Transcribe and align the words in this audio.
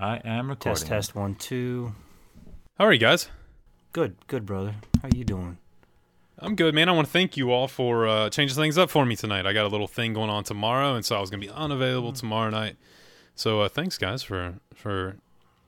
I 0.00 0.16
am 0.24 0.48
recording. 0.48 0.80
Test, 0.80 0.86
test, 0.86 1.14
one, 1.14 1.34
two. 1.34 1.92
How 2.78 2.86
are 2.86 2.92
you 2.92 2.98
guys? 2.98 3.28
Good, 3.92 4.16
good, 4.28 4.46
brother. 4.46 4.76
How 5.02 5.10
you 5.14 5.24
doing? 5.24 5.58
I'm 6.38 6.54
good, 6.54 6.74
man. 6.74 6.88
I 6.88 6.92
want 6.92 7.06
to 7.06 7.12
thank 7.12 7.36
you 7.36 7.52
all 7.52 7.68
for 7.68 8.08
uh, 8.08 8.30
changing 8.30 8.56
things 8.56 8.78
up 8.78 8.88
for 8.88 9.04
me 9.04 9.14
tonight. 9.14 9.44
I 9.44 9.52
got 9.52 9.66
a 9.66 9.68
little 9.68 9.86
thing 9.86 10.14
going 10.14 10.30
on 10.30 10.42
tomorrow, 10.42 10.94
and 10.94 11.04
so 11.04 11.16
I 11.16 11.20
was 11.20 11.28
going 11.28 11.42
to 11.42 11.46
be 11.46 11.52
unavailable 11.52 12.14
tomorrow 12.14 12.48
night. 12.48 12.76
So 13.34 13.60
uh, 13.60 13.68
thanks, 13.68 13.98
guys, 13.98 14.22
for 14.22 14.54
for 14.74 15.16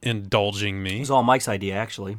indulging 0.01 0.83
me. 0.83 0.97
It 0.97 1.01
was 1.01 1.11
all 1.11 1.23
Mike's 1.23 1.47
idea, 1.49 1.75
actually. 1.75 2.17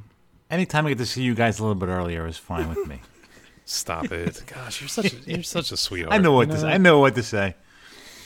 Anytime 0.52 0.86
I 0.86 0.90
get 0.90 1.00
to 1.00 1.08
see 1.08 1.24
you 1.24 1.34
guys 1.34 1.58
a 1.58 1.64
little 1.64 1.74
bit 1.74 1.90
earlier 1.90 2.28
is 2.28 2.38
fine 2.38 2.70
with 2.70 2.86
me. 2.88 3.02
Stop 3.66 4.12
it, 4.12 4.44
gosh, 4.54 4.82
you're 4.82 4.88
such 4.88 5.14
a, 5.14 5.16
you're 5.26 5.42
such 5.42 5.72
a 5.72 5.78
sweetheart. 5.78 6.14
I 6.14 6.20
know 6.20 6.34
what 6.34 6.50
you 6.50 6.54
to 6.54 6.60
say. 6.60 6.68
I 6.68 6.78
know 6.78 7.00
what 7.00 7.16
to 7.16 7.24
say. 7.24 7.56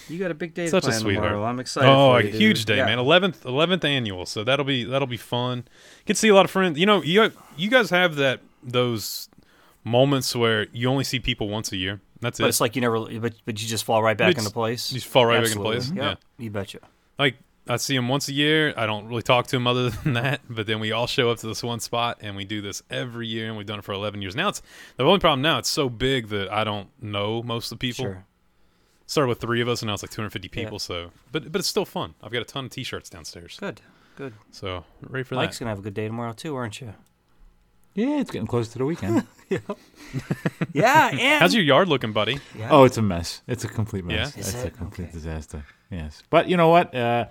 You 0.10 0.20
got 0.20 0.32
a 0.32 0.34
big 0.36 0.54
day 0.54 0.68
Such 0.68 0.88
a 0.88 0.92
sweetheart. 0.94 1.30
tomorrow. 1.30 1.46
I'm 1.46 1.60
excited. 1.60 1.90
Oh, 1.90 2.14
for 2.14 2.20
a 2.20 2.24
you, 2.24 2.32
dude. 2.32 2.42
huge 2.42 2.66
day, 2.66 2.78
Yeah. 2.78 2.86
man! 2.86 3.00
Eleventh, 3.00 3.46
eleventh 3.46 3.84
annual. 3.86 4.26
So 4.26 4.44
that'll 4.44 4.66
be 4.66 4.84
that'll 4.84 5.08
be 5.08 5.18
fun. 5.18 5.66
Get 6.06 6.14
to 6.14 6.20
see 6.20 6.30
a 6.30 6.36
lot 6.36 6.46
of 6.46 6.52
friends. 6.52 6.80
You 6.80 6.86
know, 6.86 7.02
you 7.04 7.32
you 7.58 7.70
guys 7.70 7.90
have 7.90 8.16
that 8.16 8.42
those 8.64 9.30
moments 9.84 10.36
where 10.36 10.68
you 10.74 10.90
only 10.90 11.04
see 11.04 11.20
people 11.20 11.48
once 11.50 11.72
a 11.72 11.78
year. 11.78 12.02
That's 12.22 12.40
But 12.40 12.44
it. 12.44 12.46
But 12.46 12.50
it's 12.50 12.62
like 12.62 12.76
you 12.76 12.82
never, 12.82 13.00
but, 13.20 13.34
but 13.46 13.62
you 13.62 13.68
just 13.68 13.84
fall 13.86 14.02
right 14.04 14.18
back 14.18 14.32
It's- 14.32 14.44
into 14.46 14.54
place. 14.54 14.92
you 14.92 14.98
just 15.00 15.08
fall 15.12 15.26
right 15.26 15.40
Absolutely. 15.40 15.78
back 15.78 15.84
into 15.88 15.94
place. 15.94 16.04
Yep, 16.06 16.20
Yeah. 16.40 16.44
you 16.44 16.50
betcha. 16.52 16.80
like 17.20 17.36
I 17.70 17.76
see 17.76 17.96
him 17.98 18.08
once 18.08 18.30
a 18.30 18.34
year. 18.34 18.74
I 18.78 18.86
don't 18.86 19.08
really 19.08 19.22
talk 19.24 19.48
to 19.48 19.56
him 19.58 19.68
other 19.68 19.90
than 20.04 20.14
that. 20.14 20.40
But 20.50 20.68
then 20.68 20.80
we 20.80 20.92
all 20.94 21.06
show 21.06 21.30
up 21.32 21.38
to 21.40 21.48
this 21.48 21.62
one 21.62 21.80
spot, 21.82 22.18
and 22.22 22.36
we 22.38 22.46
do 22.46 22.62
this 22.62 22.82
every 22.90 23.28
year, 23.28 23.48
and 23.48 23.58
we've 23.58 23.68
done 23.68 23.80
it 23.80 23.86
for 23.86 23.92
eleven 23.94 24.22
years. 24.22 24.36
Now 24.38 24.48
it's 24.50 24.62
the 24.96 25.04
only 25.04 25.20
problem. 25.20 25.42
Now 25.42 25.58
it's 25.60 25.70
so 25.70 25.90
big 25.90 26.30
that 26.30 26.52
I 26.52 26.64
don't 26.64 26.88
know 27.02 27.44
most 27.44 27.66
of 27.72 27.78
the 27.78 27.82
people. 27.82 28.06
Sure. 28.06 28.26
Started 29.08 29.30
with 29.30 29.40
three 29.40 29.62
of 29.62 29.68
us, 29.70 29.82
and 29.82 29.88
now 29.88 29.94
it's 29.94 30.04
like 30.04 30.12
250 30.12 30.48
Yeah. 30.54 30.64
people. 30.66 30.80
So, 30.80 31.12
but 31.32 31.52
but 31.52 31.60
it's 31.60 31.68
still 31.68 31.86
fun. 31.86 32.14
I've 32.22 32.32
got 32.32 32.42
a 32.42 32.46
ton 32.46 32.66
of 32.66 32.72
T-shirts 32.72 33.10
downstairs. 33.10 33.58
Good, 33.60 33.82
good. 34.18 34.34
So 34.52 34.84
ready 35.02 35.24
for 35.24 35.36
Mike's 35.36 35.36
that. 35.36 35.36
Mike's 35.36 35.60
gonna 35.60 35.70
have 35.72 35.80
a 35.80 35.82
good 35.82 35.94
day 35.94 36.08
tomorrow 36.08 36.34
too, 36.34 36.56
aren't 36.56 36.80
you? 36.82 36.94
Yeah, 37.96 38.20
it's 38.20 38.30
getting 38.30 38.48
close 38.48 38.68
to 38.70 38.78
the 38.78 38.86
weekend. 38.86 39.26
Yeah, 40.74 41.10
and 41.10 41.42
How's 41.42 41.56
your 41.56 41.64
yard 41.64 41.88
looking, 41.88 42.12
buddy? 42.12 42.40
Yeah. 42.58 42.70
oh, 42.72 42.84
it's 42.84 42.98
a 42.98 43.02
mess. 43.02 43.42
It's 43.48 43.64
a 43.64 43.68
complete 43.68 44.04
mess. 44.06 44.34
Yeah? 44.36 44.42
Is 44.42 44.54
It's 44.54 44.64
a 44.66 44.70
complete 44.70 45.06
Okay. 45.06 45.14
disaster. 45.14 45.66
Yes. 45.90 46.22
But 46.30 46.50
you 46.50 46.58
know 46.58 46.68
what? 46.70 46.94
Uh, 46.94 47.26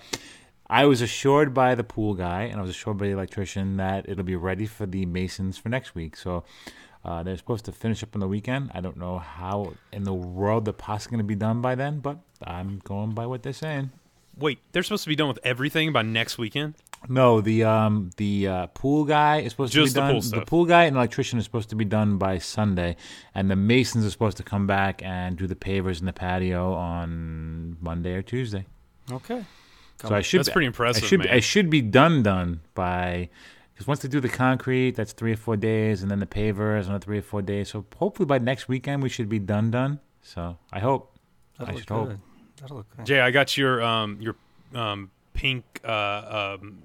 I 0.68 0.86
was 0.86 1.00
assured 1.02 1.54
by 1.54 1.74
the 1.76 1.84
pool 1.84 2.14
guy 2.14 2.44
and 2.44 2.58
I 2.58 2.62
was 2.62 2.70
assured 2.70 2.96
by 2.98 3.06
the 3.06 3.12
electrician 3.12 3.76
that 3.76 4.08
it'll 4.08 4.24
be 4.24 4.34
ready 4.34 4.66
for 4.66 4.86
the 4.86 5.06
masons 5.06 5.58
for 5.58 5.68
next 5.68 5.94
week. 5.94 6.16
So 6.16 6.42
uh, 7.06 7.22
they're 7.22 7.36
supposed 7.38 7.64
to 7.66 7.72
finish 7.72 8.02
up 8.02 8.14
on 8.14 8.20
the 8.20 8.28
weekend. 8.28 8.70
I 8.74 8.80
don't 8.80 8.96
know 8.98 9.18
how 9.18 9.72
in 9.92 10.02
the 10.04 10.12
world 10.12 10.64
they're 10.66 10.72
possibly 10.74 11.16
going 11.16 11.24
to 11.24 11.28
be 11.28 11.34
done 11.36 11.62
by 11.62 11.74
then, 11.74 12.00
but 12.00 12.18
I'm 12.44 12.80
going 12.84 13.12
by 13.12 13.24
what 13.26 13.42
they're 13.42 13.52
saying. 13.54 13.90
Wait, 14.36 14.58
they're 14.72 14.82
supposed 14.82 15.04
to 15.04 15.08
be 15.08 15.16
done 15.16 15.28
with 15.28 15.38
everything 15.44 15.92
by 15.92 16.02
next 16.02 16.36
weekend. 16.36 16.74
No, 17.08 17.40
the 17.40 17.62
um 17.64 18.10
the 18.16 18.48
uh, 18.48 18.66
pool 18.68 19.04
guy 19.04 19.38
is 19.40 19.52
supposed 19.52 19.72
Just 19.72 19.94
to 19.94 20.00
the 20.00 20.00
be 20.00 20.06
done. 20.06 20.12
pool 20.14 20.22
stuff. 20.22 20.46
pool 20.46 20.64
guy 20.64 20.84
and 20.84 20.96
electrician 20.96 21.38
is 21.38 21.44
supposed 21.44 21.68
to 21.70 21.76
be 21.76 21.84
done 21.84 22.18
by 22.18 22.38
Sunday, 22.38 22.96
and 23.34 23.50
the 23.50 23.56
masons 23.56 24.04
are 24.04 24.10
supposed 24.10 24.36
to 24.38 24.42
come 24.42 24.66
back 24.66 25.02
and 25.04 25.36
do 25.38 25.46
the 25.46 25.54
pavers 25.54 26.00
in 26.00 26.06
the 26.06 26.12
patio 26.12 26.72
on 26.74 27.76
Monday 27.80 28.12
or 28.14 28.22
Tuesday. 28.22 28.66
okay. 29.12 29.44
So 30.02 30.14
I 30.14 30.20
should 30.20 30.40
That's 30.40 30.48
be- 30.50 30.52
pretty 30.52 30.66
impressive, 30.66 31.04
I 31.04 31.06
should 31.06 31.18
man. 31.20 31.28
I 31.30 31.40
should 31.40 31.70
be 31.70 31.80
done 31.80 32.22
done 32.22 32.60
by 32.74 33.30
because 33.76 33.86
once 33.86 34.00
they 34.00 34.08
do 34.08 34.20
the 34.20 34.28
concrete, 34.30 34.92
that's 34.92 35.12
three 35.12 35.34
or 35.34 35.36
four 35.36 35.54
days, 35.54 36.00
and 36.00 36.10
then 36.10 36.18
the 36.18 36.26
pavers 36.26 36.86
another 36.86 36.98
three 36.98 37.18
or 37.18 37.22
four 37.22 37.42
days. 37.42 37.68
So 37.68 37.84
hopefully 37.94 38.24
by 38.24 38.38
next 38.38 38.68
weekend 38.68 39.02
we 39.02 39.10
should 39.10 39.28
be 39.28 39.38
done 39.38 39.70
done. 39.70 40.00
So 40.22 40.56
I 40.72 40.78
hope. 40.78 41.14
That'll 41.58 41.72
I 41.72 41.74
look 41.74 41.80
should 41.82 41.90
hope. 41.90 42.12
That'll 42.58 42.76
look 42.78 42.96
good. 42.96 43.04
Jay, 43.04 43.20
I 43.20 43.30
got 43.30 43.58
your 43.58 43.82
um 43.82 44.16
your 44.18 44.34
um 44.74 45.10
pink 45.34 45.64
uh 45.84 46.56
um 46.58 46.78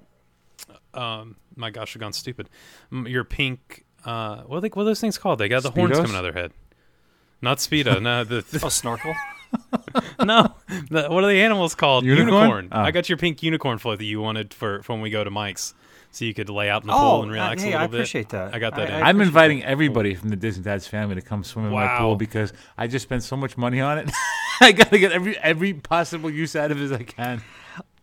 um 0.92 1.36
my 1.56 1.70
gosh, 1.70 1.96
I've 1.96 2.00
gone 2.00 2.12
stupid. 2.12 2.50
Your 2.90 3.24
pink 3.24 3.86
uh 4.04 4.42
what 4.42 4.58
are 4.58 4.60
they 4.60 4.68
what 4.68 4.82
are 4.82 4.84
those 4.84 5.00
things 5.00 5.16
called? 5.16 5.38
They 5.38 5.48
got 5.48 5.62
the 5.62 5.70
horns 5.70 5.96
coming 5.96 6.14
out 6.14 6.26
of 6.26 6.34
their 6.34 6.42
head. 6.42 6.52
Not 7.40 7.56
speedo, 7.56 8.02
no 8.02 8.22
the, 8.22 8.44
Oh, 8.62 8.68
snorkel. 8.68 9.14
no. 10.22 10.54
The, 10.90 11.08
what 11.08 11.24
are 11.24 11.26
the 11.26 11.40
animals 11.40 11.74
called? 11.74 12.04
Unicorn? 12.04 12.68
Oh. 12.70 12.80
I 12.80 12.90
got 12.90 13.08
your 13.08 13.16
pink 13.16 13.42
unicorn 13.42 13.78
float 13.78 13.98
that 13.98 14.04
you 14.04 14.20
wanted 14.20 14.52
for, 14.52 14.82
for 14.82 14.92
when 14.92 15.00
we 15.00 15.10
go 15.10 15.24
to 15.24 15.30
Mike's. 15.30 15.74
So 16.14 16.24
you 16.26 16.34
could 16.34 16.50
lay 16.50 16.68
out 16.68 16.82
in 16.82 16.88
the 16.88 16.94
Oh, 16.94 16.98
pool 16.98 17.22
and 17.22 17.30
uh, 17.30 17.34
relax 17.34 17.62
hey, 17.62 17.72
a 17.72 17.72
little 17.72 17.78
bit. 17.78 17.82
I 17.82 17.86
bit. 17.88 17.98
appreciate 18.00 18.28
that. 18.28 18.54
I 18.54 18.58
got 18.58 18.76
that 18.76 18.90
I- 18.90 18.96
in. 18.98 19.02
I- 19.02 19.08
I'm 19.08 19.20
inviting 19.22 19.60
that. 19.60 19.68
everybody 19.68 20.14
from 20.14 20.28
the 20.28 20.36
Disney 20.36 20.62
Dad's 20.62 20.86
family 20.86 21.14
to 21.14 21.22
come 21.22 21.42
swim 21.42 21.64
in 21.66 21.72
my 21.72 21.96
pool 21.98 22.16
because 22.16 22.52
I 22.76 22.86
just 22.86 23.02
spent 23.04 23.22
so 23.22 23.34
much 23.36 23.56
money 23.56 23.80
on 23.80 23.96
it. 23.98 24.10
I 24.60 24.72
gotta 24.72 24.98
get 24.98 25.10
every 25.12 25.36
every 25.38 25.72
possible 25.74 26.28
use 26.30 26.54
out 26.54 26.70
of 26.70 26.78
it 26.80 26.84
as 26.84 26.92
I 26.92 27.02
can. 27.02 27.42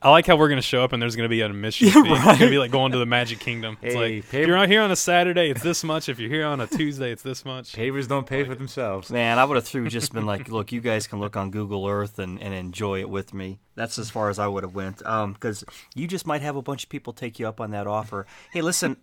I 0.01 0.09
like 0.11 0.25
how 0.25 0.37
we're 0.37 0.47
going 0.47 0.57
to 0.61 0.65
show 0.65 0.81
up 0.83 0.93
and 0.93 1.01
there's 1.01 1.17
going 1.17 1.25
to 1.25 1.29
be 1.29 1.41
an 1.41 1.51
admission 1.51 1.87
Yeah, 1.87 1.93
fee. 2.03 2.11
It's 2.13 2.23
going 2.23 2.37
to 2.39 2.49
be 2.49 2.57
like 2.57 2.71
going 2.71 2.93
to 2.93 2.97
the 2.97 3.05
Magic 3.05 3.39
Kingdom. 3.39 3.77
It's 3.81 3.93
Hey, 3.93 4.15
like, 4.19 4.29
pay- 4.29 4.41
if 4.43 4.47
you're 4.47 4.55
out 4.57 4.69
here 4.69 4.81
on 4.81 4.91
a 4.91 4.95
Saturday, 4.95 5.49
it's 5.49 5.61
this 5.61 5.83
much. 5.83 6.07
If 6.07 6.19
you're 6.19 6.29
here 6.29 6.45
on 6.45 6.61
a 6.61 6.67
Tuesday, 6.67 7.11
it's 7.11 7.21
this 7.21 7.43
much. 7.43 7.73
Pavers 7.73 8.07
don't 8.07 8.25
pay 8.25 8.45
for 8.45 8.55
themselves. 8.55 9.09
Man, 9.11 9.37
I 9.37 9.43
would 9.43 9.55
have 9.55 9.65
through 9.65 9.89
just 9.89 10.13
been 10.13 10.25
like, 10.25 10.47
look, 10.47 10.71
you 10.71 10.79
guys 10.79 11.05
can 11.05 11.19
look 11.19 11.35
on 11.35 11.51
Google 11.51 11.85
Earth 11.85 12.17
and, 12.17 12.41
and 12.41 12.53
enjoy 12.53 13.01
it 13.01 13.09
with 13.09 13.33
me. 13.33 13.59
That's 13.75 13.99
as 13.99 14.09
far 14.09 14.29
as 14.29 14.39
I 14.39 14.47
would 14.47 14.63
have 14.63 14.73
went. 14.73 15.05
Um, 15.05 15.33
because 15.33 15.65
you 15.95 16.07
just 16.07 16.25
might 16.25 16.41
have 16.43 16.55
a 16.55 16.61
bunch 16.61 16.83
of 16.83 16.89
people 16.89 17.11
take 17.11 17.37
you 17.37 17.47
up 17.47 17.59
on 17.59 17.71
that 17.71 17.85
offer. 17.85 18.25
Hey, 18.53 18.61
listen, 18.61 18.95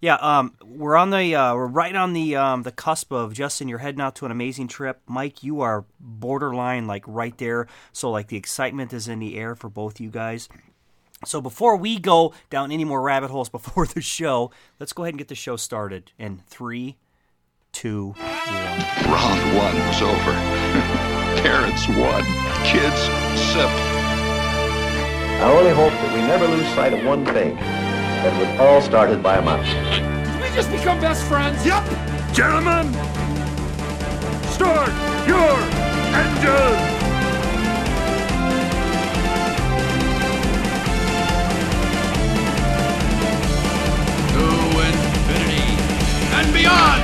yeah, 0.00 0.14
um, 0.14 0.54
we're 0.64 0.96
on 0.96 1.10
the 1.10 1.34
uh, 1.34 1.54
we're 1.54 1.66
right 1.66 1.94
on 1.94 2.14
the 2.14 2.36
um 2.36 2.62
the 2.62 2.72
cusp 2.72 3.12
of 3.12 3.34
Justin. 3.34 3.68
You're 3.68 3.78
heading 3.78 4.00
out 4.00 4.16
to 4.16 4.24
an 4.24 4.32
amazing 4.32 4.68
trip, 4.68 5.00
Mike. 5.06 5.42
You 5.42 5.60
are 5.60 5.84
borderline 5.98 6.86
like 6.86 7.04
right 7.06 7.36
there. 7.36 7.66
So 7.92 8.10
like 8.10 8.28
the 8.28 8.36
excitement 8.36 8.92
is 8.92 9.08
in 9.08 9.18
the 9.18 9.36
air 9.36 9.54
for 9.54 9.68
both 9.68 10.00
you 10.00 10.10
guys. 10.10 10.48
So 11.26 11.42
before 11.42 11.76
we 11.76 11.98
go 11.98 12.32
down 12.48 12.72
any 12.72 12.84
more 12.84 13.02
rabbit 13.02 13.30
holes 13.30 13.48
before 13.50 13.86
the 13.86 14.00
show, 14.00 14.50
let's 14.78 14.94
go 14.94 15.02
ahead 15.02 15.14
and 15.14 15.18
get 15.18 15.28
the 15.28 15.34
show 15.34 15.56
started 15.56 16.12
in 16.18 16.38
three, 16.46 16.96
two, 17.72 18.14
one. 18.16 18.26
Round 19.06 19.56
one 19.56 19.74
was 19.86 20.00
over. 20.00 20.32
Parents 21.42 21.86
won. 21.88 22.24
Kids 22.64 23.00
sip. 23.52 23.68
I 25.42 25.54
only 25.56 25.72
hope 25.72 25.92
that 25.92 26.14
we 26.14 26.20
never 26.22 26.46
lose 26.46 26.66
sight 26.74 26.94
of 26.94 27.04
one 27.04 27.24
thing. 27.26 27.89
That 28.20 28.34
it 28.34 28.50
was 28.50 28.60
all 28.60 28.82
started 28.82 29.22
by 29.22 29.38
a 29.38 29.40
mouse. 29.40 29.66
we 30.42 30.54
just 30.54 30.70
become 30.70 31.00
best 31.00 31.24
friends? 31.24 31.64
Yep! 31.64 31.82
Gentlemen, 32.34 32.92
start 34.52 34.92
your 35.26 35.56
engine! 36.12 36.76
To 44.36 44.44
infinity 44.84 45.64
and 46.36 46.52
beyond! 46.52 47.02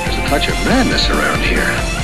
There's 0.00 0.16
a 0.16 0.28
touch 0.30 0.48
of 0.48 0.54
madness 0.64 1.10
around 1.10 1.42
here. 1.42 1.95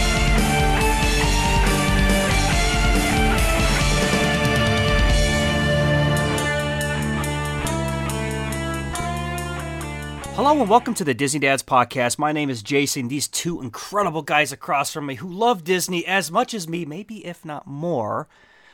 Hello 10.52 10.60
and 10.60 10.70
welcome 10.70 10.92
to 10.92 11.02
the 11.04 11.14
Disney 11.14 11.40
Dads 11.40 11.62
podcast. 11.62 12.18
My 12.18 12.30
name 12.30 12.50
is 12.50 12.62
Jason. 12.62 13.08
These 13.08 13.26
two 13.26 13.62
incredible 13.62 14.20
guys 14.20 14.52
across 14.52 14.92
from 14.92 15.06
me 15.06 15.14
who 15.14 15.26
love 15.32 15.64
Disney 15.64 16.04
as 16.04 16.30
much 16.30 16.52
as 16.52 16.68
me, 16.68 16.84
maybe 16.84 17.24
if 17.24 17.42
not 17.42 17.66
more. 17.66 18.28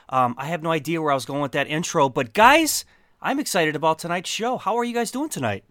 Um, 0.09 0.35
I 0.39 0.47
have 0.47 0.61
no 0.61 0.73
idea 0.73 1.01
where 1.01 1.13
I 1.13 1.15
was 1.15 1.25
going 1.25 1.41
with 1.41 1.53
that 1.53 1.69
intro, 1.69 2.09
but 2.09 2.33
guys, 2.35 2.85
I'm 3.23 3.39
excited 3.39 3.77
about 3.77 4.01
tonight's 4.01 4.29
show. 4.29 4.57
How 4.59 4.77
are 4.77 4.83
you 4.83 4.93
guys 4.93 5.13
doing 5.13 5.29
tonight? 5.29 5.63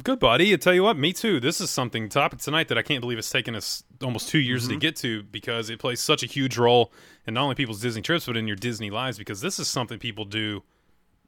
Good, 0.00 0.20
buddy. 0.20 0.52
I 0.52 0.56
tell 0.58 0.74
you 0.74 0.84
what, 0.84 0.96
me 0.96 1.12
too. 1.12 1.40
This 1.40 1.60
is 1.60 1.70
something 1.70 2.08
topic 2.08 2.38
tonight 2.38 2.68
that 2.68 2.78
I 2.78 2.82
can't 2.82 3.00
believe 3.00 3.18
it's 3.18 3.28
taken 3.30 3.56
us 3.56 3.82
almost 4.00 4.28
two 4.28 4.38
years 4.38 4.62
Mm-hmm. 4.62 4.74
to 4.74 4.78
get 4.78 4.94
to 4.98 5.24
because 5.24 5.70
it 5.70 5.80
plays 5.80 5.98
such 5.98 6.22
a 6.22 6.26
huge 6.26 6.56
role 6.56 6.92
in 7.26 7.34
not 7.34 7.42
only 7.42 7.56
people's 7.56 7.80
Disney 7.82 8.00
trips 8.02 8.26
but 8.26 8.36
in 8.36 8.46
your 8.46 8.54
Disney 8.54 8.90
lives. 8.90 9.18
Because 9.18 9.40
this 9.40 9.58
is 9.58 9.66
something 9.66 9.98
people 9.98 10.24
do, 10.24 10.62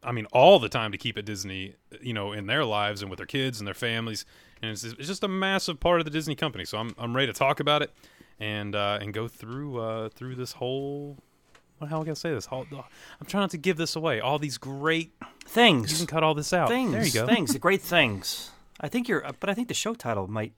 I 0.02 0.12
mean, 0.12 0.26
all 0.32 0.58
the 0.58 0.68
time 0.68 0.92
to 0.92 0.98
keep 0.98 1.18
at 1.18 1.24
Disney, 1.24 1.74
you 2.00 2.12
know, 2.12 2.32
in 2.32 2.46
their 2.46 2.64
lives 2.64 3.02
and 3.02 3.10
with 3.10 3.16
their 3.18 3.26
kids 3.26 3.58
and 3.60 3.66
their 3.66 3.74
families, 3.74 4.24
and 4.62 4.70
it's, 4.70 4.84
it's 4.84 5.06
just 5.08 5.24
a 5.24 5.28
massive 5.28 5.80
part 5.80 6.00
of 6.00 6.04
the 6.04 6.10
Disney 6.10 6.34
company. 6.34 6.64
So 6.64 6.78
I'm 6.78 6.94
I'm 6.98 7.14
ready 7.14 7.26
to 7.26 7.32
talk 7.32 7.60
about 7.60 7.82
it 7.82 7.90
and 8.38 8.74
uh, 8.74 8.98
and 9.00 9.12
go 9.12 9.28
through 9.28 9.80
uh, 9.80 10.08
through 10.10 10.34
this 10.36 10.52
whole. 10.52 11.18
What 11.78 11.90
how 11.90 11.96
am 11.96 12.02
I 12.02 12.04
gonna 12.06 12.16
say 12.16 12.30
this? 12.32 12.46
Whole, 12.46 12.64
I'm 12.72 13.26
trying 13.26 13.42
not 13.42 13.50
to 13.50 13.58
give 13.58 13.76
this 13.76 13.96
away. 13.96 14.20
All 14.20 14.38
these 14.38 14.58
great. 14.58 15.12
Things. 15.46 15.92
You 15.92 15.98
can 15.98 16.06
cut 16.08 16.22
all 16.24 16.34
this 16.34 16.52
out. 16.52 16.68
things, 16.68 16.90
there 16.92 17.04
you 17.04 17.12
go. 17.12 17.26
things, 17.26 17.52
the 17.52 17.58
great 17.60 17.80
things. 17.80 18.50
I 18.80 18.88
think 18.88 19.08
you're, 19.08 19.24
but 19.38 19.48
I 19.48 19.54
think 19.54 19.68
the 19.68 19.74
show 19.74 19.94
title 19.94 20.26
might, 20.26 20.52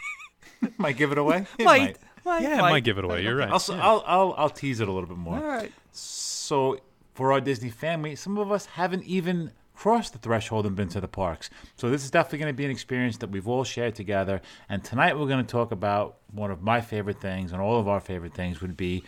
Might 0.78 0.96
give 0.96 1.12
it 1.12 1.18
away. 1.18 1.46
It 1.58 1.64
might, 1.64 1.96
might, 2.24 2.42
Yeah, 2.42 2.58
it 2.58 2.62
might 2.62 2.84
give 2.84 2.98
it 2.98 3.04
away. 3.04 3.22
You're 3.22 3.36
right. 3.36 3.48
I'll, 3.48 3.56
s- 3.56 3.70
I'll, 3.70 4.02
I'll, 4.06 4.34
I'll 4.36 4.50
tease 4.50 4.80
it 4.80 4.88
a 4.88 4.92
little 4.92 5.08
bit 5.08 5.16
more. 5.16 5.36
All 5.38 5.42
right. 5.46 5.72
So, 5.92 6.78
for 7.18 7.32
our 7.32 7.40
Disney 7.40 7.68
family, 7.68 8.14
some 8.14 8.38
of 8.38 8.52
us 8.52 8.64
haven't 8.64 9.02
even 9.02 9.50
crossed 9.74 10.12
the 10.12 10.20
threshold 10.20 10.64
and 10.66 10.76
been 10.76 10.88
to 10.90 11.00
the 11.00 11.08
parks. 11.08 11.50
So, 11.74 11.90
this 11.90 12.04
is 12.04 12.12
definitely 12.12 12.38
going 12.38 12.52
to 12.52 12.56
be 12.56 12.64
an 12.64 12.70
experience 12.70 13.16
that 13.16 13.30
we've 13.30 13.48
all 13.48 13.64
shared 13.64 13.96
together. 13.96 14.40
And 14.68 14.84
tonight, 14.84 15.18
we're 15.18 15.26
going 15.26 15.44
to 15.44 15.50
talk 15.50 15.72
about 15.72 16.18
one 16.30 16.52
of 16.52 16.62
my 16.62 16.80
favorite 16.80 17.20
things, 17.20 17.50
and 17.50 17.60
all 17.60 17.80
of 17.80 17.88
our 17.88 17.98
favorite 17.98 18.34
things 18.34 18.60
would 18.60 18.76
be 18.76 19.02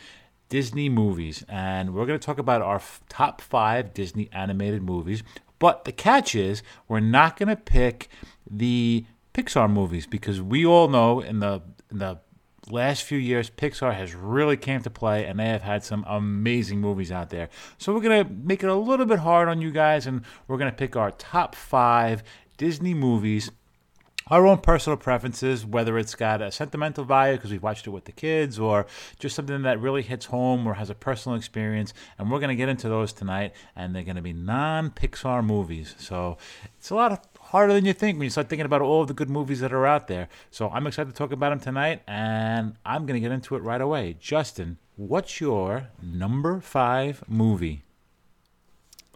Disney 0.48 0.88
movies, 0.88 1.44
and 1.48 1.94
we're 1.94 2.04
going 2.04 2.18
to 2.18 2.26
talk 2.26 2.40
about 2.40 2.62
our 2.62 2.76
f- 2.76 3.00
top 3.08 3.40
five 3.40 3.94
Disney 3.94 4.28
animated 4.32 4.82
movies. 4.82 5.22
But 5.60 5.84
the 5.84 5.92
catch 5.92 6.34
is, 6.34 6.64
we're 6.88 6.98
not 6.98 7.36
going 7.36 7.50
to 7.50 7.54
pick 7.54 8.08
the 8.50 9.04
Pixar 9.34 9.70
movies 9.70 10.08
because 10.08 10.42
we 10.42 10.66
all 10.66 10.88
know 10.88 11.20
in 11.20 11.38
the 11.38 11.62
in 11.92 11.98
the 11.98 12.18
last 12.70 13.02
few 13.02 13.18
years 13.18 13.50
Pixar 13.50 13.94
has 13.94 14.14
really 14.14 14.56
came 14.56 14.82
to 14.82 14.90
play 14.90 15.24
and 15.24 15.38
they 15.38 15.46
have 15.46 15.62
had 15.62 15.84
some 15.84 16.04
amazing 16.08 16.80
movies 16.80 17.10
out 17.12 17.30
there. 17.30 17.48
So 17.78 17.92
we're 17.92 18.00
going 18.00 18.24
to 18.24 18.32
make 18.32 18.62
it 18.62 18.68
a 18.68 18.74
little 18.74 19.06
bit 19.06 19.20
hard 19.20 19.48
on 19.48 19.60
you 19.60 19.70
guys 19.70 20.06
and 20.06 20.22
we're 20.48 20.58
going 20.58 20.70
to 20.70 20.76
pick 20.76 20.96
our 20.96 21.10
top 21.10 21.54
5 21.54 22.22
Disney 22.56 22.94
movies 22.94 23.50
our 24.30 24.46
own 24.46 24.58
personal 24.58 24.96
preferences, 24.96 25.66
whether 25.66 25.98
it's 25.98 26.14
got 26.14 26.40
a 26.40 26.52
sentimental 26.52 27.04
value 27.04 27.36
because 27.36 27.50
we've 27.50 27.62
watched 27.62 27.86
it 27.86 27.90
with 27.90 28.04
the 28.04 28.12
kids, 28.12 28.58
or 28.58 28.86
just 29.18 29.34
something 29.34 29.62
that 29.62 29.80
really 29.80 30.02
hits 30.02 30.26
home 30.26 30.66
or 30.66 30.74
has 30.74 30.88
a 30.88 30.94
personal 30.94 31.36
experience. 31.36 31.92
And 32.16 32.30
we're 32.30 32.38
going 32.38 32.50
to 32.50 32.56
get 32.56 32.68
into 32.68 32.88
those 32.88 33.12
tonight, 33.12 33.52
and 33.74 33.94
they're 33.94 34.04
going 34.04 34.16
to 34.16 34.22
be 34.22 34.32
non 34.32 34.90
Pixar 34.90 35.44
movies. 35.44 35.96
So 35.98 36.38
it's 36.78 36.90
a 36.90 36.94
lot 36.94 37.12
of 37.12 37.29
harder 37.50 37.74
than 37.74 37.84
you 37.84 37.92
think 37.92 38.16
when 38.16 38.24
you 38.24 38.30
start 38.30 38.48
thinking 38.48 38.66
about 38.66 38.80
all 38.80 39.02
of 39.02 39.08
the 39.08 39.14
good 39.14 39.28
movies 39.28 39.58
that 39.58 39.72
are 39.72 39.84
out 39.84 40.06
there. 40.06 40.28
So 40.52 40.70
I'm 40.70 40.86
excited 40.86 41.10
to 41.10 41.16
talk 41.16 41.32
about 41.32 41.50
them 41.50 41.58
tonight, 41.58 42.02
and 42.06 42.76
I'm 42.84 43.06
going 43.06 43.20
to 43.20 43.20
get 43.20 43.32
into 43.32 43.56
it 43.56 43.62
right 43.62 43.80
away. 43.80 44.16
Justin, 44.20 44.78
what's 44.94 45.40
your 45.40 45.88
number 46.00 46.60
five 46.60 47.24
movie? 47.26 47.82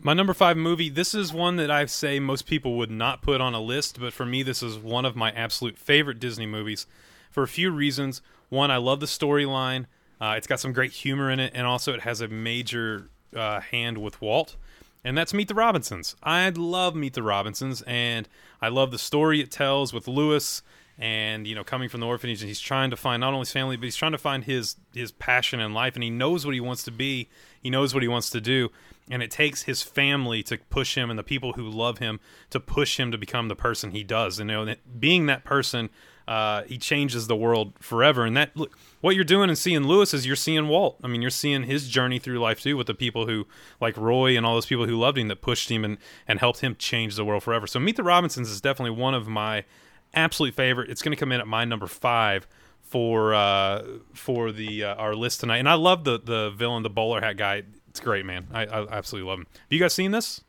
My 0.03 0.15
number 0.15 0.35
five 0.35 0.57
movie, 0.57 0.89
this 0.89 1.15
is 1.15 1.33
one 1.33 1.57
that 1.57 1.71
I 1.71 1.87
say 1.87 2.19
most 2.19 2.47
people 2.47 2.77
would 2.77 2.91
not 2.91 3.23
put 3.23 3.41
on 3.41 3.55
a 3.55 3.61
list, 3.61 4.01
but 4.01 4.13
for 4.13 4.27
me, 4.27 4.43
this 4.43 4.65
is 4.65 4.79
one 4.79 5.05
of 5.05 5.15
my 5.15 5.31
absolute 5.31 5.79
favorite 5.79 6.19
Disney 6.19 6.47
movies 6.47 6.87
for 7.31 7.45
a 7.45 7.49
few 7.49 7.71
reasons. 7.71 8.21
One, 8.49 8.71
I 8.71 8.79
love 8.79 8.99
the 8.99 9.07
storyline, 9.07 9.87
uh, 10.21 10.35
it's 10.37 10.49
got 10.49 10.59
some 10.59 10.73
great 10.73 10.93
humor 10.93 11.31
in 11.31 11.39
it, 11.39 11.53
and 11.55 11.67
also 11.67 11.95
it 11.95 12.01
has 12.01 12.21
a 12.21 12.29
major 12.29 13.11
uh, 13.35 13.61
hand 13.61 13.99
with 13.99 14.21
Walt, 14.21 14.57
and 15.05 15.17
that's 15.17 15.35
Meet 15.35 15.49
the 15.49 15.55
Robinsons. 15.55 16.17
I 16.23 16.49
love 16.49 16.95
Meet 16.97 17.15
the 17.15 17.23
Robinsons, 17.23 17.83
and 17.83 18.29
I 18.61 18.69
love 18.69 18.91
the 18.91 18.99
story 18.99 19.41
it 19.41 19.51
tells 19.51 19.93
with 19.93 20.09
Lewis. 20.09 20.63
And 20.97 21.45
you 21.45 21.57
know, 21.57 21.65
coming 21.65 21.89
from 21.89 22.01
the 22.01 22.07
orphanage, 22.07 22.41
and 22.41 22.49
he's 22.49 22.61
trying 22.61 22.91
to 22.91 22.97
find 22.97 23.21
not 23.21 23.33
only 23.33 23.41
his 23.41 23.53
family, 23.53 23.77
but 23.77 23.85
he's 23.85 23.97
trying 23.97 24.13
to 24.13 24.19
find 24.19 24.45
his 24.45 24.77
his 24.95 25.11
passion 25.11 25.59
in 25.59 25.75
life, 25.75 25.95
and 25.95 26.05
he 26.05 26.11
knows 26.11 26.47
what 26.47 26.55
he 26.55 26.61
wants 26.61 26.85
to 26.85 26.93
be. 26.93 27.29
He 27.61 27.69
knows 27.69 27.93
what 27.93 28.05
he 28.05 28.09
wants 28.09 28.31
to 28.31 28.41
do, 28.41 28.71
and 29.11 29.23
it 29.23 29.31
takes 29.31 29.63
his 29.63 29.83
family 29.83 30.43
to 30.45 30.59
push 30.71 30.97
him 30.97 31.11
and 31.11 31.19
the 31.19 31.25
people 31.25 31.55
who 31.55 31.69
love 31.69 31.99
him 31.99 32.21
to 32.51 32.61
push 32.61 32.99
him 32.99 33.11
to 33.11 33.19
become 33.19 33.49
the 33.49 33.57
person 33.57 33.91
he 33.91 34.05
does 34.05 34.39
and 34.39 34.51
you 34.51 34.65
know 34.65 34.75
being 34.99 35.27
that 35.27 35.45
person 35.45 35.91
uh, 36.27 36.63
he 36.63 36.79
changes 36.79 37.27
the 37.27 37.37
world 37.37 37.73
forever 37.81 38.25
and 38.25 38.37
that 38.37 38.57
look 38.57 38.77
what 39.01 39.15
you're 39.15 39.25
doing 39.25 39.49
and 39.49 39.59
seeing 39.59 39.85
lewis 39.87 40.15
is 40.15 40.27
you're 40.27 40.37
seeing 40.37 40.69
walt 40.69 40.97
i 41.03 41.07
mean 41.07 41.21
you're 41.21 41.31
seeing 41.31 41.65
his 41.65 41.89
journey 41.89 42.19
through 42.19 42.39
life 42.39 42.61
too 42.61 42.77
with 42.77 42.87
the 42.87 42.95
people 42.95 43.27
who 43.27 43.47
like 43.81 43.97
roy 43.97 44.37
and 44.37 44.47
all 44.47 44.55
those 44.55 44.67
people 44.67 44.87
who 44.87 44.97
loved 44.97 45.19
him 45.19 45.29
that 45.29 45.43
pushed 45.43 45.71
him 45.71 45.85
and, 45.85 45.99
and 46.27 46.41
helped 46.41 46.61
him 46.61 46.75
change 46.77 47.17
the 47.17 47.25
world 47.25 47.43
forever 47.43 47.67
so 47.67 47.79
meet 47.79 47.97
the 47.97 48.03
robinsons 48.03 48.51
is 48.51 48.61
definitely 48.61 48.97
one 48.99 49.15
of 49.15 49.29
my 49.29 49.65
absolute 50.15 50.55
favorite 50.55 50.91
it's 50.91 51.03
going 51.03 51.15
to 51.15 51.21
come 51.21 51.33
in 51.33 51.41
at 51.41 51.47
my 51.47 51.65
number 51.65 51.87
five 51.87 52.47
for 52.81 53.35
uh, 53.35 53.83
for 54.13 54.53
the 54.53 54.85
uh, 54.85 54.95
our 54.95 55.15
list 55.15 55.41
tonight 55.41 55.59
and 55.59 55.69
i 55.69 55.75
love 55.75 56.05
the 56.05 56.19
the 56.19 56.51
villain 56.51 56.83
the 56.83 56.91
bowler 56.91 57.21
hat 57.21 57.37
guy 57.37 57.63
it's 57.95 58.01
great, 58.01 58.27
man. 58.27 58.49
I, 58.53 58.67
I 58.67 58.89
absolutely 58.91 59.31
love 59.31 59.39
him. 59.39 59.47
Have 59.53 59.71
you 59.71 59.79
guys 59.79 59.95
seen 59.95 60.11
this? 60.11 60.41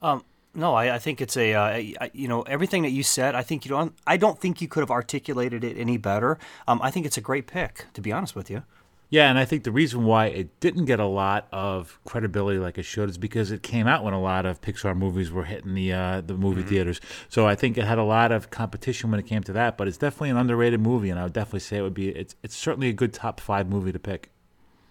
Um, 0.00 0.24
no, 0.54 0.74
I, 0.74 0.96
I 0.96 0.98
think 0.98 1.20
it's 1.20 1.36
a 1.36 1.54
uh, 1.54 1.62
I, 1.62 2.10
you 2.12 2.28
know 2.28 2.42
everything 2.42 2.82
that 2.82 2.90
you 2.90 3.02
said. 3.02 3.34
I 3.34 3.42
think 3.42 3.64
you 3.64 3.68
don't. 3.68 3.94
I 4.06 4.16
don't 4.16 4.38
think 4.38 4.60
you 4.60 4.68
could 4.68 4.80
have 4.80 4.90
articulated 4.90 5.64
it 5.64 5.76
any 5.78 5.96
better. 5.96 6.38
Um, 6.66 6.80
I 6.82 6.90
think 6.90 7.06
it's 7.06 7.16
a 7.16 7.20
great 7.20 7.46
pick, 7.46 7.86
to 7.94 8.00
be 8.00 8.12
honest 8.12 8.34
with 8.34 8.50
you. 8.50 8.62
Yeah, 9.10 9.30
and 9.30 9.38
I 9.38 9.46
think 9.46 9.64
the 9.64 9.72
reason 9.72 10.04
why 10.04 10.26
it 10.26 10.60
didn't 10.60 10.84
get 10.84 11.00
a 11.00 11.06
lot 11.06 11.48
of 11.50 11.98
credibility 12.04 12.58
like 12.58 12.76
it 12.76 12.82
should 12.82 13.08
is 13.08 13.16
because 13.16 13.50
it 13.50 13.62
came 13.62 13.86
out 13.86 14.04
when 14.04 14.12
a 14.12 14.20
lot 14.20 14.44
of 14.44 14.60
Pixar 14.60 14.94
movies 14.94 15.30
were 15.30 15.44
hitting 15.44 15.74
the 15.74 15.92
uh, 15.92 16.20
the 16.20 16.34
movie 16.34 16.60
mm-hmm. 16.60 16.68
theaters. 16.68 17.00
So 17.30 17.46
I 17.46 17.54
think 17.54 17.78
it 17.78 17.84
had 17.84 17.96
a 17.96 18.04
lot 18.04 18.32
of 18.32 18.50
competition 18.50 19.10
when 19.10 19.18
it 19.18 19.26
came 19.26 19.42
to 19.44 19.52
that. 19.54 19.78
But 19.78 19.88
it's 19.88 19.96
definitely 19.96 20.30
an 20.30 20.36
underrated 20.36 20.80
movie, 20.80 21.08
and 21.08 21.18
I 21.18 21.22
would 21.22 21.32
definitely 21.32 21.60
say 21.60 21.78
it 21.78 21.82
would 21.82 21.94
be. 21.94 22.10
It's 22.10 22.34
it's 22.42 22.56
certainly 22.56 22.88
a 22.88 22.92
good 22.92 23.14
top 23.14 23.40
five 23.40 23.68
movie 23.68 23.92
to 23.92 23.98
pick. 23.98 24.30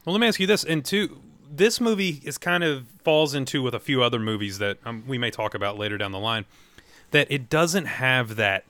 Well, 0.03 0.13
let 0.13 0.19
me 0.19 0.27
ask 0.27 0.39
you 0.39 0.47
this: 0.47 0.63
and 0.63 0.83
two, 0.83 1.21
this 1.49 1.79
movie 1.79 2.21
is 2.23 2.37
kind 2.37 2.63
of 2.63 2.87
falls 3.03 3.33
into 3.33 3.61
with 3.61 3.73
a 3.73 3.79
few 3.79 4.03
other 4.03 4.19
movies 4.19 4.59
that 4.59 4.77
um, 4.85 5.03
we 5.07 5.17
may 5.17 5.31
talk 5.31 5.53
about 5.53 5.77
later 5.77 5.97
down 5.97 6.11
the 6.11 6.19
line 6.19 6.45
that 7.11 7.27
it 7.29 7.49
doesn't 7.49 7.85
have 7.85 8.35
that 8.35 8.65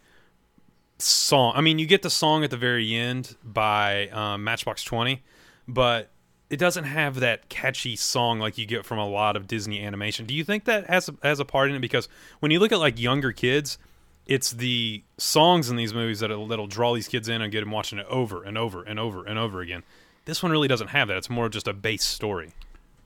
song. 1.00 1.54
I 1.56 1.62
mean, 1.62 1.80
you 1.80 1.86
get 1.86 2.02
the 2.02 2.10
song 2.10 2.44
at 2.44 2.52
the 2.52 2.58
very 2.58 2.94
end 2.96 3.36
by 3.44 4.10
um, 4.10 4.44
Matchbox 4.44 4.84
Twenty, 4.84 5.24
but 5.68 6.10
it 6.50 6.58
doesn't 6.58 6.86
have 6.86 7.20
that 7.20 7.50
catchy 7.50 7.96
song 7.96 8.40
like 8.40 8.58
you 8.58 8.66
get 8.66 8.86
from 8.86 9.00
a 9.00 9.08
lot 9.08 9.36
of 9.36 9.48
Disney 9.48 9.84
animation. 9.84 10.26
Do 10.26 10.34
you 10.34 10.44
think 10.44 10.66
that 10.66 10.88
has 10.88 11.10
a, 11.10 11.16
has 11.22 11.40
a 11.40 11.46
part 11.46 11.70
in 11.70 11.76
it? 11.76 11.80
Because 11.80 12.08
when 12.40 12.52
you 12.52 12.60
look 12.60 12.72
at 12.72 12.80
like 12.80 13.00
younger 13.00 13.32
kids, 13.32 13.78
it's 14.26 14.52
the 14.52 15.04
songs 15.18 15.70
in 15.70 15.76
these 15.76 15.94
movies 15.94 16.22
that'll, 16.22 16.48
that'll 16.48 16.68
draw 16.68 16.94
these 16.94 17.08
kids 17.08 17.28
in 17.28 17.42
and 17.42 17.52
get 17.52 17.62
them 17.62 17.72
watching 17.72 18.00
it 18.00 18.06
over 18.10 18.44
and 18.44 18.58
over 18.58 18.84
and 18.84 19.00
over 19.00 19.26
and 19.26 19.38
over 19.38 19.62
again. 19.62 19.84
This 20.26 20.42
one 20.42 20.52
really 20.52 20.68
doesn't 20.68 20.90
have 20.90 21.08
that. 21.10 21.18
It's 21.18 21.30
more 21.30 21.50
just 21.50 21.68
a 21.68 21.74
base 21.74 22.04
story. 22.04 22.54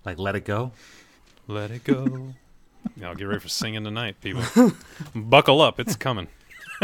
Like 0.05 0.19
Let 0.19 0.35
It 0.35 0.45
Go? 0.45 0.71
Let 1.47 1.71
It 1.71 1.83
Go. 1.83 2.33
Now 2.95 3.13
get 3.13 3.25
ready 3.25 3.39
for 3.39 3.47
singing 3.47 3.83
tonight, 3.83 4.15
people. 4.21 4.43
Buckle 5.15 5.61
up, 5.61 5.79
it's 5.79 5.95
coming. 5.95 6.27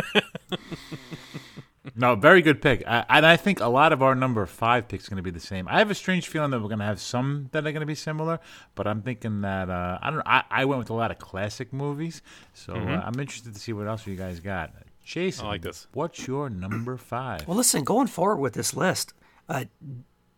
no, 1.96 2.16
very 2.16 2.42
good 2.42 2.62
pick. 2.62 2.84
I, 2.88 3.04
and 3.10 3.26
I 3.26 3.36
think 3.36 3.60
a 3.60 3.68
lot 3.68 3.92
of 3.94 4.04
our 4.04 4.16
number 4.16 4.46
five 4.46 4.88
picks 4.88 5.08
are 5.08 5.10
going 5.10 5.18
to 5.18 5.24
be 5.24 5.32
the 5.32 5.40
same. 5.40 5.68
I 5.68 5.80
have 5.80 5.90
a 5.90 5.96
strange 5.96 6.28
feeling 6.28 6.52
that 6.52 6.60
we're 6.60 6.68
going 6.68 6.80
to 6.80 6.86
have 6.86 7.00
some 7.00 7.50
that 7.52 7.66
are 7.66 7.72
going 7.72 7.82
to 7.82 7.88
be 7.88 7.96
similar, 7.96 8.40
but 8.76 8.88
I'm 8.88 9.02
thinking 9.02 9.42
that 9.42 9.70
uh, 9.70 9.98
I 10.02 10.12
don't. 10.12 10.22
I, 10.26 10.44
I 10.52 10.66
went 10.66 10.80
with 10.80 10.90
a 10.90 10.94
lot 10.94 11.12
of 11.12 11.18
classic 11.18 11.74
movies, 11.74 12.22
so 12.54 12.74
mm-hmm. 12.74 12.92
uh, 12.92 13.02
I'm 13.04 13.20
interested 13.20 13.54
to 13.54 13.60
see 13.60 13.74
what 13.74 13.88
else 13.88 14.06
you 14.06 14.16
guys 14.16 14.40
got. 14.40 14.74
Jason, 15.04 15.46
I 15.46 15.50
like 15.50 15.62
this. 15.62 15.88
What's 15.94 16.28
your 16.28 16.50
number 16.50 16.98
five? 16.98 17.48
Well, 17.48 17.58
listen, 17.58 17.84
going 17.84 18.08
forward 18.08 18.38
with 18.38 18.54
this 18.54 18.76
list, 18.76 19.14
uh, 19.50 19.66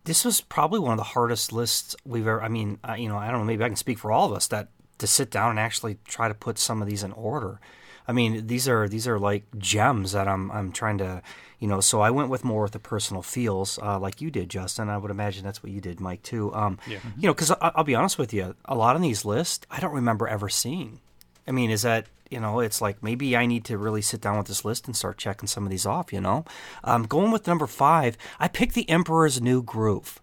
this 0.04 0.24
was 0.24 0.40
probably 0.40 0.78
one 0.78 0.92
of 0.92 0.98
the 0.98 1.04
hardest 1.04 1.52
lists 1.52 1.94
we've 2.04 2.26
ever. 2.26 2.42
I 2.42 2.48
mean, 2.48 2.78
uh, 2.88 2.94
you 2.94 3.08
know, 3.08 3.16
I 3.16 3.30
don't 3.30 3.40
know. 3.40 3.46
Maybe 3.46 3.64
I 3.64 3.68
can 3.68 3.76
speak 3.76 3.98
for 3.98 4.12
all 4.12 4.26
of 4.26 4.32
us 4.32 4.46
that 4.48 4.68
to 4.98 5.06
sit 5.06 5.30
down 5.30 5.50
and 5.50 5.58
actually 5.58 5.98
try 6.04 6.28
to 6.28 6.34
put 6.34 6.58
some 6.58 6.82
of 6.82 6.88
these 6.88 7.02
in 7.02 7.12
order. 7.12 7.60
I 8.08 8.12
mean, 8.12 8.46
these 8.46 8.68
are 8.68 8.88
these 8.88 9.06
are 9.06 9.18
like 9.18 9.44
gems 9.58 10.12
that 10.12 10.26
I'm 10.26 10.50
I'm 10.50 10.72
trying 10.72 10.98
to, 10.98 11.22
you 11.58 11.68
know. 11.68 11.80
So 11.80 12.00
I 12.00 12.10
went 12.10 12.28
with 12.28 12.44
more 12.44 12.62
with 12.62 12.72
the 12.72 12.78
personal 12.78 13.22
feels, 13.22 13.78
uh, 13.78 13.98
like 13.98 14.20
you 14.20 14.30
did, 14.30 14.48
Justin. 14.48 14.88
I 14.88 14.98
would 14.98 15.10
imagine 15.10 15.44
that's 15.44 15.62
what 15.62 15.70
you 15.70 15.80
did, 15.80 16.00
Mike, 16.00 16.22
too. 16.22 16.52
Um, 16.54 16.78
yeah. 16.88 16.98
You 17.16 17.28
know, 17.28 17.34
because 17.34 17.52
I'll 17.60 17.84
be 17.84 17.94
honest 17.94 18.18
with 18.18 18.32
you, 18.32 18.56
a 18.64 18.74
lot 18.74 18.96
of 18.96 19.02
these 19.02 19.24
lists 19.24 19.66
I 19.70 19.80
don't 19.80 19.94
remember 19.94 20.26
ever 20.26 20.48
seeing. 20.48 21.00
I 21.46 21.52
mean, 21.52 21.70
is 21.70 21.82
that 21.82 22.06
you 22.30 22.40
know, 22.40 22.60
it's 22.60 22.80
like 22.80 23.02
maybe 23.02 23.36
I 23.36 23.46
need 23.46 23.64
to 23.66 23.76
really 23.76 24.02
sit 24.02 24.20
down 24.20 24.38
with 24.38 24.46
this 24.46 24.64
list 24.64 24.86
and 24.86 24.96
start 24.96 25.18
checking 25.18 25.48
some 25.48 25.64
of 25.64 25.70
these 25.70 25.84
off, 25.84 26.12
you 26.12 26.20
know? 26.20 26.44
Um, 26.84 27.04
going 27.04 27.30
with 27.30 27.46
number 27.46 27.66
five, 27.66 28.16
I 28.38 28.48
picked 28.48 28.74
The 28.74 28.88
Emperor's 28.88 29.40
New 29.40 29.62
Groove. 29.62 30.20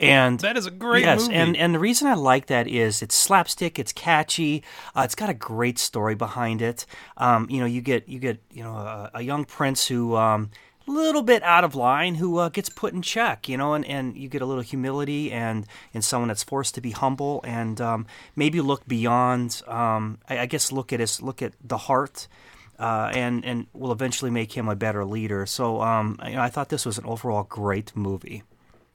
And 0.00 0.40
that 0.40 0.56
is 0.56 0.64
a 0.64 0.70
great 0.70 1.04
yes, 1.04 1.24
movie. 1.24 1.34
and 1.34 1.56
and 1.58 1.74
the 1.74 1.78
reason 1.78 2.08
I 2.08 2.14
like 2.14 2.46
that 2.46 2.66
is 2.66 3.02
it's 3.02 3.14
slapstick, 3.14 3.78
it's 3.78 3.92
catchy, 3.92 4.64
uh, 4.96 5.02
it's 5.04 5.14
got 5.14 5.28
a 5.28 5.34
great 5.34 5.78
story 5.78 6.14
behind 6.14 6.62
it. 6.62 6.86
Um, 7.18 7.46
you 7.50 7.60
know, 7.60 7.66
you 7.66 7.82
get 7.82 8.08
you 8.08 8.18
get 8.18 8.40
you 8.50 8.64
know 8.64 8.72
a, 8.72 9.10
a 9.16 9.22
young 9.22 9.44
prince 9.44 9.86
who 9.86 10.16
um, 10.16 10.52
little 10.90 11.22
bit 11.22 11.42
out 11.42 11.64
of 11.64 11.74
line 11.74 12.16
who 12.16 12.38
uh, 12.38 12.48
gets 12.48 12.68
put 12.68 12.92
in 12.92 13.02
check, 13.02 13.48
you 13.48 13.56
know, 13.56 13.74
and, 13.74 13.84
and 13.86 14.16
you 14.16 14.28
get 14.28 14.42
a 14.42 14.46
little 14.46 14.62
humility 14.62 15.32
and 15.32 15.66
in 15.92 16.02
someone 16.02 16.28
that's 16.28 16.42
forced 16.42 16.74
to 16.74 16.80
be 16.80 16.90
humble 16.90 17.40
and 17.44 17.80
um, 17.80 18.06
maybe 18.36 18.60
look 18.60 18.86
beyond. 18.86 19.62
Um, 19.66 20.18
I, 20.28 20.40
I, 20.40 20.46
guess 20.46 20.72
look 20.72 20.92
at 20.92 21.00
his 21.00 21.22
look 21.22 21.42
at 21.42 21.54
the 21.62 21.78
heart. 21.78 22.28
Uh, 22.78 23.10
and 23.12 23.44
and 23.44 23.66
will 23.74 23.92
eventually 23.92 24.30
make 24.30 24.56
him 24.56 24.66
a 24.66 24.74
better 24.74 25.04
leader. 25.04 25.44
So 25.44 25.82
um, 25.82 26.18
you 26.24 26.36
know, 26.36 26.40
I 26.40 26.48
thought 26.48 26.70
this 26.70 26.86
was 26.86 26.96
an 26.96 27.04
overall 27.04 27.42
great 27.42 27.94
movie. 27.94 28.42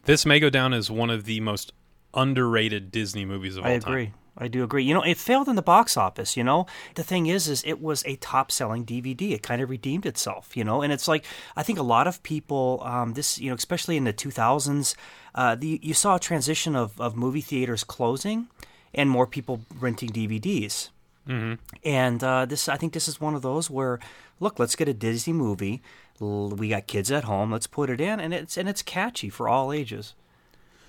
This 0.06 0.26
may 0.26 0.40
go 0.40 0.50
down 0.50 0.74
as 0.74 0.90
one 0.90 1.12
of 1.12 1.26
the 1.26 1.40
most 1.40 1.72
underrated 2.16 2.90
Disney 2.90 3.26
movies 3.26 3.58
of 3.58 3.64
all 3.64 3.70
time. 3.70 3.74
I 3.74 3.76
agree. 3.76 4.12
I 4.38 4.48
do 4.48 4.64
agree. 4.64 4.84
You 4.84 4.94
know, 4.94 5.02
it 5.02 5.18
failed 5.18 5.48
in 5.48 5.56
the 5.56 5.62
box 5.62 5.96
office, 5.96 6.36
you 6.36 6.44
know. 6.44 6.66
The 6.96 7.04
thing 7.04 7.28
is 7.28 7.48
is 7.48 7.64
it 7.66 7.82
was 7.82 8.04
a 8.06 8.18
top-selling 8.18 8.86
DVD. 8.86 9.32
It 9.32 9.44
kind 9.44 9.62
of 9.62 9.70
redeemed 9.70 10.06
itself, 10.06 10.58
you 10.58 10.64
know. 10.64 10.82
And 10.82 10.92
it's 10.92 11.08
like 11.08 11.26
I 11.56 11.64
think 11.64 11.80
a 11.80 11.84
lot 11.84 12.08
of 12.08 12.22
people 12.24 12.82
um, 12.84 13.14
this, 13.14 13.40
you 13.40 13.50
know, 13.50 13.56
especially 13.56 13.98
in 13.98 14.04
the 14.04 14.14
2000s, 14.14 14.96
uh, 15.34 15.56
the, 15.56 15.80
you 15.82 15.94
saw 15.94 16.16
a 16.16 16.20
transition 16.20 16.76
of, 16.76 17.00
of 17.00 17.16
movie 17.16 17.42
theaters 17.42 17.84
closing 17.84 18.48
and 18.94 19.10
more 19.10 19.28
people 19.28 19.62
renting 19.80 20.10
DVDs. 20.10 20.90
Mm-hmm. 21.28 21.54
And 21.84 22.24
uh, 22.24 22.46
this, 22.46 22.70
I 22.70 22.78
think, 22.78 22.94
this 22.94 23.08
is 23.08 23.20
one 23.20 23.36
of 23.36 23.42
those 23.42 23.70
where, 23.70 24.00
look, 24.40 24.60
let's 24.60 24.76
get 24.76 24.88
a 24.88 24.94
Disney 24.94 25.34
movie. 25.34 25.82
We 26.20 26.70
got 26.70 26.88
kids 26.88 27.12
at 27.12 27.26
home. 27.26 27.52
Let's 27.52 27.68
put 27.68 27.90
it 27.90 28.00
in, 28.00 28.22
and 28.22 28.34
it's 28.34 28.56
and 28.56 28.70
it's 28.70 28.82
catchy 28.82 29.30
for 29.30 29.50
all 29.50 29.74
ages. 29.74 30.14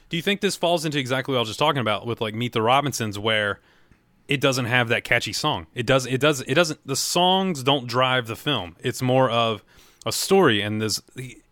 Do 0.08 0.16
you 0.16 0.22
think 0.22 0.40
this 0.40 0.56
falls 0.56 0.84
into 0.84 0.98
exactly 0.98 1.32
what 1.32 1.38
I 1.38 1.40
was 1.40 1.48
just 1.48 1.58
talking 1.58 1.80
about 1.80 2.06
with 2.06 2.20
like 2.20 2.34
Meet 2.34 2.52
the 2.52 2.62
Robinsons, 2.62 3.18
where 3.18 3.60
it 4.28 4.40
doesn't 4.40 4.66
have 4.66 4.88
that 4.88 5.04
catchy 5.04 5.32
song? 5.32 5.66
It 5.74 5.86
does. 5.86 6.06
It 6.06 6.20
does. 6.20 6.42
It 6.42 6.54
doesn't. 6.54 6.86
The 6.86 6.96
songs 6.96 7.62
don't 7.62 7.86
drive 7.86 8.26
the 8.26 8.36
film. 8.36 8.76
It's 8.80 9.02
more 9.02 9.30
of 9.30 9.64
a 10.04 10.12
story, 10.12 10.60
and 10.62 10.80
there's 10.80 11.02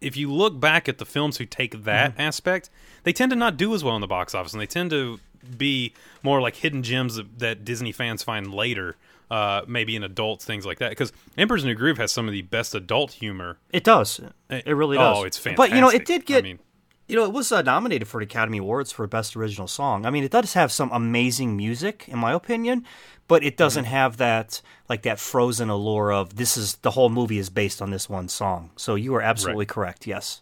if 0.00 0.16
you 0.16 0.32
look 0.32 0.60
back 0.60 0.88
at 0.88 0.98
the 0.98 1.04
films 1.04 1.38
who 1.38 1.44
take 1.46 1.84
that 1.84 2.12
Mm-hmm. 2.12 2.20
aspect, 2.20 2.70
they 3.02 3.12
tend 3.12 3.30
to 3.30 3.36
not 3.36 3.56
do 3.56 3.74
as 3.74 3.82
well 3.82 3.96
in 3.96 4.00
the 4.00 4.06
box 4.06 4.34
office, 4.34 4.52
and 4.52 4.60
they 4.62 4.66
tend 4.66 4.90
to 4.90 5.18
be 5.58 5.92
more 6.22 6.40
like 6.40 6.56
hidden 6.56 6.82
gems 6.82 7.20
that, 7.38 7.64
Disney 7.64 7.92
fans 7.92 8.22
find 8.22 8.54
later, 8.54 8.96
uh, 9.30 9.62
maybe 9.66 9.94
in 9.96 10.02
adults, 10.04 10.44
things 10.44 10.64
like 10.64 10.78
that. 10.78 10.90
Because 10.90 11.12
Emperor's 11.36 11.64
New 11.64 11.74
Groove 11.74 11.98
has 11.98 12.12
some 12.12 12.26
of 12.28 12.32
the 12.32 12.42
best 12.42 12.74
adult 12.74 13.12
humor. 13.12 13.58
It 13.72 13.84
does. 13.84 14.20
It 14.48 14.66
really 14.74 14.96
does. 14.96 15.18
Oh, 15.18 15.24
it's 15.24 15.36
fantastic. 15.36 15.56
But 15.56 15.74
you 15.74 15.80
know, 15.82 15.90
it 15.90 16.06
did 16.06 16.24
get. 16.24 16.38
I 16.38 16.42
mean, 16.42 16.58
you 17.06 17.16
know, 17.16 17.24
it 17.24 17.32
was 17.32 17.52
uh, 17.52 17.62
nominated 17.62 18.08
for 18.08 18.20
the 18.20 18.24
Academy 18.24 18.58
Awards 18.58 18.90
for 18.90 19.06
Best 19.06 19.36
Original 19.36 19.68
Song. 19.68 20.06
I 20.06 20.10
mean, 20.10 20.24
it 20.24 20.30
does 20.30 20.54
have 20.54 20.72
some 20.72 20.90
amazing 20.90 21.56
music, 21.56 22.06
in 22.08 22.18
my 22.18 22.32
opinion, 22.32 22.84
but 23.28 23.44
it 23.44 23.56
doesn't 23.56 23.84
have 23.84 24.16
that 24.16 24.62
like 24.88 25.02
that 25.02 25.18
frozen 25.18 25.68
allure 25.68 26.12
of 26.12 26.36
this 26.36 26.56
is 26.56 26.76
the 26.76 26.92
whole 26.92 27.10
movie 27.10 27.38
is 27.38 27.50
based 27.50 27.82
on 27.82 27.90
this 27.90 28.08
one 28.08 28.28
song. 28.28 28.70
So 28.76 28.94
you 28.94 29.14
are 29.14 29.22
absolutely 29.22 29.66
correct. 29.66 30.06
Yes, 30.06 30.40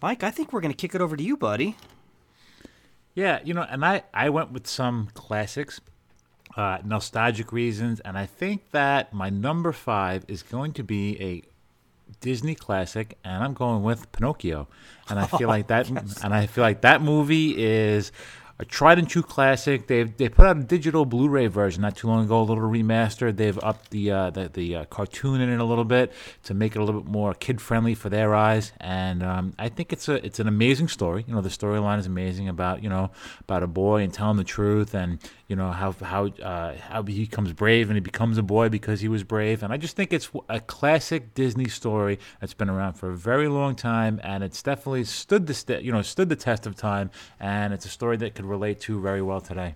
Mike, 0.00 0.22
I 0.22 0.30
think 0.30 0.52
we're 0.52 0.60
going 0.60 0.72
to 0.72 0.76
kick 0.76 0.94
it 0.94 1.00
over 1.00 1.16
to 1.16 1.22
you, 1.22 1.36
buddy. 1.36 1.76
Yeah, 3.14 3.40
you 3.44 3.54
know, 3.54 3.66
and 3.68 3.84
I 3.84 4.02
I 4.12 4.30
went 4.30 4.52
with 4.52 4.66
some 4.66 5.08
classics, 5.14 5.80
uh, 6.56 6.78
nostalgic 6.84 7.52
reasons, 7.52 8.00
and 8.00 8.16
I 8.18 8.26
think 8.26 8.70
that 8.70 9.12
my 9.12 9.30
number 9.30 9.72
five 9.72 10.24
is 10.28 10.42
going 10.42 10.72
to 10.74 10.84
be 10.84 11.20
a 11.20 11.42
Disney 12.14 12.54
classic, 12.54 13.18
and 13.24 13.42
I'm 13.42 13.54
going 13.54 13.82
with 13.82 14.10
Pinocchio. 14.12 14.68
And 15.08 15.18
I 15.18 15.26
feel 15.26 15.48
like 15.56 15.68
that, 15.68 15.88
and 15.88 16.34
I 16.34 16.46
feel 16.46 16.62
like 16.62 16.82
that 16.82 17.02
movie 17.02 17.62
is 17.62 18.12
a 18.58 18.64
tried 18.64 18.98
and 18.98 19.08
true 19.08 19.22
classic. 19.22 19.88
They've 19.88 20.16
they 20.16 20.28
put 20.28 20.46
out 20.46 20.56
a 20.56 20.62
digital 20.62 21.04
Blu-ray 21.04 21.48
version 21.48 21.82
not 21.82 21.96
too 21.96 22.06
long 22.06 22.24
ago, 22.24 22.40
a 22.40 22.44
little 22.44 22.62
remastered. 22.62 23.36
They've 23.36 23.58
upped 23.62 23.90
the 23.90 24.10
uh, 24.10 24.30
the, 24.30 24.48
the 24.48 24.76
uh, 24.76 24.84
cartoon 24.84 25.40
in 25.40 25.48
it 25.48 25.58
a 25.58 25.64
little 25.64 25.84
bit 25.84 26.12
to 26.44 26.54
make 26.54 26.76
it 26.76 26.78
a 26.78 26.84
little 26.84 27.00
bit 27.00 27.10
more 27.10 27.34
kid 27.34 27.60
friendly 27.60 27.94
for 27.94 28.08
their 28.08 28.34
eyes. 28.34 28.72
And 28.80 29.22
um, 29.22 29.54
I 29.58 29.68
think 29.68 29.92
it's 29.92 30.08
a 30.08 30.24
it's 30.24 30.38
an 30.38 30.46
amazing 30.46 30.88
story. 30.88 31.24
You 31.26 31.34
know, 31.34 31.40
the 31.40 31.48
storyline 31.48 31.98
is 31.98 32.06
amazing 32.06 32.48
about 32.48 32.82
you 32.82 32.88
know 32.88 33.10
about 33.40 33.64
a 33.64 33.68
boy 33.68 34.02
and 34.02 34.12
telling 34.12 34.36
the 34.36 34.44
truth, 34.44 34.94
and 34.94 35.18
you 35.48 35.56
know 35.56 35.70
how 35.70 35.92
how 35.92 36.26
uh, 36.26 36.74
how 36.76 37.02
he 37.02 37.24
becomes 37.24 37.52
brave 37.52 37.90
and 37.90 37.96
he 37.96 38.00
becomes 38.00 38.38
a 38.38 38.42
boy 38.42 38.68
because 38.68 39.00
he 39.00 39.08
was 39.08 39.24
brave. 39.24 39.62
And 39.62 39.72
I 39.72 39.76
just 39.76 39.94
think 39.94 40.12
it's 40.12 40.30
a 40.48 40.60
classic 40.60 41.34
Disney 41.34 41.68
story 41.68 42.18
that's 42.40 42.54
been 42.54 42.70
around 42.70 42.94
for 42.94 43.10
a 43.10 43.16
very 43.16 43.48
long 43.48 43.74
time, 43.74 44.20
and 44.22 44.42
it's 44.42 44.62
definitely 44.62 45.04
stood 45.04 45.46
the 45.46 45.54
st- 45.54 45.82
you 45.82 45.92
know 45.92 46.02
stood 46.02 46.28
the 46.28 46.36
test 46.36 46.66
of 46.66 46.76
time. 46.76 47.10
And 47.38 47.74
it's 47.74 47.84
a 47.84 47.90
story 47.90 48.16
that 48.18 48.34
could 48.34 48.46
relate 48.46 48.80
to 48.82 49.00
very 49.00 49.20
well 49.22 49.40
today. 49.40 49.74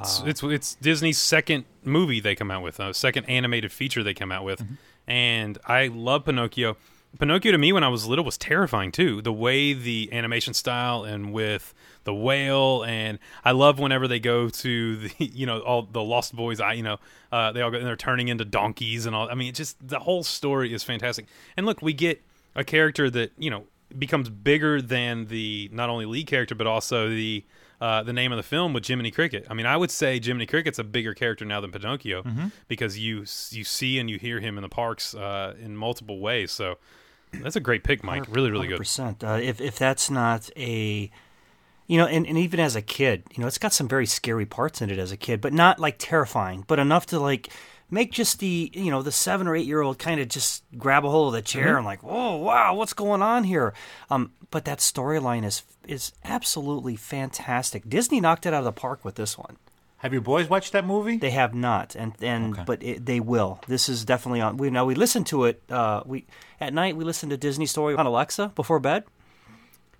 it's, 0.00 0.22
it's 0.26 0.42
it's 0.42 0.74
Disney's 0.76 1.18
second 1.18 1.64
movie 1.84 2.20
they 2.20 2.34
come 2.34 2.50
out 2.50 2.62
with, 2.62 2.78
uh, 2.78 2.92
second 2.92 3.24
animated 3.24 3.72
feature 3.72 4.02
they 4.02 4.14
come 4.14 4.32
out 4.32 4.44
with, 4.44 4.62
and 5.06 5.58
I 5.66 5.88
love 5.88 6.24
Pinocchio. 6.24 6.76
Pinocchio 7.18 7.52
to 7.52 7.58
me 7.58 7.72
when 7.72 7.84
I 7.84 7.88
was 7.88 8.06
little 8.06 8.24
was 8.24 8.38
terrifying 8.38 8.92
too. 8.92 9.22
The 9.22 9.32
way 9.32 9.72
the 9.72 10.08
animation 10.12 10.54
style 10.54 11.04
and 11.04 11.32
with 11.32 11.74
the 12.04 12.14
whale, 12.14 12.84
and 12.84 13.18
I 13.44 13.52
love 13.52 13.78
whenever 13.78 14.08
they 14.08 14.20
go 14.20 14.48
to 14.48 14.96
the 14.96 15.12
you 15.24 15.46
know 15.46 15.60
all 15.60 15.82
the 15.82 16.02
Lost 16.02 16.34
Boys. 16.34 16.60
I 16.60 16.74
you 16.74 16.82
know 16.82 16.98
uh, 17.32 17.52
they 17.52 17.60
all 17.62 17.70
go 17.70 17.78
and 17.78 17.86
they're 17.86 17.96
turning 17.96 18.28
into 18.28 18.44
donkeys 18.44 19.06
and 19.06 19.14
all. 19.14 19.28
I 19.28 19.34
mean, 19.34 19.48
it 19.48 19.54
just 19.54 19.76
the 19.86 20.00
whole 20.00 20.22
story 20.22 20.72
is 20.72 20.82
fantastic. 20.82 21.26
And 21.56 21.66
look, 21.66 21.82
we 21.82 21.92
get 21.92 22.22
a 22.54 22.64
character 22.64 23.10
that 23.10 23.32
you 23.38 23.50
know 23.50 23.64
becomes 23.96 24.28
bigger 24.28 24.82
than 24.82 25.26
the 25.26 25.70
not 25.72 25.88
only 25.88 26.06
lead 26.06 26.26
character 26.26 26.56
but 26.56 26.66
also 26.66 27.08
the 27.08 27.44
uh, 27.80 28.02
the 28.02 28.12
name 28.12 28.32
of 28.32 28.36
the 28.36 28.42
film 28.42 28.72
with 28.72 28.86
Jiminy 28.86 29.10
Cricket. 29.10 29.46
I 29.50 29.54
mean, 29.54 29.66
I 29.66 29.76
would 29.76 29.90
say 29.90 30.18
Jiminy 30.18 30.46
Cricket's 30.46 30.78
a 30.78 30.84
bigger 30.84 31.12
character 31.12 31.44
now 31.44 31.60
than 31.60 31.70
Pinocchio 31.72 32.22
because 32.68 32.98
you 32.98 33.18
you 33.50 33.64
see 33.64 33.98
and 33.98 34.08
you 34.08 34.18
hear 34.18 34.40
him 34.40 34.56
in 34.56 34.62
the 34.62 34.68
parks 34.68 35.14
uh, 35.14 35.54
in 35.60 35.76
multiple 35.76 36.18
ways. 36.18 36.52
So 36.52 36.78
that's 37.32 37.56
a 37.56 37.60
great 37.60 37.84
pick, 37.84 38.02
Mike. 38.04 38.26
Really, 38.28 38.50
really 38.50 38.68
good. 38.68 38.78
percent. 38.78 39.22
Uh, 39.22 39.38
if 39.42 39.60
if 39.60 39.78
that's 39.78 40.10
not 40.10 40.50
a, 40.56 41.10
you 41.86 41.98
know, 41.98 42.06
and, 42.06 42.26
and 42.26 42.38
even 42.38 42.60
as 42.60 42.76
a 42.76 42.82
kid, 42.82 43.24
you 43.34 43.40
know, 43.40 43.46
it's 43.46 43.58
got 43.58 43.72
some 43.72 43.88
very 43.88 44.06
scary 44.06 44.46
parts 44.46 44.80
in 44.82 44.90
it 44.90 44.98
as 44.98 45.12
a 45.12 45.16
kid, 45.16 45.40
but 45.40 45.52
not 45.52 45.78
like 45.78 45.96
terrifying, 45.98 46.64
but 46.66 46.78
enough 46.78 47.06
to 47.06 47.20
like 47.20 47.50
make 47.90 48.10
just 48.10 48.40
the 48.40 48.70
you 48.74 48.90
know 48.90 49.02
the 49.02 49.12
seven 49.12 49.46
or 49.46 49.54
eight 49.54 49.66
year 49.66 49.80
old 49.80 49.98
kind 49.98 50.20
of 50.20 50.28
just 50.28 50.64
grab 50.76 51.04
a 51.04 51.10
hold 51.10 51.28
of 51.28 51.32
the 51.34 51.42
chair 51.42 51.76
and 51.76 51.86
like, 51.86 52.00
oh 52.02 52.36
wow, 52.36 52.74
what's 52.74 52.92
going 52.92 53.22
on 53.22 53.44
here? 53.44 53.74
Um, 54.10 54.32
but 54.50 54.64
that 54.64 54.78
storyline 54.78 55.44
is 55.44 55.62
is 55.86 56.12
absolutely 56.24 56.96
fantastic. 56.96 57.88
Disney 57.88 58.20
knocked 58.20 58.46
it 58.46 58.54
out 58.54 58.58
of 58.60 58.64
the 58.64 58.72
park 58.72 59.04
with 59.04 59.14
this 59.14 59.38
one. 59.38 59.56
Have 60.06 60.12
your 60.12 60.22
boys 60.22 60.48
watched 60.48 60.72
that 60.72 60.86
movie? 60.86 61.16
They 61.16 61.30
have 61.32 61.52
not, 61.52 61.96
and 61.96 62.12
and 62.22 62.52
Okay. 62.54 62.62
but 62.64 62.80
it, 62.82 63.04
they 63.04 63.18
will. 63.18 63.58
This 63.66 63.88
is 63.88 64.04
definitely 64.04 64.40
on. 64.40 64.56
We 64.56 64.70
now 64.70 64.84
we 64.84 64.94
listen 64.94 65.24
to 65.24 65.44
it. 65.46 65.60
Uh, 65.68 66.02
we 66.06 66.24
at 66.60 66.72
night 66.72 66.96
we 66.96 67.02
listen 67.04 67.28
to 67.30 67.36
Disney 67.36 67.66
Story 67.66 67.96
on 67.96 68.06
Alexa 68.06 68.52
before 68.54 68.78
bed, 68.78 69.02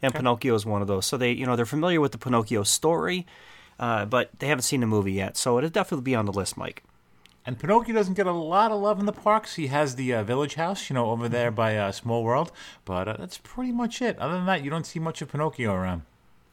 and 0.01 0.15
Pinocchio 0.15 0.55
is 0.55 0.65
one 0.65 0.81
of 0.81 0.87
those. 0.89 1.07
So 1.07 1.17
they 1.17 1.33
you 1.33 1.45
know 1.45 1.57
they're 1.57 1.67
familiar 1.67 2.01
with 2.01 2.13
the 2.13 2.19
Pinocchio 2.19 2.63
story, 2.63 3.27
uh, 3.81 4.05
but 4.05 4.31
they 4.39 4.47
haven't 4.47 4.63
seen 4.63 4.81
the 4.81 4.87
movie 4.87 5.13
yet. 5.13 5.37
So 5.37 5.59
it'll 5.59 5.71
definitely 5.71 6.05
be 6.05 6.15
on 6.15 6.25
the 6.27 6.33
list, 6.33 6.57
Mike. 6.57 6.85
And 7.45 7.59
Pinocchio 7.59 7.95
doesn't 7.95 8.15
get 8.15 8.27
a 8.27 8.33
lot 8.33 8.73
of 8.73 8.81
love 8.81 8.99
in 9.01 9.07
the 9.07 9.13
parks. 9.13 9.55
He 9.57 9.67
has 9.69 9.97
the 9.97 10.15
uh, 10.15 10.23
Village 10.25 10.55
Haus, 10.57 10.89
you 10.91 10.95
know, 10.95 11.11
over 11.11 11.29
there 11.29 11.51
by 11.53 11.77
uh, 11.77 11.93
Small 11.93 12.25
World, 12.25 12.51
but 12.85 13.07
uh, 13.09 13.17
that's 13.19 13.39
pretty 13.39 13.71
much 13.73 14.03
it. 14.03 14.19
Other 14.19 14.35
than 14.35 14.47
that, 14.47 14.65
you 14.65 14.71
don't 14.71 14.87
see 14.87 14.99
much 14.99 15.23
of 15.23 15.29
Pinocchio 15.31 15.73
around. 15.73 16.03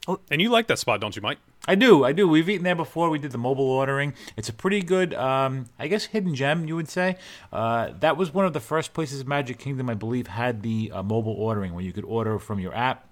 Oh, 0.07 0.19
And 0.29 0.39
you 0.41 0.50
like 0.50 0.67
that 0.67 0.77
spot, 0.79 1.01
don't 1.01 1.15
you, 1.15 1.22
Mike? 1.24 1.39
I 1.65 1.75
do, 1.75 2.03
I 2.03 2.12
do. 2.12 2.27
We've 2.27 2.50
eaten 2.50 2.65
there 2.65 2.75
before. 2.75 3.10
We 3.10 3.20
did 3.20 3.32
the 3.32 3.38
mobile 3.38 3.70
ordering. 3.70 4.13
It's 4.36 4.50
a 4.50 4.53
pretty 4.53 4.82
good, 4.82 5.13
um, 5.13 5.67
I 5.79 5.88
guess, 5.88 6.05
hidden 6.05 6.36
gem. 6.36 6.67
You 6.67 6.75
would 6.75 6.89
say 6.89 7.15
uh, 7.53 7.91
that 8.01 8.17
was 8.17 8.34
one 8.34 8.46
of 8.46 8.51
the 8.51 8.60
first 8.60 8.93
places 8.93 9.25
Magic 9.25 9.60
Kingdom, 9.60 9.89
I 9.89 9.93
believe, 9.93 10.27
had 10.27 10.62
the 10.62 10.91
uh, 10.93 11.03
mobile 11.03 11.32
ordering 11.32 11.74
where 11.74 11.84
you 11.84 11.93
could 11.93 12.03
order 12.03 12.38
from 12.38 12.60
your 12.60 12.75
app. 12.75 13.08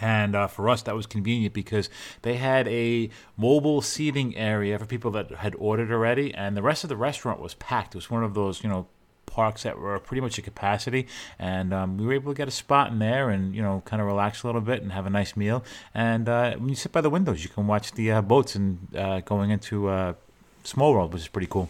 And 0.00 0.34
uh, 0.34 0.46
for 0.46 0.70
us, 0.70 0.82
that 0.82 0.94
was 0.94 1.06
convenient 1.06 1.52
because 1.52 1.90
they 2.22 2.36
had 2.36 2.66
a 2.68 3.10
mobile 3.36 3.82
seating 3.82 4.36
area 4.36 4.78
for 4.78 4.86
people 4.86 5.10
that 5.12 5.30
had 5.30 5.54
ordered 5.58 5.90
already, 5.90 6.34
and 6.34 6.56
the 6.56 6.62
rest 6.62 6.82
of 6.82 6.88
the 6.88 6.96
restaurant 6.96 7.40
was 7.40 7.54
packed. 7.54 7.94
It 7.94 7.98
was 7.98 8.10
one 8.10 8.22
of 8.22 8.34
those, 8.34 8.62
you 8.62 8.68
know, 8.68 8.88
parks 9.26 9.64
that 9.64 9.78
were 9.78 9.98
pretty 9.98 10.20
much 10.20 10.38
at 10.38 10.44
capacity, 10.44 11.06
and 11.38 11.74
um, 11.74 11.98
we 11.98 12.06
were 12.06 12.14
able 12.14 12.32
to 12.32 12.36
get 12.36 12.48
a 12.48 12.52
spot 12.52 12.90
in 12.90 12.98
there 12.98 13.30
and 13.30 13.54
you 13.54 13.62
know 13.62 13.82
kind 13.84 14.00
of 14.00 14.06
relax 14.06 14.42
a 14.42 14.46
little 14.46 14.60
bit 14.60 14.82
and 14.82 14.92
have 14.92 15.06
a 15.06 15.10
nice 15.10 15.36
meal. 15.36 15.64
And 15.94 16.28
uh, 16.28 16.54
when 16.56 16.68
you 16.68 16.74
sit 16.74 16.92
by 16.92 17.00
the 17.00 17.10
windows, 17.10 17.42
you 17.42 17.50
can 17.50 17.66
watch 17.66 17.92
the 17.92 18.12
uh, 18.12 18.22
boats 18.22 18.54
and 18.54 18.88
uh, 18.96 19.20
going 19.20 19.50
into 19.50 19.88
uh, 19.88 20.14
Small 20.64 20.92
World, 20.92 21.12
which 21.12 21.22
is 21.22 21.28
pretty 21.28 21.48
cool. 21.48 21.68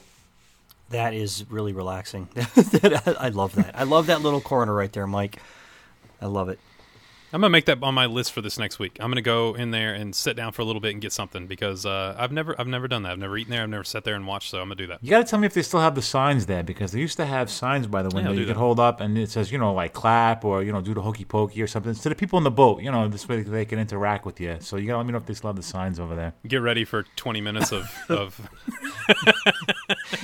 That 0.91 1.15
is 1.15 1.45
really 1.51 1.73
relaxing. 1.73 2.29
I 2.37 3.31
love 3.33 3.57
that. 3.57 3.73
I 3.75 3.83
love 3.83 4.07
that 4.07 4.23
little 4.23 4.41
corner 4.41 4.73
right 4.73 4.93
there, 4.93 5.07
Mike. 5.07 5.43
I 6.23 6.27
love 6.27 6.49
it. 6.49 6.61
I'm 7.33 7.41
gonna 7.41 7.51
make 7.51 7.65
that 7.67 7.83
on 7.83 7.95
my 7.95 8.07
list 8.07 8.33
for 8.33 8.41
this 8.41 8.59
next 8.59 8.79
week. 8.79 8.99
I'm 9.01 9.11
gonna 9.11 9.21
go 9.21 9.55
in 9.55 9.73
there 9.73 9.93
and 9.93 10.15
sit 10.15 10.37
down 10.37 10.53
for 10.53 10.63
a 10.63 10.65
little 10.65 10.81
bit 10.81 10.93
and 10.93 11.01
get 11.01 11.13
something 11.13 11.47
because 11.47 11.85
uh, 11.85 12.15
I've 12.17 12.31
never 12.31 12.59
I've 12.59 12.69
never 12.69 12.87
done 12.87 13.03
that. 13.03 13.13
I've 13.13 13.19
never 13.19 13.37
eaten 13.37 13.51
there. 13.51 13.63
I've 13.63 13.69
never 13.69 13.85
sat 13.85 14.05
there 14.05 14.15
and 14.15 14.27
watched. 14.27 14.51
So 14.51 14.59
I'm 14.59 14.67
gonna 14.67 14.77
do 14.77 14.87
that. 14.87 15.03
You 15.03 15.11
got 15.11 15.19
to 15.19 15.25
tell 15.25 15.39
me 15.39 15.47
if 15.47 15.55
they 15.55 15.63
still 15.63 15.81
have 15.81 15.95
the 15.97 16.03
signs 16.03 16.47
there 16.47 16.63
because 16.63 16.93
they 16.93 17.01
used 17.01 17.17
to 17.17 17.27
have 17.27 17.51
signs 17.51 17.89
by 17.89 18.03
the 18.03 18.11
window 18.11 18.31
I'll 18.31 18.37
do 18.37 18.43
you 18.43 18.47
could 18.47 18.57
hold 18.57 18.79
up 18.79 19.01
and 19.01 19.19
it 19.19 19.31
says 19.31 19.51
you 19.51 19.59
know 19.59 19.75
like 19.75 19.93
clap 19.93 20.45
or 20.45 20.63
you 20.63 20.73
know 20.73 20.81
do 20.81 20.95
the 20.95 21.03
hokey 21.03 21.25
pokey 21.25 21.61
or 21.61 21.67
something 21.67 21.95
to 21.95 22.09
the 22.09 22.15
people 22.15 22.39
in 22.39 22.45
the 22.45 22.51
boat. 22.51 22.81
You 22.81 22.93
know 22.93 23.09
this 23.09 23.29
way 23.29 23.43
they 23.43 23.65
can 23.65 23.79
interact 23.79 24.25
with 24.25 24.41
you. 24.41 24.59
So 24.61 24.77
you 24.77 24.87
got 24.87 24.95
to 24.95 24.99
let 24.99 25.07
me 25.07 25.13
know 25.13 25.19
if 25.19 25.27
they 25.27 25.35
still 25.35 25.49
have 25.49 25.57
the 25.57 25.63
signs 25.63 25.99
over 25.99 26.15
there. 26.15 26.35
Get 26.47 26.63
ready 26.63 26.85
for 26.85 27.05
20 27.17 27.41
minutes 27.41 27.73
of, 27.73 27.93
of 28.09 28.41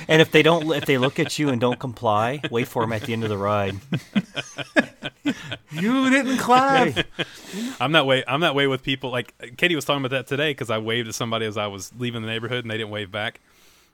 And 0.07 0.21
if 0.21 0.31
they 0.31 0.41
don't, 0.41 0.71
if 0.71 0.85
they 0.85 0.97
look 0.97 1.19
at 1.19 1.37
you 1.37 1.49
and 1.49 1.59
don't 1.59 1.79
comply, 1.79 2.41
wait 2.49 2.67
for 2.67 2.83
them 2.83 2.93
at 2.93 3.01
the 3.03 3.13
end 3.13 3.23
of 3.23 3.29
the 3.29 3.37
ride. 3.37 3.75
You 5.71 6.09
didn't 6.09 6.37
clap. 6.37 6.92
I'm 7.79 7.91
that 7.93 8.05
way. 8.05 8.23
I'm 8.27 8.41
that 8.41 8.55
way 8.55 8.67
with 8.67 8.83
people. 8.83 9.09
Like 9.09 9.57
Katie 9.57 9.75
was 9.75 9.85
talking 9.85 10.03
about 10.03 10.15
that 10.15 10.27
today 10.27 10.51
because 10.51 10.69
I 10.69 10.77
waved 10.77 11.07
at 11.07 11.15
somebody 11.15 11.45
as 11.45 11.57
I 11.57 11.67
was 11.67 11.91
leaving 11.97 12.21
the 12.21 12.27
neighborhood 12.27 12.63
and 12.63 12.71
they 12.71 12.77
didn't 12.77 12.91
wave 12.91 13.11
back. 13.11 13.39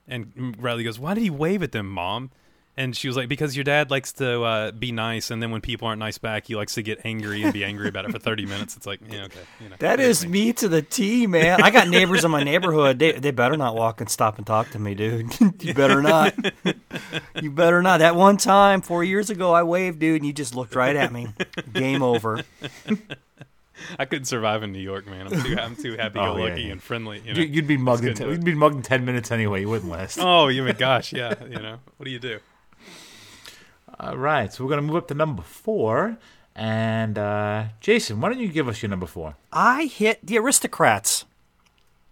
And 0.08 0.56
Riley 0.58 0.82
goes, 0.82 0.98
"Why 0.98 1.14
did 1.14 1.22
he 1.22 1.30
wave 1.30 1.62
at 1.62 1.72
them, 1.72 1.88
Mom?" 1.88 2.30
And 2.80 2.96
she 2.96 3.08
was 3.08 3.16
like, 3.16 3.28
"Because 3.28 3.54
your 3.54 3.64
dad 3.64 3.90
likes 3.90 4.12
to 4.14 4.42
uh, 4.42 4.70
be 4.70 4.90
nice, 4.90 5.30
and 5.30 5.42
then 5.42 5.50
when 5.50 5.60
people 5.60 5.86
aren't 5.86 5.98
nice 5.98 6.16
back, 6.16 6.46
he 6.46 6.56
likes 6.56 6.74
to 6.76 6.82
get 6.82 7.00
angry 7.04 7.42
and 7.42 7.52
be 7.52 7.62
angry 7.62 7.88
about 7.88 8.06
it 8.06 8.10
for 8.10 8.18
30 8.18 8.46
minutes." 8.46 8.74
It's 8.74 8.86
like, 8.86 9.00
yeah, 9.10 9.24
okay, 9.24 9.40
you 9.60 9.68
know, 9.68 9.76
That 9.80 10.00
is 10.00 10.26
me 10.26 10.54
to 10.54 10.66
the 10.68 10.80
T, 10.80 11.26
man. 11.26 11.60
I 11.62 11.70
got 11.70 11.88
neighbors 11.88 12.24
in 12.24 12.30
my 12.30 12.42
neighborhood. 12.42 12.98
They 12.98 13.12
they 13.12 13.32
better 13.32 13.58
not 13.58 13.74
walk 13.76 14.00
and 14.00 14.08
stop 14.08 14.38
and 14.38 14.46
talk 14.46 14.70
to 14.70 14.78
me, 14.78 14.94
dude. 14.94 15.26
you 15.62 15.74
better 15.74 16.00
not. 16.00 16.34
You 17.40 17.50
better 17.50 17.82
not. 17.82 17.98
That 17.98 18.16
one 18.16 18.36
time 18.36 18.80
four 18.82 19.02
years 19.04 19.30
ago, 19.30 19.52
I 19.52 19.62
waved, 19.62 19.98
dude, 19.98 20.16
and 20.16 20.26
you 20.26 20.32
just 20.32 20.54
looked 20.54 20.74
right 20.74 20.94
at 20.96 21.12
me. 21.12 21.28
Game 21.72 22.02
over. 22.02 22.42
I 23.98 24.04
couldn't 24.04 24.26
survive 24.26 24.62
in 24.62 24.72
New 24.72 24.78
York, 24.80 25.06
man. 25.06 25.26
I'm 25.32 25.42
too, 25.42 25.56
I'm 25.58 25.76
too 25.76 25.96
happy-go-lucky 25.96 26.42
Oh, 26.42 26.46
yeah, 26.46 26.54
yeah. 26.56 26.72
and 26.72 26.82
friendly. 26.82 27.22
You 27.24 27.34
know? 27.34 27.40
You- 27.40 27.46
You'd 27.46 27.66
be 27.66 27.76
mugged. 27.78 28.04
In 28.04 28.14
ten, 28.14 28.28
you'd 28.28 28.44
be 28.44 28.54
mugged 28.54 28.76
in 28.76 28.82
ten 28.82 29.04
minutes 29.06 29.30
anyway. 29.30 29.60
You 29.62 29.68
wouldn't 29.70 29.90
last. 29.90 30.18
Oh, 30.20 30.48
you 30.48 30.62
mean, 30.62 30.74
gosh, 30.78 31.12
yeah. 31.12 31.34
You 31.44 31.58
know, 31.60 31.78
what 31.96 32.04
do 32.04 32.10
you 32.10 32.18
do? 32.18 32.40
All 34.02 34.16
right, 34.16 34.50
so 34.50 34.64
we're 34.64 34.70
gonna 34.70 34.82
move 34.82 34.96
up 34.96 35.08
to 35.08 35.14
number 35.14 35.42
four. 35.42 36.16
And 36.54 37.18
uh, 37.18 37.64
Jason, 37.80 38.20
why 38.20 38.30
don't 38.30 38.40
you 38.40 38.48
give 38.48 38.66
us 38.66 38.80
your 38.82 38.88
number 38.88 39.06
four? 39.06 39.36
I 39.52 39.84
hit 39.84 40.26
the 40.26 40.36
Aristocats. 40.36 41.24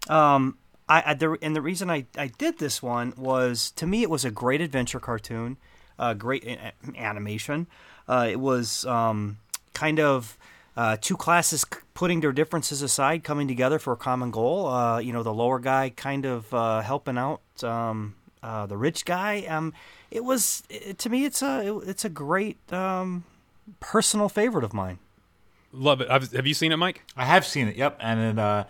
Um, 0.07 0.57
I, 0.87 1.03
I 1.07 1.13
the, 1.15 1.37
and 1.41 1.55
the 1.55 1.61
reason 1.61 1.89
I, 1.89 2.05
I 2.15 2.27
did 2.27 2.59
this 2.59 2.83
one 2.83 3.13
was 3.17 3.71
to 3.71 3.87
me 3.87 4.03
it 4.03 4.09
was 4.09 4.23
a 4.23 4.31
great 4.31 4.61
adventure 4.61 4.99
cartoon. 4.99 5.57
uh, 5.97 6.13
great 6.13 6.45
a- 6.45 6.73
animation. 6.95 7.67
Uh, 8.07 8.27
it 8.29 8.39
was 8.39 8.85
um, 8.85 9.37
kind 9.73 9.99
of 9.99 10.37
uh, 10.77 10.95
two 10.99 11.17
classes 11.17 11.65
putting 11.93 12.21
their 12.21 12.31
differences 12.31 12.81
aside, 12.81 13.23
coming 13.23 13.47
together 13.47 13.77
for 13.79 13.93
a 13.93 13.97
common 13.97 14.31
goal. 14.31 14.67
Uh, 14.67 14.99
you 14.99 15.11
know, 15.11 15.23
the 15.23 15.33
lower 15.33 15.59
guy 15.59 15.89
kind 15.89 16.25
of 16.25 16.51
uh, 16.53 16.81
helping 16.81 17.17
out 17.17 17.41
um, 17.63 18.15
uh, 18.43 18.65
the 18.65 18.77
rich 18.77 19.05
guy. 19.05 19.41
Um, 19.47 19.73
it 20.11 20.23
was 20.23 20.63
it, 20.69 20.97
to 20.99 21.09
me, 21.09 21.25
it's 21.25 21.41
a 21.41 21.67
it- 21.79 21.87
it's 21.89 22.05
a 22.05 22.09
great 22.09 22.57
um, 22.73 23.23
personal 23.79 24.29
favorite 24.29 24.63
of 24.63 24.73
mine. 24.73 24.99
Love 25.71 26.01
it. 26.01 26.09
I've, 26.09 26.31
have 26.33 26.47
you 26.47 26.53
seen 26.55 26.71
it, 26.71 26.77
Mike? 26.77 27.03
I 27.15 27.25
have 27.25 27.45
seen 27.45 27.67
it. 27.67 27.75
Yep, 27.75 27.97
and 27.99 28.19
it, 28.19 28.39
uh, 28.39 28.63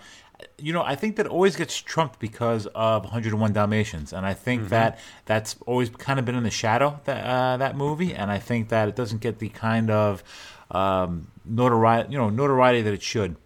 you 0.58 0.74
know, 0.74 0.84
I 0.84 0.96
think 0.96 1.16
that 1.16 1.28
always 1.28 1.56
gets 1.56 1.78
trumped 1.78 2.20
because 2.20 2.66
of 2.76 3.04
101 3.06 3.54
Dalmatians, 3.54 4.12
and 4.12 4.26
I 4.26 4.34
think 4.34 4.64
that 4.70 5.00
that's 5.26 5.56
always 5.66 5.90
kind 5.90 6.20
of 6.20 6.26
been 6.26 6.36
in 6.36 6.44
the 6.44 6.50
shadow 6.50 7.00
that 7.06 7.26
uh, 7.26 7.58
that 7.58 7.78
movie, 7.78 8.14
and 8.14 8.30
I 8.30 8.38
think 8.40 8.68
that 8.70 8.90
it 8.90 8.96
doesn't 8.98 9.20
get 9.22 9.40
the 9.40 9.48
kind 9.50 9.90
of 9.90 10.24
um, 10.72 11.28
notoriety, 11.46 12.12
you 12.12 12.18
know, 12.18 12.30
notoriety 12.30 12.82
that 12.82 12.94
it 12.94 13.02
should. 13.02 13.38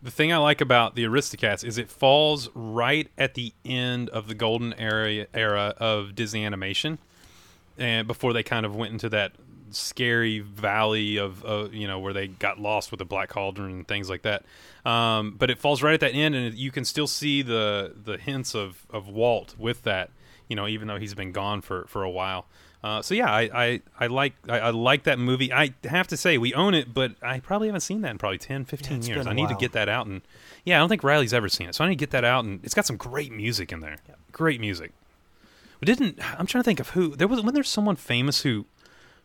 The 0.00 0.10
thing 0.12 0.32
I 0.32 0.36
like 0.36 0.60
about 0.60 0.94
the 0.94 1.04
Aristocats 1.04 1.64
is 1.64 1.76
it 1.76 1.90
falls 1.90 2.48
right 2.54 3.08
at 3.18 3.34
the 3.34 3.52
end 3.64 4.08
of 4.10 4.28
the 4.28 4.34
golden 4.34 4.72
era 4.74 5.26
era 5.34 5.74
of 5.78 6.14
Disney 6.14 6.44
animation, 6.44 6.98
and 7.76 8.06
before 8.06 8.32
they 8.32 8.44
kind 8.44 8.64
of 8.64 8.76
went 8.76 8.92
into 8.92 9.08
that 9.08 9.32
scary 9.70 10.38
valley 10.38 11.18
of, 11.18 11.44
uh, 11.44 11.68
you 11.72 11.86
know, 11.86 11.98
where 11.98 12.12
they 12.12 12.28
got 12.28 12.58
lost 12.60 12.90
with 12.90 12.98
the 12.98 13.04
Black 13.04 13.28
Cauldron 13.28 13.70
and 13.70 13.88
things 13.88 14.08
like 14.08 14.22
that. 14.22 14.44
Um, 14.84 15.34
but 15.38 15.50
it 15.50 15.58
falls 15.58 15.82
right 15.82 15.94
at 15.94 16.00
that 16.00 16.14
end, 16.14 16.34
and 16.34 16.54
you 16.54 16.70
can 16.70 16.84
still 16.84 17.08
see 17.08 17.42
the 17.42 17.94
the 18.02 18.18
hints 18.18 18.54
of 18.54 18.86
of 18.90 19.08
Walt 19.08 19.56
with 19.58 19.82
that. 19.82 20.10
You 20.48 20.56
know, 20.56 20.66
even 20.66 20.88
though 20.88 20.98
he's 20.98 21.14
been 21.14 21.32
gone 21.32 21.60
for 21.60 21.86
for 21.88 22.04
a 22.04 22.10
while. 22.10 22.46
Uh, 22.82 23.02
so 23.02 23.14
yeah, 23.14 23.30
I, 23.30 23.50
I, 23.52 23.80
I 23.98 24.06
like 24.06 24.34
I, 24.48 24.58
I 24.60 24.70
like 24.70 25.02
that 25.04 25.18
movie. 25.18 25.52
I 25.52 25.74
have 25.84 26.06
to 26.08 26.16
say 26.16 26.38
we 26.38 26.54
own 26.54 26.74
it, 26.74 26.94
but 26.94 27.12
I 27.20 27.40
probably 27.40 27.68
haven't 27.68 27.80
seen 27.80 28.02
that 28.02 28.12
in 28.12 28.18
probably 28.18 28.38
10, 28.38 28.66
15 28.66 28.98
it's 28.98 29.08
years. 29.08 29.26
I 29.26 29.32
need 29.32 29.48
to 29.48 29.56
get 29.56 29.72
that 29.72 29.88
out 29.88 30.06
and 30.06 30.22
yeah, 30.64 30.76
I 30.76 30.80
don't 30.80 30.88
think 30.88 31.02
Riley's 31.02 31.34
ever 31.34 31.48
seen 31.48 31.68
it, 31.68 31.74
so 31.74 31.84
I 31.84 31.88
need 31.88 31.96
to 31.96 32.00
get 32.00 32.10
that 32.10 32.24
out 32.24 32.44
and 32.44 32.60
it's 32.62 32.74
got 32.74 32.86
some 32.86 32.96
great 32.96 33.32
music 33.32 33.72
in 33.72 33.80
there. 33.80 33.96
Great 34.30 34.60
music. 34.60 34.92
We 35.80 35.86
didn't. 35.86 36.18
I'm 36.38 36.46
trying 36.46 36.62
to 36.62 36.64
think 36.64 36.80
of 36.80 36.90
who 36.90 37.14
there 37.16 37.28
was. 37.28 37.40
When 37.40 37.54
there's 37.54 37.68
someone 37.68 37.96
famous 37.96 38.42
who 38.42 38.66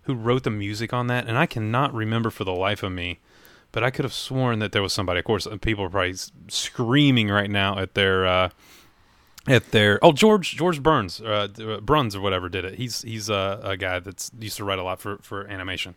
who 0.03 0.13
wrote 0.13 0.43
the 0.43 0.51
music 0.51 0.93
on 0.93 1.07
that, 1.07 1.27
and 1.27 1.37
I 1.37 1.45
cannot 1.45 1.93
remember 1.93 2.29
for 2.29 2.43
the 2.43 2.53
life 2.53 2.83
of 2.83 2.91
me. 2.91 3.19
But 3.71 3.83
I 3.83 3.89
could 3.89 4.05
have 4.05 4.13
sworn 4.13 4.59
that 4.59 4.71
there 4.71 4.83
was 4.83 4.93
somebody. 4.93 5.19
Of 5.19 5.25
course, 5.25 5.47
people 5.61 5.85
are 5.85 5.89
probably 5.89 6.13
screaming 6.47 7.29
right 7.29 7.49
now 7.49 7.79
at 7.79 7.95
their 7.95 8.27
uh, 8.27 8.49
at 9.47 9.71
their 9.71 9.99
oh 10.01 10.11
George 10.11 10.55
George 10.55 10.81
Burns 10.81 11.21
uh, 11.21 11.47
uh, 11.59 11.79
Bruns 11.81 12.15
or 12.15 12.21
whatever 12.21 12.49
did 12.49 12.65
it. 12.65 12.75
He's 12.75 13.01
he's 13.01 13.29
uh, 13.29 13.59
a 13.63 13.77
guy 13.77 13.99
that's 13.99 14.31
used 14.39 14.57
to 14.57 14.63
write 14.63 14.79
a 14.79 14.83
lot 14.83 14.99
for 14.99 15.17
for 15.21 15.47
animation. 15.47 15.95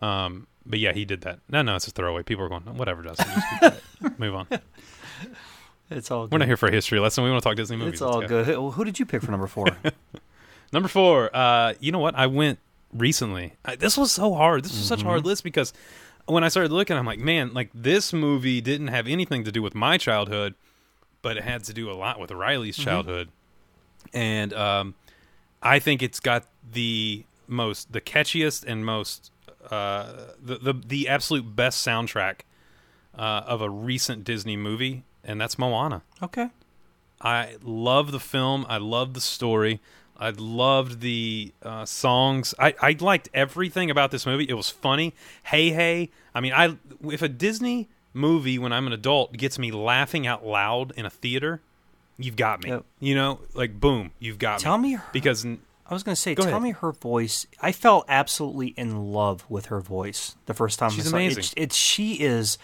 Um, 0.00 0.46
but 0.66 0.78
yeah, 0.78 0.92
he 0.92 1.04
did 1.04 1.22
that. 1.22 1.40
No, 1.48 1.62
no, 1.62 1.76
it's 1.76 1.88
a 1.88 1.90
throwaway. 1.90 2.22
People 2.22 2.44
are 2.44 2.48
going 2.48 2.62
whatever, 2.76 3.02
Justin. 3.02 3.26
Just. 3.60 3.80
Move 4.18 4.34
on. 4.34 4.46
It's 5.90 6.10
all. 6.10 6.26
Good. 6.26 6.32
We're 6.32 6.38
not 6.38 6.48
here 6.48 6.56
for 6.56 6.68
a 6.68 6.72
history 6.72 6.98
lesson. 7.00 7.24
We 7.24 7.30
want 7.30 7.42
to 7.42 7.48
talk 7.48 7.56
Disney 7.56 7.76
movies. 7.76 7.94
It's 7.94 8.02
all 8.02 8.20
go. 8.20 8.28
good. 8.28 8.48
Well, 8.48 8.70
who 8.72 8.84
did 8.84 8.98
you 8.98 9.06
pick 9.06 9.22
for 9.22 9.30
number 9.30 9.46
four? 9.46 9.66
Number 10.72 10.88
four. 10.88 11.30
Uh, 11.34 11.74
you 11.78 11.92
know 11.92 12.00
what? 12.00 12.16
I 12.16 12.26
went 12.26 12.58
recently. 12.92 13.52
I, 13.64 13.76
this 13.76 13.96
was 13.96 14.10
so 14.10 14.34
hard. 14.34 14.64
This 14.64 14.72
was 14.72 14.84
such 14.84 15.02
a 15.02 15.04
hard 15.04 15.24
list 15.24 15.44
because 15.44 15.72
when 16.26 16.42
I 16.42 16.48
started 16.48 16.72
looking, 16.72 16.96
I'm 16.96 17.06
like, 17.06 17.20
man, 17.20 17.54
like 17.54 17.70
this 17.72 18.12
movie 18.12 18.60
didn't 18.60 18.88
have 18.88 19.06
anything 19.06 19.44
to 19.44 19.52
do 19.52 19.62
with 19.62 19.76
my 19.76 19.98
childhood, 19.98 20.56
but 21.24 21.38
it 21.38 21.42
had 21.42 21.64
to 21.64 21.72
do 21.72 21.90
a 21.90 21.94
lot 21.96 22.20
with 22.20 22.30
Riley's 22.30 22.76
childhood, 22.76 23.30
and 24.12 24.52
um, 24.52 24.94
I 25.62 25.78
think 25.78 26.02
it's 26.02 26.20
got 26.20 26.44
the 26.70 27.24
most, 27.48 27.92
the 27.92 28.00
catchiest 28.02 28.64
and 28.64 28.84
most, 28.84 29.32
uh, 29.70 30.12
the 30.40 30.58
the 30.58 30.74
the 30.74 31.08
absolute 31.08 31.56
best 31.56 31.84
soundtrack 31.84 32.40
uh, 33.18 33.42
of 33.46 33.62
a 33.62 33.70
recent 33.70 34.22
Disney 34.22 34.56
movie, 34.56 35.02
and 35.24 35.40
that's 35.40 35.58
Moana. 35.58 36.02
okay. 36.22 36.50
I 37.20 37.56
love 37.62 38.12
the 38.12 38.20
film. 38.20 38.66
I 38.68 38.76
love 38.76 39.14
the 39.14 39.20
story. 39.20 39.80
I 40.18 40.30
loved 40.30 41.00
the 41.00 41.54
uh, 41.62 41.86
songs. 41.86 42.54
I, 42.58 42.74
I 42.82 42.96
liked 43.00 43.30
everything 43.32 43.90
about 43.90 44.10
this 44.10 44.26
movie. 44.26 44.46
It 44.46 44.54
was 44.54 44.68
funny. 44.68 45.14
Hey 45.44 45.70
hey. 45.70 46.10
I 46.34 46.40
mean, 46.40 46.52
I 46.52 46.76
if 47.02 47.22
a 47.22 47.28
Disney 47.28 47.88
movie 48.14 48.58
when 48.58 48.72
I'm 48.72 48.86
an 48.86 48.92
adult 48.94 49.32
gets 49.34 49.58
me 49.58 49.70
laughing 49.72 50.26
out 50.26 50.46
loud 50.46 50.92
in 50.96 51.04
a 51.04 51.10
theater, 51.10 51.60
you've 52.16 52.36
got 52.36 52.62
me. 52.62 52.70
Yep. 52.70 52.84
You 53.00 53.14
know, 53.14 53.40
like 53.54 53.78
boom, 53.78 54.12
you've 54.18 54.38
got 54.38 54.60
Tell 54.60 54.78
me. 54.78 54.90
me 54.90 54.94
her- 54.94 55.04
because 55.12 55.44
I 55.44 55.92
was 55.92 56.02
going 56.02 56.14
to 56.14 56.20
say, 56.20 56.34
Go 56.34 56.44
tell 56.44 56.52
ahead. 56.52 56.62
me 56.62 56.70
her 56.70 56.92
voice. 56.92 57.46
I 57.60 57.72
fell 57.72 58.04
absolutely 58.08 58.68
in 58.68 59.12
love 59.12 59.44
with 59.50 59.66
her 59.66 59.80
voice 59.80 60.34
the 60.46 60.54
first 60.54 60.78
time 60.78 60.90
She's 60.90 61.08
I 61.08 61.10
saw 61.10 61.16
amazing. 61.16 61.42
it. 61.44 61.54
It's, 61.56 61.76
she 61.76 62.14
is 62.14 62.56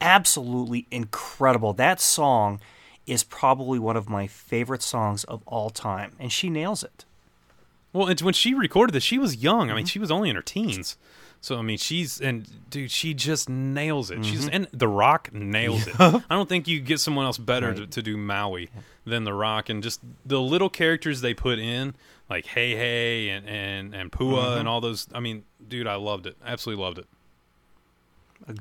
absolutely 0.00 0.86
incredible. 0.90 1.72
That 1.72 2.00
song 2.00 2.60
is 3.06 3.22
probably 3.22 3.78
one 3.78 3.96
of 3.96 4.08
my 4.08 4.26
favorite 4.26 4.82
songs 4.82 5.24
of 5.24 5.42
all 5.46 5.70
time, 5.70 6.12
and 6.18 6.32
she 6.32 6.48
nails 6.48 6.82
it. 6.82 7.04
Well, 7.92 8.08
it's 8.08 8.22
when 8.22 8.34
she 8.34 8.54
recorded 8.54 8.92
this, 8.92 9.04
she 9.04 9.18
was 9.18 9.36
young. 9.36 9.66
Mm-hmm. 9.66 9.72
I 9.72 9.76
mean, 9.76 9.86
she 9.86 9.98
was 9.98 10.10
only 10.10 10.30
in 10.30 10.36
her 10.36 10.42
teens. 10.42 10.96
So 11.44 11.58
I 11.58 11.60
mean, 11.60 11.76
she's 11.76 12.22
and 12.22 12.48
dude, 12.70 12.90
she 12.90 13.12
just 13.12 13.50
nails 13.50 14.10
it. 14.10 14.14
Mm-hmm. 14.14 14.22
She's 14.22 14.48
and 14.48 14.66
The 14.72 14.88
Rock 14.88 15.30
nails 15.34 15.86
it. 15.86 15.94
I 16.00 16.22
don't 16.30 16.48
think 16.48 16.66
you 16.66 16.80
get 16.80 17.00
someone 17.00 17.26
else 17.26 17.36
better 17.36 17.74
to, 17.74 17.86
to 17.86 18.00
do 18.00 18.16
Maui 18.16 18.70
than 19.04 19.24
The 19.24 19.34
Rock, 19.34 19.68
and 19.68 19.82
just 19.82 20.00
the 20.24 20.40
little 20.40 20.70
characters 20.70 21.20
they 21.20 21.34
put 21.34 21.58
in, 21.58 21.96
like 22.30 22.46
Heihei 22.46 23.28
and 23.28 23.46
and 23.46 23.94
and 23.94 24.10
Pua 24.10 24.20
Mm-hmm. 24.38 24.58
and 24.60 24.66
all 24.68 24.80
those. 24.80 25.06
I 25.12 25.20
mean, 25.20 25.44
dude, 25.68 25.86
I 25.86 25.96
loved 25.96 26.26
it. 26.26 26.38
Absolutely 26.46 26.82
loved 26.82 26.96
it. 27.00 27.06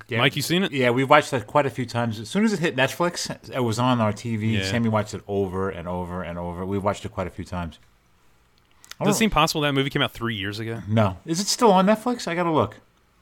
Yeah. 0.09 0.17
Mike, 0.17 0.35
you 0.35 0.41
seen 0.41 0.63
it? 0.63 0.73
Yeah, 0.73 0.89
we've 0.89 1.09
watched 1.09 1.31
that 1.31 1.47
quite 1.47 1.65
a 1.65 1.69
few 1.69 1.85
times. 1.85 2.19
As 2.19 2.27
soon 2.27 2.43
as 2.43 2.51
it 2.51 2.59
hit 2.59 2.75
Netflix, 2.75 3.29
it 3.49 3.61
was 3.61 3.79
on 3.79 4.01
our 4.01 4.11
TV. 4.11 4.55
Yeah. 4.55 4.63
Sammy 4.63 4.89
watched 4.89 5.13
it 5.13 5.21
over 5.25 5.69
and 5.69 5.87
over 5.87 6.21
and 6.21 6.37
over. 6.37 6.65
We 6.65 6.79
watched 6.79 7.05
it 7.05 7.13
quite 7.13 7.27
a 7.27 7.29
few 7.31 7.45
times. 7.45 7.79
I 9.03 9.05
Does 9.05 9.15
it 9.15 9.19
don't- 9.19 9.19
seem 9.19 9.29
possible 9.29 9.61
that 9.61 9.73
movie 9.73 9.89
came 9.89 10.01
out 10.01 10.11
three 10.11 10.35
years 10.35 10.59
ago? 10.59 10.81
No, 10.87 11.17
is 11.25 11.39
it 11.39 11.47
still 11.47 11.71
on 11.71 11.85
Netflix? 11.85 12.27
I 12.27 12.35
gotta 12.35 12.51
look. 12.51 12.77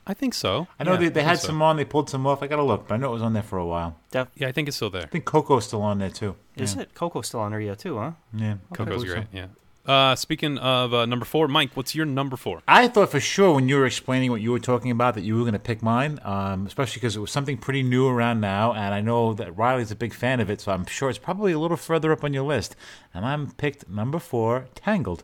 I 0.08 0.14
think 0.16 0.34
so. 0.34 0.68
I 0.80 0.84
know 0.84 0.94
Yeah, 0.94 0.98
they, 0.98 1.10
they 1.10 1.22
I 1.22 1.24
had 1.24 1.30
think 1.34 1.42
so. 1.42 1.48
some 1.48 1.62
on. 1.62 1.78
They 1.78 1.86
pulled 1.86 2.10
some 2.10 2.26
off. 2.26 2.42
I 2.42 2.48
gotta 2.48 2.64
look, 2.64 2.88
but 2.88 2.96
I 2.96 2.98
know 2.98 3.10
it 3.12 3.14
was 3.14 3.22
on 3.22 3.34
there 3.34 3.44
for 3.44 3.60
a 3.60 3.66
while. 3.66 3.98
Def- 4.10 4.30
Yeah, 4.36 4.48
I 4.48 4.52
think 4.52 4.68
it's 4.68 4.76
still 4.78 4.90
there. 4.90 5.04
I 5.04 5.06
think 5.06 5.26
Coco's 5.26 5.66
still 5.66 5.82
on 5.84 6.00
there 6.00 6.10
too. 6.10 6.36
Is 6.56 6.76
yeah. 6.76 6.82
it 6.84 6.96
Coco's 6.96 7.28
still 7.28 7.40
on 7.42 7.52
there 7.52 7.62
yet 7.62 7.80
too? 7.80 7.98
Huh? 7.98 8.12
Yeah, 8.34 8.56
Coco's 8.74 9.04
great. 9.04 9.24
so. 9.24 9.28
Yeah. 9.32 9.46
Uh, 9.84 10.16
speaking 10.16 10.60
of 10.60 10.94
uh, 10.94 11.06
number 11.08 11.26
four, 11.26 11.48
Mike, 11.48 11.72
what's 11.74 11.96
your 11.96 12.06
number 12.06 12.36
four? 12.38 12.62
I 12.68 12.88
thought 12.88 13.10
for 13.10 13.20
sure 13.20 13.54
when 13.56 13.68
you 13.68 13.78
were 13.78 13.88
explaining 13.88 14.30
what 14.30 14.40
you 14.40 14.52
were 14.52 14.60
talking 14.60 14.92
about 14.92 15.16
that 15.16 15.22
you 15.24 15.34
were 15.36 15.42
going 15.42 15.54
to 15.54 15.60
pick 15.60 15.82
mine, 15.82 16.20
um, 16.24 16.68
especially 16.68 17.00
because 17.00 17.16
it 17.16 17.20
was 17.20 17.32
something 17.32 17.58
pretty 17.58 17.82
new 17.82 18.08
around 18.08 18.42
now, 18.42 18.74
and 18.74 18.94
I 18.94 19.02
know 19.02 19.34
that 19.34 19.58
Riley's 19.58 19.90
a 19.90 19.96
big 19.96 20.14
fan 20.14 20.40
of 20.40 20.52
it, 20.52 20.62
so 20.62 20.72
I'm 20.72 20.86
sure 20.86 21.10
it's 21.10 21.18
probably 21.18 21.52
a 21.52 21.58
little 21.58 21.78
further 21.78 22.12
up 22.12 22.24
on 22.24 22.32
your 22.32 22.44
list. 22.44 22.76
And 23.12 23.26
I'm 23.26 23.52
picked 23.54 23.90
number 23.90 24.20
four, 24.20 24.66
Tangled. 24.76 25.24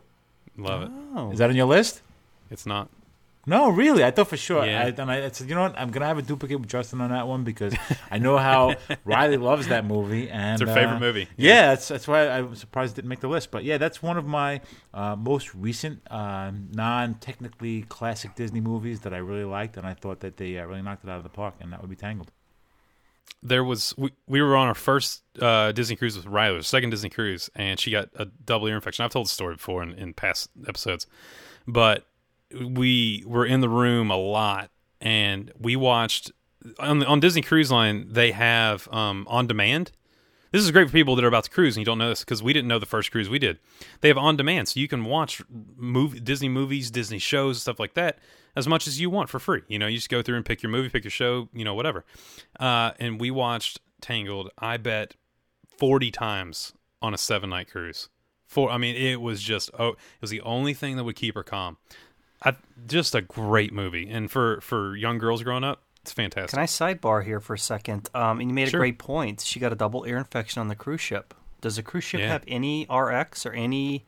Love 0.58 0.82
it. 0.82 0.90
Oh, 1.14 1.30
Is 1.30 1.38
that 1.38 1.48
on 1.48 1.56
your 1.56 1.66
list? 1.66 2.02
It's 2.50 2.66
not. 2.66 2.88
No, 3.46 3.70
really. 3.70 4.04
I 4.04 4.10
thought 4.10 4.28
for 4.28 4.36
sure. 4.36 4.66
Yeah. 4.66 4.82
I, 4.82 4.86
and 4.88 5.10
I, 5.10 5.30
said, 5.30 5.48
you 5.48 5.54
know 5.54 5.62
what? 5.62 5.78
I'm 5.78 5.90
gonna 5.90 6.04
have 6.04 6.18
a 6.18 6.22
duplicate 6.22 6.60
with 6.60 6.68
Justin 6.68 7.00
on 7.00 7.10
that 7.10 7.26
one 7.26 7.44
because 7.44 7.74
I 8.10 8.18
know 8.18 8.36
how 8.36 8.74
Riley 9.06 9.38
loves 9.38 9.68
that 9.68 9.86
movie, 9.86 10.28
and 10.28 10.60
It's 10.60 10.68
her 10.68 10.74
favorite 10.74 10.96
uh, 10.96 11.00
movie. 11.00 11.28
Yeah, 11.38 11.68
that's 11.68 11.88
that's 11.88 12.06
why 12.06 12.26
I 12.26 12.42
was 12.42 12.58
surprised 12.58 12.92
it 12.92 12.96
didn't 12.96 13.08
make 13.08 13.20
the 13.20 13.28
list. 13.28 13.50
But 13.50 13.64
yeah, 13.64 13.78
that's 13.78 14.02
one 14.02 14.18
of 14.18 14.26
my 14.26 14.60
uh, 14.92 15.16
most 15.16 15.54
recent 15.54 16.02
uh, 16.10 16.50
non-technically 16.72 17.82
classic 17.82 18.34
Disney 18.34 18.60
movies 18.60 19.00
that 19.00 19.14
I 19.14 19.18
really 19.18 19.44
liked, 19.44 19.78
and 19.78 19.86
I 19.86 19.94
thought 19.94 20.20
that 20.20 20.36
they 20.36 20.58
uh, 20.58 20.66
really 20.66 20.82
knocked 20.82 21.04
it 21.04 21.10
out 21.10 21.16
of 21.16 21.22
the 21.22 21.30
park, 21.30 21.54
and 21.60 21.72
that 21.72 21.80
would 21.80 21.90
be 21.90 21.96
Tangled. 21.96 22.30
There 23.42 23.64
was 23.64 23.94
we, 23.96 24.10
we 24.26 24.42
were 24.42 24.56
on 24.56 24.68
our 24.68 24.74
first 24.74 25.22
uh, 25.40 25.72
Disney 25.72 25.96
cruise 25.96 26.16
with 26.16 26.26
Riley, 26.26 26.62
second 26.62 26.90
Disney 26.90 27.10
cruise, 27.10 27.50
and 27.54 27.78
she 27.78 27.90
got 27.90 28.08
a 28.16 28.26
double 28.26 28.66
ear 28.68 28.76
infection. 28.76 29.04
I've 29.04 29.12
told 29.12 29.26
the 29.26 29.30
story 29.30 29.54
before 29.54 29.82
in, 29.82 29.92
in 29.94 30.14
past 30.14 30.50
episodes, 30.66 31.06
but 31.66 32.06
we 32.60 33.22
were 33.26 33.46
in 33.46 33.60
the 33.60 33.68
room 33.68 34.10
a 34.10 34.16
lot, 34.16 34.70
and 35.00 35.52
we 35.58 35.76
watched 35.76 36.32
on 36.78 37.04
on 37.04 37.20
Disney 37.20 37.42
Cruise 37.42 37.70
Line. 37.70 38.08
They 38.10 38.32
have 38.32 38.88
um, 38.92 39.26
on 39.28 39.46
demand. 39.46 39.92
This 40.50 40.62
is 40.62 40.70
great 40.70 40.86
for 40.86 40.92
people 40.92 41.14
that 41.16 41.24
are 41.24 41.28
about 41.28 41.44
to 41.44 41.50
cruise 41.50 41.76
and 41.76 41.82
you 41.82 41.84
don't 41.84 41.98
know 41.98 42.08
this 42.08 42.20
because 42.24 42.42
we 42.42 42.52
didn't 42.52 42.68
know 42.68 42.78
the 42.78 42.86
first 42.86 43.10
cruise 43.10 43.28
we 43.28 43.38
did. 43.38 43.58
They 44.00 44.08
have 44.08 44.16
on 44.18 44.36
demand, 44.36 44.68
so 44.68 44.80
you 44.80 44.88
can 44.88 45.04
watch 45.04 45.42
movie, 45.76 46.20
Disney 46.20 46.48
movies, 46.48 46.90
Disney 46.90 47.18
shows, 47.18 47.60
stuff 47.60 47.78
like 47.78 47.94
that 47.94 48.18
as 48.56 48.66
much 48.66 48.86
as 48.86 49.00
you 49.00 49.10
want 49.10 49.28
for 49.28 49.38
free. 49.38 49.62
You 49.68 49.78
know, 49.78 49.86
you 49.86 49.96
just 49.96 50.08
go 50.08 50.22
through 50.22 50.36
and 50.36 50.44
pick 50.44 50.62
your 50.62 50.70
movie, 50.70 50.88
pick 50.88 51.04
your 51.04 51.10
show, 51.10 51.48
you 51.52 51.64
know, 51.64 51.74
whatever. 51.74 52.04
Uh, 52.58 52.92
and 52.98 53.20
we 53.20 53.30
watched 53.30 53.80
Tangled. 54.00 54.50
I 54.58 54.76
bet 54.76 55.14
forty 55.76 56.10
times 56.10 56.72
on 57.02 57.14
a 57.14 57.18
seven 57.18 57.50
night 57.50 57.70
cruise. 57.70 58.08
For 58.46 58.70
I 58.70 58.78
mean, 58.78 58.96
it 58.96 59.20
was 59.20 59.42
just 59.42 59.70
oh, 59.78 59.90
it 59.90 60.20
was 60.20 60.30
the 60.30 60.40
only 60.40 60.72
thing 60.72 60.96
that 60.96 61.04
would 61.04 61.16
keep 61.16 61.34
her 61.34 61.42
calm. 61.42 61.76
I, 62.44 62.54
just 62.86 63.14
a 63.14 63.20
great 63.20 63.72
movie, 63.72 64.08
and 64.08 64.30
for 64.30 64.60
for 64.60 64.96
young 64.96 65.18
girls 65.18 65.42
growing 65.42 65.64
up, 65.64 65.82
it's 66.08 66.14
fantastic. 66.14 66.50
Can 66.50 66.58
I 66.60 66.66
sidebar 66.66 67.24
here 67.24 67.38
for 67.40 67.54
a 67.54 67.58
second? 67.58 68.08
Um, 68.14 68.40
and 68.40 68.50
you 68.50 68.54
made 68.54 68.68
Sure. 68.70 68.80
a 68.80 68.82
great 68.82 68.98
point. 68.98 69.40
She 69.42 69.60
got 69.60 69.72
a 69.72 69.76
double 69.76 70.04
ear 70.06 70.16
infection 70.18 70.60
on 70.60 70.68
the 70.68 70.74
cruise 70.76 71.00
ship. 71.00 71.34
Does 71.60 71.76
the 71.76 71.82
cruise 71.82 72.04
ship 72.04 72.20
Yeah. 72.20 72.28
have 72.28 72.44
any 72.48 72.86
RX 72.88 73.44
or 73.46 73.52
any 73.52 74.04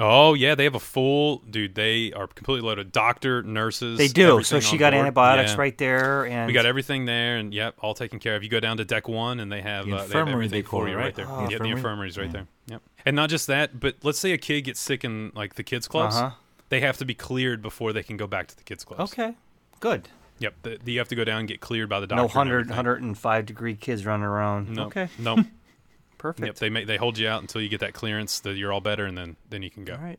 Oh 0.00 0.34
yeah, 0.34 0.56
they 0.56 0.64
have 0.64 0.74
a 0.74 0.80
full 0.80 1.38
dude. 1.48 1.76
They 1.76 2.12
are 2.14 2.26
completely 2.26 2.66
loaded. 2.66 2.90
Doctor, 2.90 3.44
nurses. 3.44 3.96
They 3.96 4.08
do. 4.08 4.42
So 4.42 4.58
she 4.58 4.76
got 4.76 4.90
board. 4.92 5.02
antibiotics 5.02 5.52
Yeah. 5.52 5.56
right 5.60 5.78
there, 5.78 6.26
and 6.26 6.48
We 6.48 6.52
got 6.52 6.66
everything 6.66 7.04
there, 7.04 7.36
and 7.36 7.54
yep, 7.54 7.76
all 7.78 7.94
taken 7.94 8.18
care 8.18 8.34
of. 8.34 8.42
You 8.42 8.48
go 8.48 8.58
down 8.58 8.78
to 8.78 8.84
deck 8.84 9.06
one, 9.06 9.38
and 9.38 9.52
they 9.52 9.60
have, 9.62 9.86
The 9.86 9.94
uh, 9.94 10.04
they 10.06 10.18
have 10.18 10.26
everything 10.26 10.64
for 10.64 10.88
you 10.88 10.96
right? 10.96 11.04
right 11.04 11.14
there. 11.14 11.26
Oh, 11.28 11.42
yeah, 11.42 11.46
the 11.46 11.52
infirmary? 11.54 11.70
infirmary's 11.76 12.18
right 12.18 12.32
there. 12.32 12.46
Yep. 12.66 12.82
And 13.06 13.14
not 13.14 13.30
just 13.30 13.46
that, 13.46 13.78
but 13.78 13.94
let's 14.02 14.18
say 14.18 14.32
a 14.32 14.38
kid 14.38 14.62
gets 14.62 14.80
sick 14.80 15.04
in 15.04 15.30
like 15.36 15.54
the 15.54 15.62
kids 15.62 15.86
clubs, 15.86 16.16
Uh-huh. 16.16 16.30
they 16.70 16.80
have 16.80 16.96
to 16.96 17.04
be 17.04 17.14
cleared 17.14 17.62
before 17.62 17.92
they 17.92 18.02
can 18.02 18.16
go 18.16 18.26
back 18.26 18.48
to 18.48 18.56
the 18.56 18.64
kids 18.64 18.82
clubs. 18.82 19.12
Okay, 19.12 19.34
good. 19.78 20.08
Yep. 20.40 20.54
The, 20.62 20.78
you 20.92 20.98
have 20.98 21.08
to 21.08 21.14
go 21.14 21.24
down 21.24 21.40
and 21.40 21.48
get 21.48 21.60
cleared 21.60 21.88
by 21.88 22.00
the 22.00 22.06
doctor. 22.06 22.16
No 22.16 22.24
and 22.24 22.34
100, 22.34 22.68
105 22.68 23.46
degree 23.46 23.74
kids 23.76 24.04
running 24.04 24.24
around. 24.26 24.70
No. 24.70 24.84
Okay, 24.86 25.08
No. 25.18 25.36
perfect. 26.18 26.46
yep. 26.46 26.56
They 26.56 26.70
make 26.70 26.86
they 26.86 26.96
hold 26.96 27.18
you 27.18 27.28
out 27.28 27.40
until 27.42 27.60
you 27.60 27.68
get 27.68 27.80
that 27.80 27.92
clearance 27.94 28.40
that 28.40 28.56
you're 28.56 28.72
all 28.72 28.80
better, 28.80 29.06
and 29.06 29.16
then 29.16 29.36
then 29.50 29.62
you 29.62 29.70
can 29.70 29.84
go. 29.84 29.94
All 29.94 30.00
right. 30.00 30.18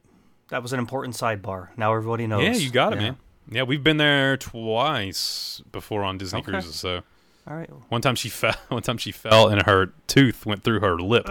That 0.49 0.61
was 0.61 0.73
an 0.73 0.79
important 0.79 1.15
sidebar. 1.15 1.69
Now 1.77 1.91
everybody 1.93 2.27
knows. 2.27 2.43
Yeah, 2.43 2.53
you 2.53 2.69
got 2.71 2.93
it, 2.93 2.97
Yeah. 2.97 3.01
man. 3.01 3.17
Yeah, 3.51 3.63
we've 3.63 3.83
been 3.83 3.97
there 3.97 4.37
twice 4.37 5.61
before 5.71 6.03
on 6.03 6.17
Disney 6.17 6.39
Okay. 6.39 6.51
cruises. 6.51 6.75
So 6.75 7.01
All 7.47 7.55
right. 7.55 7.69
one 7.89 8.01
time 8.01 8.15
she 8.15 8.29
fell. 8.41 8.55
One 8.69 8.81
time 8.83 8.97
she 8.97 9.11
fell, 9.11 9.47
and 9.49 9.63
her 9.63 9.93
tooth 10.07 10.45
went 10.45 10.63
through 10.63 10.79
her 10.79 10.97
lip. 10.99 11.27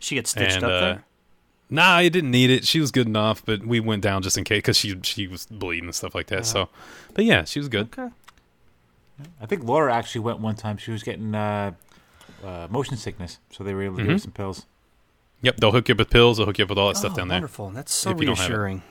She 0.00 0.14
gets 0.16 0.30
stitched 0.30 0.56
and 0.56 0.64
up 0.64 0.70
uh, 0.70 0.80
there. 0.80 1.04
Nah, 1.70 2.00
it 2.00 2.10
didn't 2.10 2.30
need 2.30 2.50
it. 2.50 2.64
She 2.66 2.80
was 2.80 2.90
good 2.90 3.06
enough, 3.06 3.44
but 3.44 3.64
we 3.66 3.80
went 3.80 4.02
down 4.02 4.22
just 4.22 4.36
in 4.38 4.44
case 4.44 4.58
because 4.58 4.76
she 4.76 4.98
she 5.02 5.26
was 5.26 5.46
bleeding 5.46 5.84
and 5.86 5.94
stuff 5.94 6.14
like 6.14 6.26
that. 6.28 6.46
So, 6.46 6.68
but 7.14 7.24
yeah, 7.24 7.44
she 7.44 7.58
was 7.58 7.68
good. 7.68 7.88
Okay. 7.98 8.12
I 9.40 9.46
think 9.46 9.62
Laura 9.64 9.94
actually 9.94 10.22
went 10.22 10.40
one 10.40 10.56
time. 10.56 10.76
She 10.76 10.90
was 10.90 11.02
getting 11.04 11.34
uh, 11.34 11.72
uh, 12.44 12.66
motion 12.70 12.96
sickness, 12.96 13.38
so 13.50 13.62
they 13.62 13.72
were 13.74 13.82
able 13.82 13.96
to 13.96 14.02
give 14.02 14.08
Mhm. 14.10 14.14
her 14.14 14.18
some 14.18 14.32
pills. 14.32 14.66
Yep, 15.42 15.58
they'll 15.58 15.72
hook 15.72 15.88
you 15.88 15.92
up 15.94 15.98
with 15.98 16.10
pills. 16.10 16.38
They'll 16.38 16.46
hook 16.46 16.58
you 16.58 16.64
up 16.64 16.70
with 16.70 16.78
all 16.78 16.88
that 16.88 16.96
stuff 16.96 17.12
oh, 17.12 17.16
down 17.16 17.28
there. 17.28 17.36
wonderful. 17.36 17.70
That's 17.70 17.92
so 17.94 18.10
If 18.10 18.20
you 18.20 18.26
don't 18.26 18.38
have 18.38 18.46
it. 18.46 18.48
reassuring. 18.50 18.82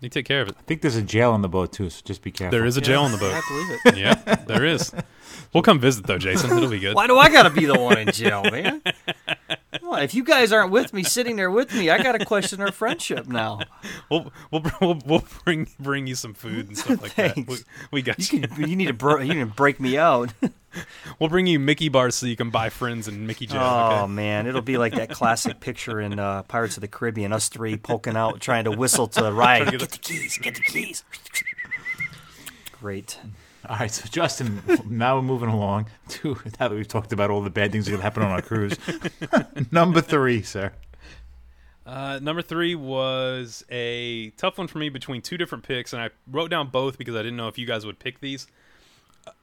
You 0.00 0.08
take 0.08 0.26
care 0.26 0.40
of 0.42 0.48
it. 0.48 0.56
I 0.58 0.62
think 0.62 0.80
there's 0.80 0.96
a 0.96 1.02
jail 1.02 1.30
on 1.32 1.42
the 1.42 1.48
boat 1.48 1.72
too, 1.72 1.88
so 1.90 2.02
just 2.04 2.22
be 2.22 2.32
careful. 2.32 2.56
There 2.58 2.66
is 2.66 2.76
a 2.76 2.80
jail 2.80 3.02
on 3.02 3.12
the 3.12 3.18
boat. 3.18 3.34
I 3.34 3.40
believe 3.48 3.80
it. 3.84 3.96
yeah, 4.26 4.34
there 4.46 4.64
is. 4.64 4.92
We'll 5.52 5.62
come 5.62 5.78
visit 5.80 6.06
though, 6.06 6.18
Jason. 6.18 6.56
It'll 6.56 6.68
be 6.70 6.78
good. 6.78 6.94
Why 6.94 7.06
do 7.06 7.18
I 7.18 7.28
got 7.30 7.42
to 7.44 7.50
be 7.50 7.66
the 7.66 7.78
one 7.78 7.98
in 7.98 8.10
jail, 8.12 8.42
man? 8.42 8.82
On, 9.82 10.02
if 10.02 10.14
you 10.14 10.24
guys 10.24 10.52
aren't 10.52 10.70
with 10.70 10.92
me, 10.94 11.02
sitting 11.02 11.36
there 11.36 11.50
with 11.50 11.74
me, 11.74 11.90
I 11.90 12.02
got 12.02 12.12
to 12.12 12.24
question 12.24 12.60
our 12.60 12.72
friendship 12.72 13.26
now. 13.26 13.60
We'll 14.10 14.32
we'll 14.50 14.62
we'll, 14.80 14.98
we'll 15.04 15.24
bring 15.44 15.68
bring 15.78 16.06
you 16.06 16.14
some 16.14 16.32
food 16.34 16.68
and 16.68 16.78
stuff 16.78 17.02
like 17.02 17.14
that. 17.16 17.36
We, 17.36 17.56
we 17.90 18.02
got 18.02 18.18
You 18.18 18.38
you. 18.40 18.48
can, 18.48 18.70
you 18.70 18.76
need 18.76 18.86
to, 18.86 18.92
bro- 18.94 19.20
you 19.20 19.34
need 19.34 19.40
to 19.40 19.46
break 19.46 19.80
me 19.80 19.98
out. 19.98 20.32
We'll 21.18 21.28
bring 21.28 21.46
you 21.46 21.58
Mickey 21.58 21.90
bars 21.90 22.14
so 22.14 22.24
you 22.24 22.34
can 22.34 22.48
buy 22.48 22.70
friends 22.70 23.06
and 23.06 23.26
Mickey 23.26 23.44
jail. 23.44 23.60
Oh 23.62 24.04
okay? 24.04 24.06
man, 24.12 24.46
it'll 24.46 24.62
be 24.62 24.78
like 24.78 24.94
that 24.94 25.10
classic 25.10 25.60
picture 25.60 26.00
in 26.00 26.18
uh, 26.18 26.44
Pirates 26.44 26.78
of 26.78 26.80
the 26.80 26.88
Caribbean, 26.88 27.30
us 27.30 27.50
three 27.50 27.76
poking 27.76 28.16
out, 28.16 28.40
trying 28.40 28.64
to 28.64 28.70
whistle 28.70 29.06
to 29.08 29.30
Ryan. 29.34 29.68
get 29.68 29.80
Get 29.80 29.90
the 29.90 29.98
keys, 29.98 30.38
get 30.38 30.54
the 30.54 30.62
keys. 30.62 31.04
Great. 32.80 33.18
All 33.68 33.76
right, 33.76 33.90
so 33.90 34.08
Justin, 34.08 34.60
now 34.88 35.16
we're 35.16 35.22
moving 35.22 35.48
along 35.48 35.86
to 36.08 36.36
now 36.58 36.68
that 36.68 36.72
we've 36.72 36.88
talked 36.88 37.12
about 37.12 37.30
all 37.30 37.42
the 37.42 37.50
bad 37.50 37.70
things 37.70 37.86
that 37.86 38.00
happen 38.00 38.22
on 38.22 38.30
our 38.30 38.42
cruise. 38.42 38.76
Number 39.70 40.00
three, 40.00 40.42
sir. 40.42 40.72
Uh, 41.84 42.18
number 42.22 42.42
three 42.42 42.74
was 42.76 43.64
a 43.70 44.30
tough 44.30 44.56
one 44.56 44.68
for 44.68 44.78
me 44.78 44.88
between 44.88 45.20
two 45.20 45.36
different 45.36 45.64
picks, 45.64 45.92
and 45.92 46.00
I 46.00 46.10
wrote 46.30 46.50
down 46.50 46.68
both 46.68 46.96
because 46.96 47.14
I 47.16 47.18
didn't 47.18 47.36
know 47.36 47.48
if 47.48 47.58
you 47.58 47.66
guys 47.66 47.84
would 47.84 47.98
pick 47.98 48.20
these. 48.20 48.46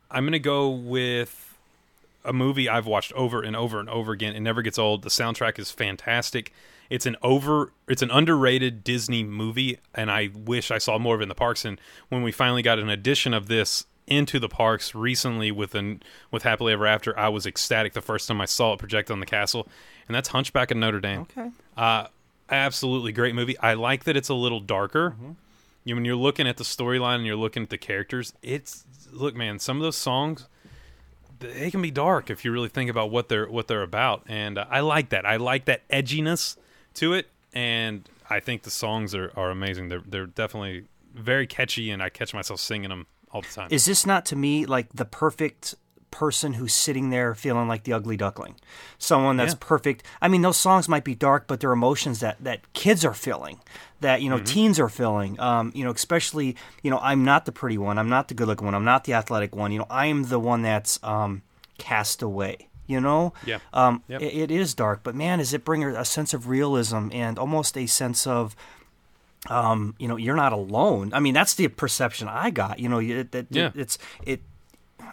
I'm 0.10 0.26
gonna 0.26 0.40
go 0.40 0.70
with 0.70 1.58
a 2.24 2.34
movie 2.34 2.70
I've 2.70 2.86
watched 2.86 3.12
over 3.14 3.42
and 3.42 3.56
over 3.56 3.80
and 3.80 3.90
over 3.90 4.14
again. 4.14 4.36
It 4.36 4.40
never 4.40 4.62
gets 4.62 4.80
old. 4.80 5.04
The 5.04 5.10
soundtrack 5.10 5.60
is 5.60 5.72
fantastic. 5.72 6.54
It's 6.90 7.06
an 7.06 7.18
over, 7.22 7.72
it's 7.88 8.02
an 8.02 8.10
underrated 8.10 8.84
Disney 8.84 9.24
movie, 9.24 9.78
and 9.94 10.10
I 10.10 10.30
wish 10.34 10.72
I 10.72 10.80
saw 10.80 10.98
more 10.98 11.16
of 11.16 11.22
it 11.22 11.24
in 11.24 11.30
the 11.30 11.36
parks. 11.36 11.66
And 11.66 11.80
when 12.10 12.24
we 12.24 12.32
finally 12.32 12.62
got 12.62 12.80
an 12.80 12.90
edition 12.90 13.34
of 13.34 13.48
this 13.48 13.86
into 14.10 14.40
the 14.40 14.50
parks 14.50 14.94
recently 14.94 15.52
with 15.52 15.76
an 15.76 16.04
with 16.32 16.44
Happily 16.44 16.74
Ever 16.74 16.86
After, 16.86 17.18
I 17.18 17.30
was 17.30 17.46
ecstatic 17.46 17.94
the 17.94 18.02
first 18.02 18.28
time 18.28 18.42
I 18.42 18.46
saw 18.46 18.74
it 18.74 18.80
projected 18.80 19.14
on 19.14 19.20
the 19.20 19.26
castle, 19.26 19.68
and 20.08 20.16
that's 20.16 20.30
Hunchback 20.30 20.72
of 20.72 20.78
Notre 20.78 21.00
Dame. 21.00 21.22
Okay. 21.22 21.50
Uh, 21.78 22.08
absolutely 22.50 23.12
great 23.12 23.36
movie. 23.36 23.58
I 23.60 23.74
like 23.74 24.04
that 24.06 24.18
it's 24.18 24.30
a 24.30 24.34
little 24.34 24.60
darker. 24.60 25.16
You 25.84 25.96
when 25.96 26.06
you're 26.06 26.16
looking 26.16 26.48
at 26.48 26.58
the 26.58 26.64
storyline 26.64 27.16
and 27.16 27.26
you're 27.26 27.36
looking 27.36 27.64
at 27.64 27.70
the 27.70 27.78
characters, 27.78 28.34
it's 28.42 28.86
look, 29.12 29.36
man. 29.36 29.60
Some 29.60 29.78
of 29.78 29.84
those 29.84 29.96
songs 29.96 30.48
they 31.40 31.72
can 31.72 31.82
be 31.82 31.92
dark 31.92 32.30
if 32.30 32.44
you 32.44 32.52
really 32.52 32.70
think 32.70 32.90
about 32.90 33.12
what 33.12 33.30
they're 33.30 33.50
what 33.50 33.68
they're 33.68 33.82
about, 33.82 34.24
and 34.28 34.58
uh, 34.58 34.66
I 34.70 34.82
like 34.82 35.10
that. 35.10 35.26
I 35.26 35.38
like 35.38 35.66
that 35.66 35.88
edginess 35.90 36.58
to 36.96 37.14
it, 37.14 37.28
and 37.54 38.08
I 38.30 38.40
think 38.40 38.64
the 38.64 38.70
songs 38.70 39.16
are, 39.16 39.32
are 39.36 39.50
amazing. 39.50 39.90
They're 39.90 40.04
they're 40.06 40.26
definitely 40.26 40.86
very 41.14 41.48
catchy, 41.48 41.92
and 41.92 42.04
I 42.04 42.10
catch 42.10 42.34
myself 42.34 42.60
singing 42.60 42.90
them 42.90 43.08
all 43.32 43.42
the 43.42 43.48
time. 43.48 43.68
Is 43.72 43.86
this 43.86 44.06
not 44.06 44.26
to 44.28 44.36
me 44.36 44.66
like 44.66 44.90
the 44.94 45.06
perfect 45.06 45.76
person 46.12 46.54
who's 46.54 46.74
sitting 46.74 47.12
there 47.12 47.36
feeling 47.36 47.68
like 47.68 47.84
the 47.84 47.94
ugly 47.94 48.18
duckling? 48.18 48.56
Someone 48.98 49.38
that's 49.38 49.54
Yeah. 49.54 49.58
perfect. 49.62 50.04
I 50.22 50.28
mean, 50.28 50.42
those 50.42 50.58
songs 50.58 50.90
might 50.90 51.04
be 51.04 51.14
dark, 51.16 51.46
but 51.48 51.60
they're 51.60 51.72
emotions 51.72 52.20
that 52.22 52.38
that 52.44 52.62
kids 52.74 53.06
are 53.06 53.14
feeling, 53.14 53.60
that 54.02 54.22
you 54.22 54.30
know 54.30 54.40
teens 54.40 54.80
are 54.80 54.90
feeling. 54.90 55.40
Um, 55.40 55.72
you 55.76 55.84
know, 55.84 55.92
especially 55.92 56.56
you 56.82 56.90
know, 56.92 57.00
I'm 57.02 57.24
not 57.24 57.46
the 57.46 57.52
pretty 57.52 57.78
one. 57.78 57.98
I'm 58.00 58.10
not 58.10 58.28
the 58.28 58.34
good 58.34 58.48
looking 58.48 58.66
one. 58.66 58.74
I'm 58.76 58.86
not 58.86 59.04
the 59.04 59.14
athletic 59.14 59.56
one. 59.56 59.72
You 59.72 59.80
know, 59.80 59.88
I 59.90 60.08
am 60.08 60.24
the 60.24 60.40
one 60.40 60.62
that's 60.64 61.00
um, 61.04 61.44
cast 61.78 62.22
away. 62.22 62.68
You 62.88 63.00
know, 63.00 63.34
Yeah. 63.46 63.60
Um, 63.72 64.02
Yep. 64.08 64.22
it, 64.24 64.34
it 64.34 64.50
is 64.52 64.74
dark, 64.74 65.02
but 65.04 65.14
man, 65.14 65.38
does 65.38 65.54
it 65.54 65.64
bring 65.64 65.84
a 65.84 66.04
sense 66.04 66.34
of 66.34 66.48
realism 66.48 67.10
and 67.12 67.38
almost 67.38 67.78
a 67.78 67.86
sense 67.86 68.26
of 68.26 68.56
um, 69.48 69.96
you 70.00 70.08
know, 70.08 70.18
you're 70.18 70.36
not 70.36 70.54
alone. 70.54 71.12
I 71.14 71.20
mean, 71.20 71.34
that's 71.34 71.56
the 71.56 71.68
perception 71.70 72.28
I 72.28 72.50
got. 72.50 72.80
You 72.80 72.90
know, 72.90 73.00
it, 73.00 73.34
it, 73.34 73.48
Yeah. 73.50 73.72
it's 73.76 73.98
it. 74.26 74.42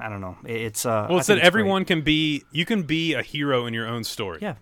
I 0.00 0.08
don't 0.08 0.20
know. 0.20 0.36
It- 0.44 0.60
It's 0.62 0.84
uh. 0.84 1.06
well, 1.08 1.18
it's 1.18 1.28
that 1.28 1.34
great. 1.34 1.44
everyone 1.44 1.84
can 1.84 2.02
be. 2.02 2.42
You 2.50 2.64
can 2.66 2.82
be 2.82 3.14
a 3.14 3.22
hero 3.22 3.66
in 3.66 3.72
your 3.74 3.86
own 3.86 4.04
story. 4.04 4.38
Yeah, 4.42 4.56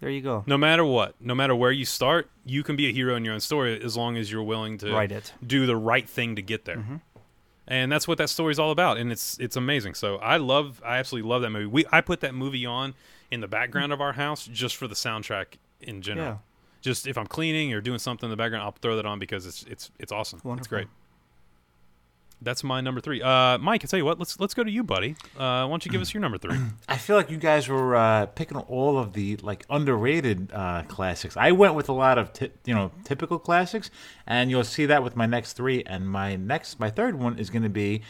there 0.00 0.10
you 0.10 0.20
go. 0.20 0.44
no 0.46 0.58
matter 0.58 0.84
what, 0.84 1.14
no 1.20 1.34
matter 1.34 1.54
where 1.56 1.72
you 1.72 1.84
start, 1.84 2.30
you 2.44 2.62
can 2.62 2.76
be 2.76 2.88
a 2.88 2.92
hero 2.92 3.16
in 3.16 3.24
your 3.24 3.34
own 3.34 3.40
story 3.40 3.80
as 3.82 3.96
long 3.96 4.16
as 4.16 4.30
you're 4.30 4.42
willing 4.44 4.78
to 4.78 4.92
Write 4.92 5.12
it. 5.12 5.32
do 5.44 5.66
the 5.66 5.76
right 5.76 6.08
thing 6.08 6.36
to 6.36 6.42
get 6.42 6.64
there. 6.66 7.00
And 7.68 7.90
that's 7.90 8.06
what 8.06 8.18
that 8.18 8.28
story's 8.30 8.60
all 8.60 8.70
about, 8.70 8.96
and 8.96 9.10
it's 9.10 9.36
it's 9.40 9.56
amazing. 9.56 9.94
So 9.94 10.16
I 10.18 10.36
love, 10.36 10.80
I 10.84 10.98
absolutely 10.98 11.28
love 11.28 11.42
that 11.42 11.50
movie. 11.50 11.66
We 11.66 11.84
I 11.90 12.00
put 12.00 12.20
that 12.20 12.32
movie 12.32 12.64
on 12.64 12.94
in 13.32 13.40
the 13.40 13.48
background 13.48 13.92
of 13.92 14.00
our 14.00 14.12
house 14.12 14.46
just 14.46 14.76
for 14.76 14.86
the 14.86 14.94
soundtrack 14.94 15.56
in 15.80 16.00
general. 16.00 16.26
Yeah. 16.28 16.36
Just 16.80 17.06
if 17.06 17.18
I'm 17.18 17.26
cleaning 17.26 17.72
or 17.72 17.80
doing 17.80 17.98
something 17.98 18.26
in 18.26 18.30
the 18.30 18.36
background, 18.36 18.64
I'll 18.64 18.72
throw 18.72 18.96
that 18.96 19.06
on 19.06 19.18
because 19.18 19.46
it's 19.46 19.64
it's 19.64 19.90
it's 19.98 20.12
awesome. 20.12 20.40
It's 20.58 20.68
great. 20.68 20.88
That's 22.42 22.62
my 22.62 22.82
number 22.82 23.00
three. 23.00 23.22
Uh, 23.22 23.56
Mike, 23.58 23.82
I 23.82 23.86
tell 23.86 23.98
you 23.98 24.04
what, 24.04 24.18
let's 24.18 24.38
let's 24.38 24.52
go 24.52 24.62
to 24.62 24.70
you, 24.70 24.84
buddy. 24.84 25.16
Uh, 25.36 25.64
why 25.64 25.68
don't 25.68 25.84
you 25.86 25.90
give 25.90 26.02
us 26.02 26.12
your 26.12 26.20
number 26.20 26.36
three? 26.36 26.56
I 26.88 26.98
feel 26.98 27.16
like 27.16 27.30
you 27.30 27.38
guys 27.38 27.66
were 27.66 27.96
uh, 27.96 28.26
picking 28.26 28.58
all 28.58 28.98
of 28.98 29.14
the 29.14 29.36
like 29.38 29.64
underrated 29.70 30.52
uh, 30.52 30.82
classics. 30.86 31.36
I 31.36 31.52
went 31.52 31.74
with 31.74 31.88
a 31.88 31.94
lot 31.94 32.18
of 32.18 32.32
ti- 32.34 32.52
you 32.66 32.74
know 32.74 32.92
typical 33.04 33.38
classics, 33.38 33.90
and 34.26 34.50
you'll 34.50 34.64
see 34.64 34.84
that 34.86 35.02
with 35.02 35.16
my 35.16 35.24
next 35.24 35.54
three. 35.54 35.82
And 35.84 36.08
my 36.08 36.36
next, 36.36 36.78
my 36.78 36.90
third 36.90 37.18
one 37.18 37.38
is 37.38 37.48
going 37.48 37.62
to 37.62 37.70
be 37.70 38.02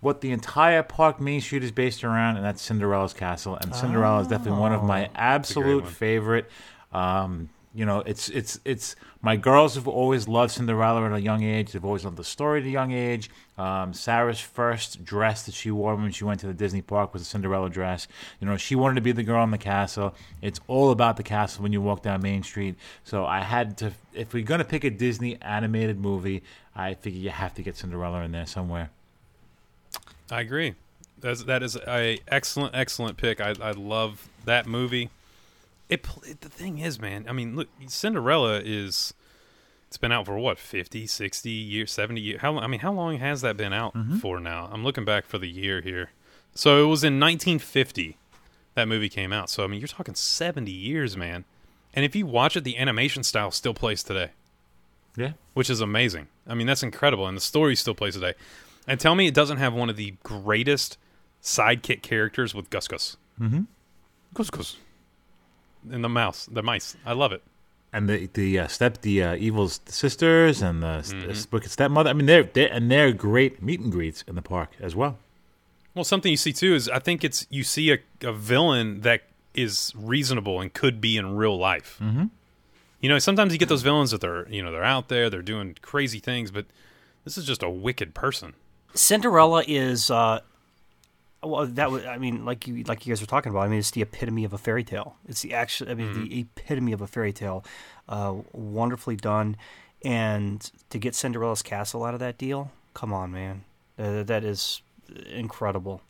what 0.00 0.20
the 0.20 0.32
entire 0.32 0.82
Park 0.82 1.20
Main 1.20 1.40
Street 1.40 1.62
is 1.62 1.70
based 1.70 2.02
around, 2.02 2.36
and 2.36 2.44
that's 2.44 2.60
Cinderella's 2.62 3.14
Castle. 3.14 3.54
And 3.56 3.74
Cinderella 3.74 4.20
is 4.22 4.26
definitely 4.26 4.60
one 4.60 4.72
of 4.72 4.82
my 4.82 5.10
absolute 5.14 5.86
favorite. 5.86 6.50
Um, 6.92 7.50
you 7.72 7.86
know, 7.86 8.00
it's 8.00 8.28
it's 8.28 8.58
it's 8.64 8.96
my 9.22 9.36
girls 9.36 9.76
have 9.76 9.86
always 9.86 10.26
loved 10.26 10.52
Cinderella 10.52 11.06
at 11.06 11.12
a 11.12 11.20
young 11.20 11.44
age. 11.44 11.70
They've 11.70 11.84
always 11.84 12.04
loved 12.04 12.16
the 12.16 12.24
story 12.24 12.60
at 12.60 12.66
a 12.66 12.70
young 12.70 12.90
age. 12.90 13.30
Um, 13.58 13.92
Sarah's 13.92 14.40
first 14.40 15.04
dress 15.04 15.44
that 15.44 15.54
she 15.54 15.70
wore 15.70 15.94
when 15.94 16.10
she 16.10 16.24
went 16.24 16.40
to 16.40 16.48
the 16.48 16.54
Disney 16.54 16.82
park 16.82 17.12
was 17.12 17.22
a 17.22 17.24
Cinderella 17.24 17.70
dress. 17.70 18.08
You 18.40 18.48
know, 18.48 18.56
she 18.56 18.74
wanted 18.74 18.96
to 18.96 19.00
be 19.02 19.12
the 19.12 19.22
girl 19.22 19.44
in 19.44 19.52
the 19.52 19.58
castle. 19.58 20.14
It's 20.42 20.58
all 20.66 20.90
about 20.90 21.16
the 21.16 21.22
castle 21.22 21.62
when 21.62 21.72
you 21.72 21.80
walk 21.80 22.02
down 22.02 22.22
Main 22.22 22.42
Street. 22.42 22.74
So 23.04 23.24
I 23.24 23.40
had 23.40 23.76
to, 23.78 23.92
if 24.14 24.34
we're 24.34 24.44
gonna 24.44 24.64
pick 24.64 24.82
a 24.82 24.90
Disney 24.90 25.40
animated 25.40 26.00
movie, 26.00 26.42
I 26.74 26.94
figure 26.94 27.20
you 27.20 27.30
have 27.30 27.54
to 27.54 27.62
get 27.62 27.76
Cinderella 27.76 28.22
in 28.22 28.32
there 28.32 28.46
somewhere. 28.46 28.90
I 30.30 30.40
agree. 30.40 30.74
That's, 31.20 31.44
that 31.44 31.62
is 31.62 31.76
a 31.76 32.18
excellent, 32.26 32.74
excellent 32.74 33.16
pick. 33.16 33.40
I, 33.40 33.54
I 33.60 33.72
love 33.72 34.28
that 34.44 34.66
movie. 34.66 35.10
It, 35.90 36.06
it 36.24 36.40
the 36.40 36.48
thing 36.48 36.78
is, 36.78 37.00
man. 37.00 37.26
I 37.28 37.32
mean, 37.32 37.56
look, 37.56 37.68
Cinderella 37.88 38.60
is. 38.64 39.12
It's 39.88 39.96
been 39.96 40.12
out 40.12 40.24
for 40.26 40.38
what 40.38 40.56
50, 40.56 41.08
60 41.08 41.50
years, 41.50 41.90
70 41.90 42.20
years. 42.20 42.40
How 42.42 42.56
I 42.58 42.68
mean, 42.68 42.78
how 42.80 42.92
long 42.92 43.18
has 43.18 43.40
that 43.40 43.56
been 43.56 43.72
out 43.72 43.92
for 44.20 44.38
now? 44.38 44.68
I'm 44.72 44.84
looking 44.84 45.04
back 45.04 45.26
for 45.26 45.36
the 45.38 45.48
year 45.48 45.80
here. 45.80 46.10
So 46.54 46.84
it 46.84 46.86
was 46.86 47.02
in 47.02 47.18
1950 47.18 48.16
that 48.76 48.86
movie 48.86 49.08
came 49.08 49.32
out. 49.32 49.50
So 49.50 49.64
I 49.64 49.66
mean, 49.66 49.80
you're 49.80 49.88
talking 49.88 50.14
70 50.14 50.70
years, 50.70 51.16
man. 51.16 51.44
And 51.92 52.04
if 52.04 52.14
you 52.14 52.24
watch 52.24 52.56
it, 52.56 52.62
the 52.62 52.78
animation 52.78 53.24
style 53.24 53.50
still 53.50 53.74
plays 53.74 54.04
today 54.04 54.30
Yeah. 55.16 55.32
which 55.54 55.68
is 55.68 55.80
amazing. 55.80 56.28
I 56.46 56.54
mean, 56.54 56.68
that's 56.68 56.84
incredible, 56.84 57.26
and 57.26 57.36
the 57.36 57.40
story 57.40 57.74
still 57.74 57.94
plays 57.96 58.14
today. 58.14 58.34
And 58.86 59.00
tell 59.00 59.16
me 59.16 59.26
it 59.26 59.34
doesn't 59.34 59.56
have 59.58 59.74
one 59.74 59.90
of 59.90 59.96
the 59.96 60.14
greatest 60.22 60.98
sidekick 61.42 62.02
characters 62.02 62.54
with 62.54 62.70
Gus 62.70 62.86
Gus. 62.86 63.16
Mm-hmm. 63.40 63.62
Gus 64.34 64.50
Gus. 64.50 64.76
And 65.90 66.02
the 66.04 66.08
mouse, 66.08 66.46
the 66.50 66.62
mice. 66.62 66.96
I 67.06 67.12
love 67.12 67.32
it. 67.32 67.42
and 67.92 68.08
the 68.08 68.28
the 68.34 68.58
uh, 68.60 68.66
step 68.68 69.00
the 69.02 69.22
uh, 69.22 69.34
evil 69.36 69.68
sisters 69.68 70.62
and 70.62 70.82
the 70.82 71.02
Mm-hmm. 71.02 71.30
mm 71.30 71.52
wicked 71.52 71.70
stepmother. 71.70 72.10
I 72.10 72.12
mean, 72.12 72.26
they're, 72.26 72.44
they're 72.44 72.72
and 72.72 72.90
they're 72.90 73.12
great 73.12 73.62
meet 73.62 73.80
and 73.80 73.90
greets 73.92 74.22
in 74.28 74.34
the 74.34 74.42
park 74.42 74.70
as 74.80 74.94
well. 74.94 75.18
Well, 75.94 76.04
something 76.04 76.30
you 76.30 76.36
see 76.36 76.52
too 76.52 76.74
is 76.74 76.88
I 76.88 76.98
think 77.00 77.24
it's 77.24 77.46
you 77.50 77.64
see 77.64 77.90
a, 77.92 77.98
a 78.22 78.32
villain 78.32 79.00
that 79.00 79.22
is 79.54 79.92
reasonable 79.96 80.60
and 80.60 80.72
could 80.72 81.00
be 81.00 81.16
in 81.16 81.34
real 81.36 81.58
life. 81.58 81.98
Mm-hmm. 82.00 82.26
You 83.00 83.08
know, 83.08 83.18
sometimes 83.18 83.52
you 83.52 83.58
get 83.58 83.68
those 83.68 83.82
villains 83.82 84.10
that 84.12 84.20
they're 84.20 84.48
you 84.48 84.62
know 84.62 84.70
they're 84.70 84.84
out 84.84 85.08
there, 85.08 85.28
they're 85.30 85.42
doing 85.42 85.76
crazy 85.82 86.20
things, 86.20 86.50
but 86.52 86.66
this 87.24 87.36
is 87.36 87.44
just 87.44 87.62
a 87.62 87.70
wicked 87.70 88.14
person. 88.14 88.54
Cinderella 88.94 89.64
is 89.66 90.10
uh, 90.10 90.40
well 91.42 91.66
that 91.66 91.90
was 91.90 92.04
I 92.04 92.18
mean 92.18 92.44
like 92.44 92.66
you 92.66 92.82
like 92.84 93.06
you 93.06 93.12
guys 93.12 93.20
were 93.20 93.26
talking 93.26 93.50
about 93.50 93.62
I 93.62 93.68
mean 93.68 93.78
it's 93.78 93.90
the 93.90 94.02
epitome 94.02 94.44
of 94.44 94.52
a 94.52 94.58
fairy 94.58 94.84
tale. 94.84 95.16
It's 95.28 95.42
the 95.42 95.54
actual 95.54 95.90
I 95.90 95.94
mean 95.94 96.12
the 96.12 96.40
epitome 96.40 96.92
of 96.92 97.00
a 97.00 97.06
fairy 97.06 97.32
tale. 97.32 97.64
Uh, 98.08 98.36
wonderfully 98.52 99.16
done. 99.16 99.56
And 100.02 100.70
to 100.90 100.98
get 100.98 101.14
Cinderella's 101.14 101.62
castle 101.62 102.04
out 102.04 102.14
of 102.14 102.20
that 102.20 102.38
deal 102.38 102.70
come 102.94 103.12
on 103.12 103.30
man. 103.32 103.64
Uh, 103.98 104.22
that 104.22 104.44
is 104.44 104.82
incredible. 105.30 106.00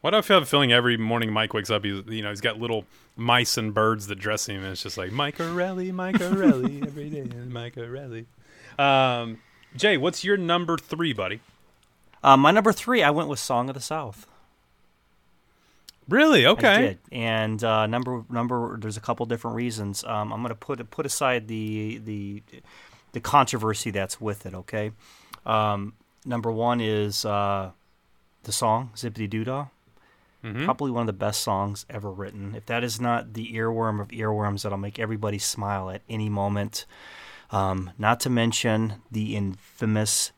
Why 0.00 0.10
do 0.10 0.16
I 0.16 0.20
have 0.20 0.42
a 0.42 0.44
feeling 0.44 0.70
every 0.70 0.98
morning 0.98 1.32
Mike 1.32 1.54
wakes 1.54 1.70
up, 1.70 1.82
he's 1.82 2.02
you 2.08 2.22
know 2.22 2.28
he's 2.28 2.42
got 2.42 2.60
little 2.60 2.84
mice 3.16 3.56
and 3.56 3.72
birds 3.72 4.06
that 4.08 4.16
dress 4.16 4.46
him, 4.46 4.62
and 4.62 4.72
it's 4.72 4.82
just 4.82 4.98
like 4.98 5.12
Mike 5.12 5.40
O'Reilly, 5.40 5.92
Mike 5.92 6.20
O'Reilly, 6.20 6.82
every 6.86 7.08
day, 7.08 7.22
Mike 7.22 7.78
O'Reilly. 7.78 8.26
Um, 8.78 9.40
Jay, 9.76 9.96
what's 9.96 10.22
your 10.22 10.36
number 10.36 10.76
three, 10.76 11.14
buddy? 11.14 11.40
Uh, 12.24 12.36
my 12.36 12.50
number 12.50 12.72
three 12.72 13.02
I 13.02 13.10
went 13.10 13.28
with 13.28 13.38
Song 13.38 13.68
of 13.68 13.74
the 13.74 13.80
South 13.80 14.26
Really? 16.08 16.46
Okay. 16.46 16.98
And 17.12 17.62
uh, 17.64 17.86
number 17.86 18.24
number 18.28 18.76
there's 18.78 18.96
a 18.96 19.00
couple 19.00 19.24
different 19.26 19.56
reasons. 19.56 20.04
Um, 20.04 20.32
I'm 20.32 20.40
going 20.42 20.50
to 20.50 20.54
put 20.54 20.90
put 20.90 21.06
aside 21.06 21.48
the 21.48 21.98
the 21.98 22.42
the 23.12 23.20
controversy 23.20 23.90
that's 23.90 24.20
with 24.20 24.44
it. 24.46 24.54
Okay. 24.54 24.92
Um, 25.46 25.94
number 26.24 26.50
one 26.50 26.80
is 26.80 27.24
uh, 27.24 27.70
the 28.42 28.52
song 28.52 28.90
Zip-a-Dee-Doo-Dah. 28.96 29.66
Probably 30.64 30.90
one 30.90 31.02
of 31.02 31.06
the 31.06 31.14
best 31.14 31.42
songs 31.42 31.86
ever 31.88 32.10
written. 32.10 32.54
If 32.54 32.66
that 32.66 32.84
is 32.84 33.00
not 33.00 33.32
the 33.32 33.54
earworm 33.54 33.98
of 33.98 34.08
earworms 34.08 34.62
that'll 34.62 34.76
make 34.76 34.98
everybody 34.98 35.38
smile 35.38 35.88
at 35.88 36.02
any 36.06 36.28
moment. 36.28 36.84
Um, 37.50 37.92
not 37.98 38.20
to 38.20 38.30
mention 38.30 38.94
the 39.10 39.36
infamous 39.36 40.32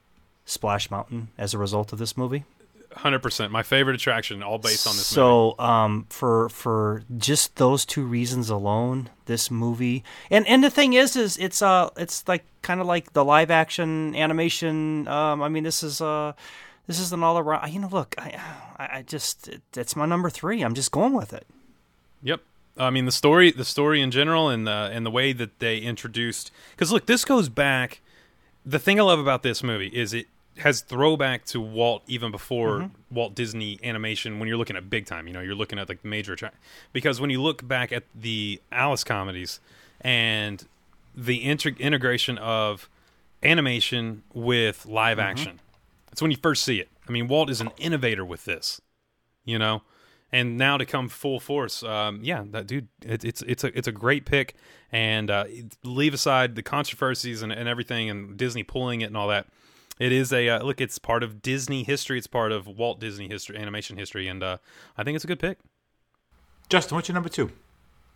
Splash 0.46 0.90
Mountain 0.90 1.28
as 1.36 1.52
a 1.52 1.58
result 1.58 1.92
of 1.92 1.98
this 1.98 2.16
movie. 2.16 2.44
Hundred 2.92 3.18
percent. 3.18 3.52
My 3.52 3.62
favorite 3.62 3.94
attraction, 3.94 4.42
all 4.42 4.56
based 4.56 4.86
on 4.86 4.94
this 4.96 5.14
movie. 5.14 5.26
so 5.26 5.54
um, 5.58 6.06
for 6.08 6.48
for 6.48 7.02
just 7.18 7.56
those 7.56 7.84
two 7.84 8.06
reasons 8.06 8.48
alone, 8.48 9.10
this 9.26 9.50
movie 9.50 10.02
and 10.30 10.46
and 10.46 10.64
the 10.64 10.70
thing 10.70 10.94
is, 10.94 11.14
is 11.14 11.36
it's 11.36 11.60
uh 11.60 11.90
it's 11.98 12.26
like 12.26 12.46
kind 12.62 12.80
of 12.80 12.86
like 12.86 13.12
the 13.12 13.22
live 13.22 13.50
action 13.50 14.14
animation. 14.16 15.06
Um, 15.08 15.42
I 15.42 15.48
mean, 15.50 15.62
this 15.64 15.82
is 15.82 16.00
uh 16.00 16.32
this 16.86 16.98
is 16.98 17.12
an 17.12 17.22
all 17.22 17.36
around. 17.38 17.70
You 17.70 17.80
know, 17.80 17.88
look, 17.88 18.14
I 18.16 18.40
I 18.78 18.88
I 18.98 19.02
just 19.02 19.48
it, 19.48 19.60
it's 19.76 19.94
my 19.94 20.06
number 20.06 20.30
three. 20.30 20.62
I'm 20.62 20.74
just 20.74 20.90
going 20.90 21.12
with 21.12 21.34
it. 21.34 21.46
Yep. 22.22 22.40
I 22.78 22.88
mean 22.88 23.04
the 23.04 23.12
story, 23.12 23.50
the 23.50 23.64
story 23.64 24.00
in 24.00 24.10
general, 24.10 24.48
and 24.48 24.66
the 24.66 24.90
and 24.90 25.04
the 25.04 25.10
way 25.10 25.34
that 25.34 25.58
they 25.58 25.78
introduced. 25.78 26.50
Because 26.70 26.92
look, 26.92 27.04
this 27.04 27.26
goes 27.26 27.50
back. 27.50 28.00
The 28.64 28.78
thing 28.78 28.98
I 28.98 29.02
love 29.02 29.18
about 29.18 29.42
this 29.42 29.62
movie 29.62 29.88
is 29.88 30.14
it 30.14 30.28
has 30.58 30.80
throwback 30.80 31.44
to 31.46 31.60
Walt 31.60 32.02
even 32.06 32.30
before 32.30 32.90
Walt 33.10 33.34
Disney 33.34 33.78
Animation. 33.82 34.38
When 34.38 34.48
you're 34.48 34.56
looking 34.56 34.76
at 34.76 34.88
big 34.88 35.06
time, 35.06 35.26
you 35.26 35.32
know, 35.32 35.40
you're 35.40 35.54
looking 35.54 35.78
at 35.78 35.88
like 35.88 36.02
the 36.02 36.08
major 36.08 36.32
attract. 36.32 36.56
Because 36.92 37.20
when 37.20 37.30
you 37.30 37.42
look 37.42 37.66
back 37.66 37.92
at 37.92 38.04
the 38.14 38.60
Alice 38.72 39.04
comedies 39.04 39.60
and 40.00 40.66
the 41.14 41.44
integ- 41.44 41.78
integration 41.78 42.38
of 42.38 42.88
animation 43.42 44.22
with 44.32 44.86
live 44.86 45.18
action, 45.18 45.60
that's 46.08 46.22
when 46.22 46.30
you 46.30 46.36
first 46.36 46.64
see 46.64 46.80
it. 46.80 46.88
I 47.08 47.12
mean, 47.12 47.28
Walt 47.28 47.50
is 47.50 47.60
an 47.60 47.70
innovator 47.78 48.24
with 48.24 48.44
this 48.44 48.80
you 49.46 49.58
know 49.58 49.80
and 50.30 50.58
now 50.58 50.76
to 50.76 50.84
come 50.84 51.08
full 51.08 51.40
force 51.40 51.82
um, 51.82 52.20
yeah 52.22 52.44
that 52.50 52.66
dude 52.66 52.88
it, 53.00 53.24
it's 53.24 53.40
it's 53.42 53.64
a 53.64 53.78
it's 53.78 53.88
a 53.88 53.92
great 53.92 54.26
pick 54.26 54.54
and 54.92 55.30
uh, 55.30 55.44
leave 55.82 56.12
aside 56.12 56.54
the 56.54 56.62
controversies 56.62 57.40
and, 57.40 57.50
and 57.50 57.66
everything 57.66 58.10
and 58.10 58.36
disney 58.36 58.62
pulling 58.62 59.00
it 59.00 59.06
and 59.06 59.16
all 59.16 59.28
that 59.28 59.46
it 59.98 60.12
is 60.12 60.32
a 60.32 60.48
uh, 60.48 60.62
look 60.62 60.80
it's 60.80 60.98
part 60.98 61.22
of 61.22 61.42
disney 61.42 61.82
history. 61.84 62.18
It's 62.18 62.26
part 62.26 62.52
of 62.52 62.66
walt 62.66 63.00
disney 63.00 63.28
history 63.28 63.56
animation 63.56 63.96
history 63.96 64.28
and 64.28 64.42
uh, 64.42 64.58
i 64.96 65.04
think 65.04 65.16
it's 65.16 65.24
a 65.24 65.28
good 65.28 65.40
pick. 65.40 65.58
Justin, 66.68 66.96
what's 66.96 67.08
your 67.08 67.14
number 67.14 67.28
two? 67.28 67.50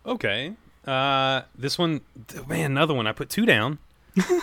okay 0.05 0.55
uh, 0.85 1.43
this 1.55 1.77
one 1.77 2.01
man 2.47 2.71
another 2.71 2.93
one. 2.93 3.05
I 3.05 3.11
put 3.11 3.29
two 3.29 3.45
down 3.45 3.77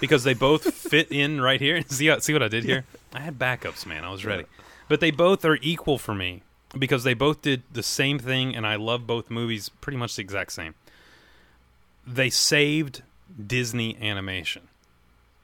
because 0.01 0.24
they 0.24 0.35
both 0.35 0.72
fit 0.74 1.11
in 1.11 1.40
right 1.40 1.61
here. 1.61 1.83
See 1.88 2.14
see 2.20 2.33
what 2.33 2.42
i 2.42 2.48
did 2.48 2.64
here? 2.64 2.85
I 3.12 3.20
had 3.20 3.38
backups 3.38 3.87
man. 3.87 4.05
I 4.05 4.11
was 4.11 4.24
ready. 4.24 4.44
But 4.88 5.01
they 5.01 5.11
both 5.11 5.44
are 5.44 5.59
equal 5.61 5.98
for 5.98 6.14
me 6.14 6.42
because 6.79 7.05
they 7.05 7.14
both 7.14 7.42
did 7.42 7.62
the 7.72 7.83
same 7.83 8.18
thing 8.18 8.55
and 8.55 8.66
i 8.66 8.77
love 8.77 9.07
both 9.07 9.31
movies 9.31 9.68
pretty 9.68 9.98
much 9.98 10.16
the 10.16 10.22
exact 10.22 10.53
same. 10.53 10.74
They 12.07 12.31
saved 12.31 13.03
disney 13.46 13.96
animation 14.01 14.67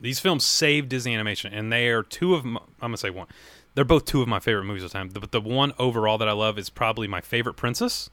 these 0.04 0.20
films 0.20 0.44
saved 0.44 0.88
disney 0.88 1.14
animation 1.14 1.52
and 1.52 1.72
they 1.72 1.88
are 1.88 2.02
two 2.02 2.34
of 2.34 2.44
my, 2.44 2.60
i'm 2.80 2.88
gonna 2.88 2.96
say 2.96 3.10
one 3.10 3.26
they're 3.74 3.84
both 3.84 4.04
two 4.04 4.22
of 4.22 4.28
my 4.28 4.38
favorite 4.38 4.64
movies 4.64 4.84
of 4.84 4.90
the 4.90 4.98
time 4.98 5.08
but 5.08 5.32
the 5.32 5.40
one 5.40 5.72
overall 5.78 6.18
that 6.18 6.28
i 6.28 6.32
love 6.32 6.58
is 6.58 6.70
probably 6.70 7.08
my 7.08 7.20
favorite 7.20 7.54
princess 7.54 8.10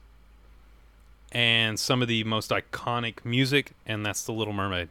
and 1.30 1.78
some 1.78 2.02
of 2.02 2.08
the 2.08 2.24
most 2.24 2.50
iconic 2.50 3.24
music 3.24 3.72
and 3.86 4.04
that's 4.04 4.24
the 4.24 4.32
little 4.32 4.52
mermaid 4.52 4.88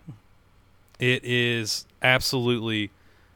it 1.02 1.26
is 1.26 1.86
absolutely 2.04 2.92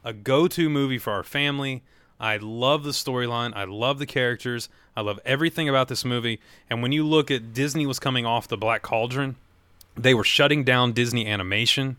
a 0.05 0.13
go-to 0.13 0.69
movie 0.69 0.99
for 0.99 1.11
our 1.11 1.23
family. 1.23 1.81
I 2.19 2.37
love 2.37 2.83
the 2.83 2.91
storyline. 2.91 3.53
I 3.55 3.65
love 3.65 3.97
the 3.97 4.05
characters. 4.05 4.69
I 4.95 5.01
love 5.01 5.19
everything 5.25 5.67
about 5.67 5.87
this 5.89 6.05
movie. 6.05 6.39
And 6.69 6.81
when 6.81 6.91
you 6.91 7.05
look 7.05 7.31
at 7.31 7.53
Disney 7.53 7.87
was 7.87 7.99
coming 7.99 8.25
off 8.25 8.47
the 8.47 8.55
Black 8.55 8.83
Cauldron, 8.83 9.35
they 9.97 10.13
were 10.13 10.23
shutting 10.23 10.63
down 10.63 10.93
Disney 10.93 11.27
animation. 11.27 11.97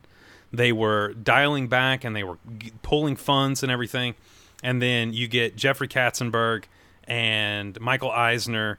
They 0.57 0.73
were 0.73 1.15
dialing 1.15 1.69
back 1.69 2.05
and 2.05 2.15
they 2.15 2.25
were 2.25 2.39
g- 2.59 2.73
pulling 2.83 3.17
funds 3.17 3.63
and 3.63 3.71
everything. 3.71 4.15
And 4.63 4.81
then 4.81 5.13
you 5.13 5.29
get 5.29 5.57
Jeffrey 5.57 5.89
Katzenberg 5.89 6.65
and 7.07 7.79
Michael 7.81 8.11
Eisner 8.11 8.79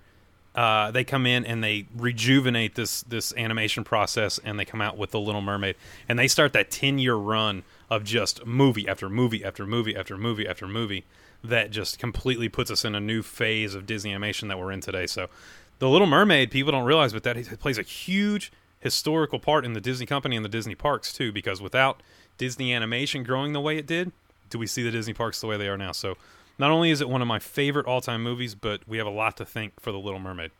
uh, 0.57 0.89
they 0.89 1.03
come 1.03 1.27
in 1.27 1.45
and 1.45 1.63
they 1.63 1.85
rejuvenate 1.95 2.73
this 2.73 3.03
this 3.03 3.31
animation 3.37 3.83
process 3.83 4.39
and 4.43 4.59
they 4.59 4.65
come 4.65 4.81
out 4.81 4.97
with 4.97 5.11
the 5.11 5.19
Little 5.19 5.41
Mermaid 5.41 5.75
and 6.09 6.17
they 6.17 6.27
start 6.27 6.51
that 6.53 6.71
ten 6.71 6.97
year 6.97 7.13
run 7.13 7.61
of 7.91 8.03
just 8.03 8.43
movie 8.43 8.87
after 8.87 9.07
movie 9.07 9.45
after 9.45 9.67
movie 9.67 9.95
after 9.95 10.17
movie 10.17 10.47
after 10.47 10.67
movie 10.67 11.05
that 11.43 11.69
just 11.69 11.99
completely 11.99 12.49
puts 12.49 12.71
us 12.71 12.83
in 12.83 12.95
a 12.95 12.99
new 12.99 13.21
phase 13.21 13.75
of 13.75 13.85
Disney 13.85 14.09
animation 14.09 14.47
that 14.47 14.57
we're 14.57 14.71
in 14.71 14.81
today. 14.81 15.05
So, 15.05 15.27
the 15.77 15.87
Little 15.87 16.07
Mermaid, 16.07 16.49
people 16.49 16.71
don't 16.71 16.85
realize, 16.85 17.13
but 17.13 17.21
that 17.21 17.37
plays 17.59 17.77
a 17.77 17.83
huge 17.83 18.51
historical 18.87 19.39
part 19.39 19.65
in 19.65 19.73
the 19.73 19.81
Disney 19.81 20.05
company 20.05 20.35
and 20.35 20.45
the 20.45 20.49
Disney 20.49 20.75
parks 20.75 21.11
too. 21.11 21.31
Because 21.31 21.61
without 21.61 22.01
Disney 22.37 22.73
animation 22.73 23.23
growing 23.23 23.53
the 23.53 23.61
way 23.61 23.77
it 23.77 23.85
did, 23.85 24.11
do 24.49 24.57
we 24.57 24.67
see 24.67 24.83
the 24.83 24.91
Disney 24.91 25.13
parks 25.13 25.41
the 25.41 25.47
way 25.47 25.57
they 25.57 25.67
are 25.67 25.77
now? 25.77 25.91
So, 25.91 26.15
not 26.57 26.71
only 26.71 26.89
is 26.89 27.01
it 27.01 27.09
one 27.09 27.21
of 27.21 27.27
my 27.27 27.39
favorite 27.39 27.85
all 27.85 28.01
time 28.01 28.23
movies, 28.23 28.55
but 28.55 28.81
we 28.87 28.97
have 28.97 29.07
a 29.07 29.11
lot 29.11 29.37
to 29.37 29.45
thank 29.45 29.79
for 29.79 29.91
the 29.91 29.99
Little 29.99 30.19
Mermaid. 30.19 30.51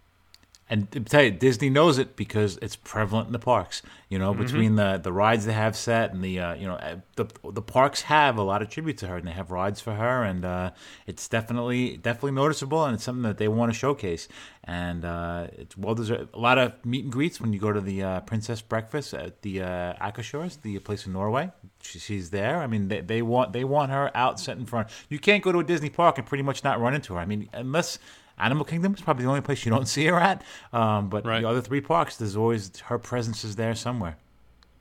And 0.70 0.92
to 0.92 1.00
tell 1.00 1.24
you, 1.24 1.32
Disney 1.32 1.70
knows 1.70 1.98
it 1.98 2.18
because 2.18 2.60
it's 2.62 2.76
prevalent 2.76 3.28
in 3.28 3.34
the 3.34 3.40
parks. 3.40 3.82
You 4.10 4.20
know, 4.20 4.34
between 4.34 4.76
the, 4.76 5.00
the 5.02 5.14
rides 5.14 5.46
they 5.46 5.54
have 5.54 5.76
set 5.78 6.14
and 6.14 6.22
the 6.22 6.40
uh, 6.40 6.56
you 6.56 6.68
know 6.68 6.76
uh, 6.76 6.98
the 7.16 7.26
the 7.52 7.62
parks 7.62 8.02
have 8.04 8.38
a 8.38 8.42
lot 8.42 8.62
of 8.62 8.70
tribute 8.70 8.98
to 9.00 9.08
her, 9.08 9.16
and 9.16 9.26
they 9.26 9.32
have 9.32 9.50
rides 9.50 9.80
for 9.80 9.94
her, 9.94 10.24
and 10.24 10.44
uh, 10.44 10.72
it's 11.06 11.28
definitely 11.30 11.96
definitely 11.98 12.32
noticeable, 12.32 12.84
and 12.84 12.96
it's 12.96 13.04
something 13.04 13.24
that 13.24 13.38
they 13.38 13.48
want 13.48 13.72
to 13.72 13.78
showcase. 13.78 14.28
And 14.66 15.06
uh, 15.06 15.48
it's 15.54 15.78
well 15.78 15.96
deserved. 15.96 16.34
A 16.34 16.40
lot 16.40 16.58
of 16.58 16.74
meet 16.86 17.06
and 17.06 17.14
greets 17.14 17.40
when 17.40 17.54
you 17.54 17.60
go 17.60 17.72
to 17.72 17.80
the 17.80 18.04
uh, 18.04 18.20
Princess 18.22 18.62
Breakfast 18.62 19.14
at 19.14 19.42
the 19.44 19.62
uh, 19.62 19.94
Akershus, 20.02 20.62
the 20.62 20.80
place 20.80 21.06
in 21.06 21.14
Norway. 21.14 21.52
She, 21.82 22.00
she's 22.00 22.30
there. 22.30 22.58
I 22.62 22.68
mean, 22.68 22.90
they, 22.90 23.00
they 23.00 23.22
want 23.22 23.54
they 23.54 23.64
want 23.64 23.92
her 23.92 24.12
out, 24.16 24.38
set 24.40 24.58
in 24.58 24.66
front. 24.66 24.90
You 25.08 25.20
can't 25.20 25.44
go 25.44 25.54
to 25.54 25.60
a 25.60 25.64
Disney 25.64 25.90
park 25.90 26.18
and 26.18 26.28
pretty 26.28 26.44
much 26.44 26.66
not 26.66 26.82
run 26.82 26.94
into 26.94 27.14
her. 27.14 27.20
I 27.22 27.26
mean, 27.26 27.50
unless 27.54 28.00
Animal 28.40 28.66
Kingdom 28.66 28.94
is 28.94 29.02
probably 29.02 29.24
the 29.24 29.30
only 29.30 29.42
place 29.42 29.66
you 29.66 29.72
don't 29.72 29.88
see 29.96 30.06
her 30.06 30.20
at. 30.20 30.44
Um, 30.72 31.10
but 31.10 31.26
Right. 31.26 31.42
the 31.42 31.50
other 31.50 31.62
three 31.62 31.82
parks, 31.82 32.18
there's 32.18 32.36
always 32.36 32.80
her 32.82 33.00
presence 33.00 33.44
is 33.44 33.56
there 33.56 33.74
somewhere. 33.76 34.18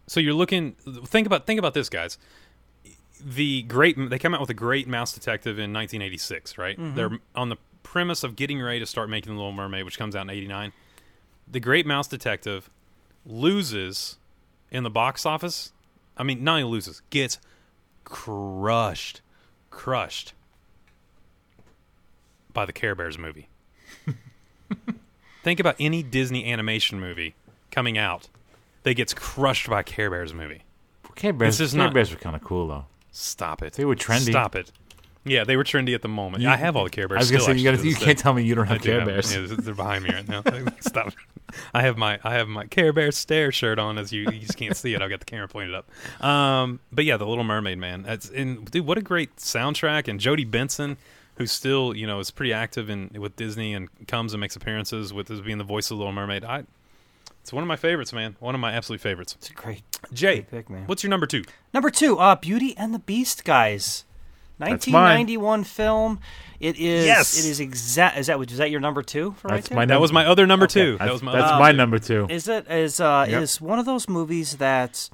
So 0.07 0.21
you're 0.21 0.35
looking. 0.35 0.73
Think 1.07 1.27
about 1.27 1.47
think 1.47 1.59
about 1.59 1.75
this, 1.75 1.89
guys. 1.89 2.19
The 3.25 3.63
great 3.63 3.97
they 4.11 4.19
come 4.19 4.35
out 4.35 4.41
with 4.41 4.51
a 4.51 4.55
great 4.55 4.87
Mouse 4.87 5.13
Detective 5.15 5.59
in 5.59 5.73
1986, 5.73 6.59
right? 6.59 6.77
They're 6.79 7.19
on 7.35 7.49
the 7.49 7.57
premise 7.83 8.23
of 8.23 8.37
getting 8.37 8.61
ready 8.61 8.79
to 8.79 8.87
start 8.87 9.09
making 9.09 9.33
the 9.33 9.39
Little 9.39 9.53
Mermaid, 9.53 9.85
which 9.85 9.99
comes 9.99 10.15
out 10.15 10.23
in 10.23 10.31
'89. 10.31 10.73
The 11.51 11.61
Great 11.61 11.87
Mouse 11.87 12.07
Detective 12.09 12.69
loses 13.25 14.17
in 14.71 14.83
the 14.83 14.91
box 14.91 15.25
office. 15.25 15.73
I 16.17 16.23
mean, 16.23 16.45
not 16.45 16.61
only 16.61 16.65
loses, 16.71 17.03
gets 17.11 17.39
crushed, 18.05 19.21
crushed 19.71 20.33
by 22.57 22.65
the 22.65 22.73
Care 22.73 22.95
Bears 22.97 23.19
movie. 23.19 23.49
Think 25.45 25.61
about 25.61 25.77
any 25.79 26.03
Disney 26.03 26.51
animation 26.53 26.99
movie 26.99 27.37
coming 27.71 27.97
out 27.97 28.29
that 28.83 28.95
gets 28.95 29.15
crushed 29.15 29.71
by 29.71 29.85
Care 29.85 30.11
Bears 30.11 30.35
movie. 30.35 30.63
Care 31.15 31.33
Bears, 31.33 31.59
This 31.59 31.69
is 31.69 31.75
Care 31.75 31.85
not- 31.85 31.95
Bears 31.95 32.11
were 32.11 32.17
kind 32.17 32.35
of 32.35 32.43
cool 32.43 32.67
though. 32.67 32.87
Stop 33.13 33.63
it. 33.63 33.75
They 33.75 33.85
were 33.85 33.95
trendy. 33.95 34.31
Stop 34.31 34.57
it. 34.57 34.73
Yeah, 35.25 35.45
they 35.45 35.57
were 35.57 35.65
trendy 35.65 35.95
at 35.95 36.03
the 36.03 36.09
moment. 36.09 36.43
You- 36.43 36.49
I 36.51 36.57
have 36.57 36.77
all 36.77 36.85
the 36.85 36.91
Care 36.91 37.07
Bears. 37.09 37.19
I 37.19 37.21
was 37.23 37.31
gonna 37.31 37.43
still, 37.43 37.55
say 37.55 37.61
you, 37.61 37.71
actually, 37.71 37.91
gotta, 37.93 38.01
you 38.01 38.07
can't 38.07 38.19
tell 38.19 38.33
me 38.35 38.43
you 38.43 38.55
don't 38.57 38.67
I 38.69 38.73
have 38.75 38.83
do 38.83 38.89
Care 38.91 38.99
have- 39.01 39.09
Bears. 39.09 39.35
Yeah, 39.35 39.47
they're 39.49 39.75
behind 39.75 40.05
me 40.05 40.11
right 40.13 40.27
now. 40.29 40.43
Stop. 40.81 41.13
I 41.73 41.83
have 41.83 41.97
my 41.97 42.19
I 42.25 42.35
have 42.35 42.49
my 42.49 42.67
Care 42.67 42.93
Bear 42.93 43.13
stare 43.13 43.53
shirt 43.53 43.79
on. 43.79 43.99
As 43.99 44.13
you 44.13 44.23
you 44.23 44.41
just 44.41 44.57
can't 44.57 44.77
see 44.77 44.95
it. 44.95 45.01
I've 45.03 45.11
got 45.11 45.21
the 45.21 45.27
camera 45.27 45.47
pointed 45.49 45.75
up. 45.77 45.89
Um, 46.25 46.81
but 46.91 47.05
yeah, 47.05 47.17
the 47.19 47.27
Little 47.27 47.45
Mermaid, 47.45 47.79
man. 47.79 48.03
That's 48.03 48.29
and 48.31 48.69
dude, 48.69 48.85
what 48.85 48.99
a 48.99 49.03
great 49.03 49.37
soundtrack. 49.37 50.09
And 50.09 50.19
Jodi 50.19 50.45
Benson, 50.45 50.97
who 51.37 51.47
still 51.47 51.95
you 51.97 52.07
know 52.07 52.19
is 52.21 52.31
pretty 52.31 52.53
active 52.53 52.89
in 52.91 53.11
with 53.19 53.37
Disney 53.37 53.75
and 53.75 53.89
comes 54.09 54.33
and 54.33 54.41
makes 54.41 54.57
appearances 54.57 55.13
with 55.13 55.31
as 55.31 55.41
being 55.41 55.59
the 55.59 55.65
voice 55.65 55.91
of 55.91 55.99
Little 55.99 56.13
Mermaid. 56.13 56.45
I. 56.45 56.65
It's 57.43 57.53
one 57.53 57.63
of 57.63 57.69
my 57.69 57.77
favorites, 57.77 58.13
man. 58.13 58.35
One 58.41 58.57
of 58.57 58.61
my 58.61 58.73
absolute 58.73 59.01
favorites. 59.01 59.37
It's 59.39 59.51
a 59.51 59.53
great. 59.53 59.83
Jay, 60.13 60.35
Great 60.41 60.51
pick, 60.51 60.69
man. 60.71 60.83
what's 60.87 61.05
your 61.05 61.11
number 61.11 61.27
two? 61.27 61.45
Number 61.73 61.91
two, 61.91 62.19
uh, 62.19 62.35
Beauty 62.35 62.77
and 62.77 62.93
the 62.93 62.99
Beast, 62.99 63.45
guys. 63.45 64.05
1991 64.59 65.63
film. 65.65 66.19
It 66.59 66.77
is. 66.77 67.07
Yes. 67.07 67.39
It 67.39 67.49
is 67.49 67.61
exact. 67.61 68.19
Is 68.19 68.27
that 68.27 68.41
is 68.51 68.59
that 68.59 68.71
your 68.73 68.81
number 68.81 69.03
two? 69.03 69.33
For 69.39 69.47
That's 69.49 69.71
right 69.71 69.77
my? 69.77 69.87
That 69.87 70.01
was 70.01 70.13
my 70.13 70.27
other 70.27 70.45
number 70.47 70.65
Okay. 70.65 70.73
two. 70.75 70.93
That 70.93 70.99
That's, 71.01 71.13
was 71.13 71.23
my 71.23 71.33
that's 71.37 71.53
other 71.53 71.61
my 71.61 71.71
two. 71.73 71.77
number 71.77 71.99
two. 72.01 72.27
Is 72.31 72.49
it 72.49 72.69
is 72.71 72.99
uh 72.99 73.27
Yep. 73.29 73.43
is 73.43 73.61
one 73.61 73.79
of 73.79 73.85
those 73.87 74.09
movies 74.09 74.57
that 74.57 75.09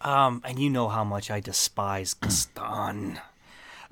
um 0.00 0.40
and 0.44 0.58
you 0.58 0.70
know 0.70 0.88
how 0.88 1.04
much 1.04 1.30
I 1.30 1.40
despise 1.40 2.14
Gaston. 2.14 3.20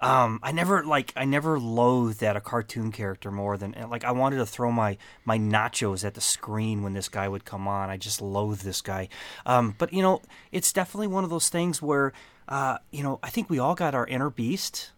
Um 0.03 0.41
I 0.43 0.53
never 0.53 0.85
like 0.85 1.13
I 1.17 1.25
never 1.25 1.59
loathed 1.59 2.23
at 2.23 2.37
a 2.37 2.41
cartoon 2.41 2.93
character 2.93 3.31
more 3.31 3.57
than 3.57 3.75
like 3.89 4.05
I 4.05 4.13
wanted 4.13 4.37
to 4.39 4.47
throw 4.47 4.73
my 4.73 4.99
my 5.25 5.39
nachos 5.39 6.05
at 6.05 6.15
the 6.15 6.21
screen 6.21 6.83
when 6.83 6.93
this 6.93 7.09
guy 7.09 7.29
would 7.29 7.45
come 7.45 7.69
on. 7.69 7.89
I 7.89 7.97
just 7.97 8.21
loathe 8.21 8.61
this 8.61 8.81
guy. 8.81 9.09
Um 9.47 9.75
but 9.79 9.93
you 9.93 10.03
know, 10.03 10.21
it's 10.51 10.73
definitely 10.73 11.07
one 11.07 11.25
of 11.25 11.31
those 11.31 11.49
things 11.49 11.81
where 11.81 12.13
uh 12.49 12.79
you 12.91 13.03
know, 13.03 13.21
I 13.23 13.31
think 13.31 13.49
we 13.49 13.59
all 13.61 13.75
got 13.75 13.95
our 13.95 14.07
inner 14.07 14.29
beast. 14.29 14.91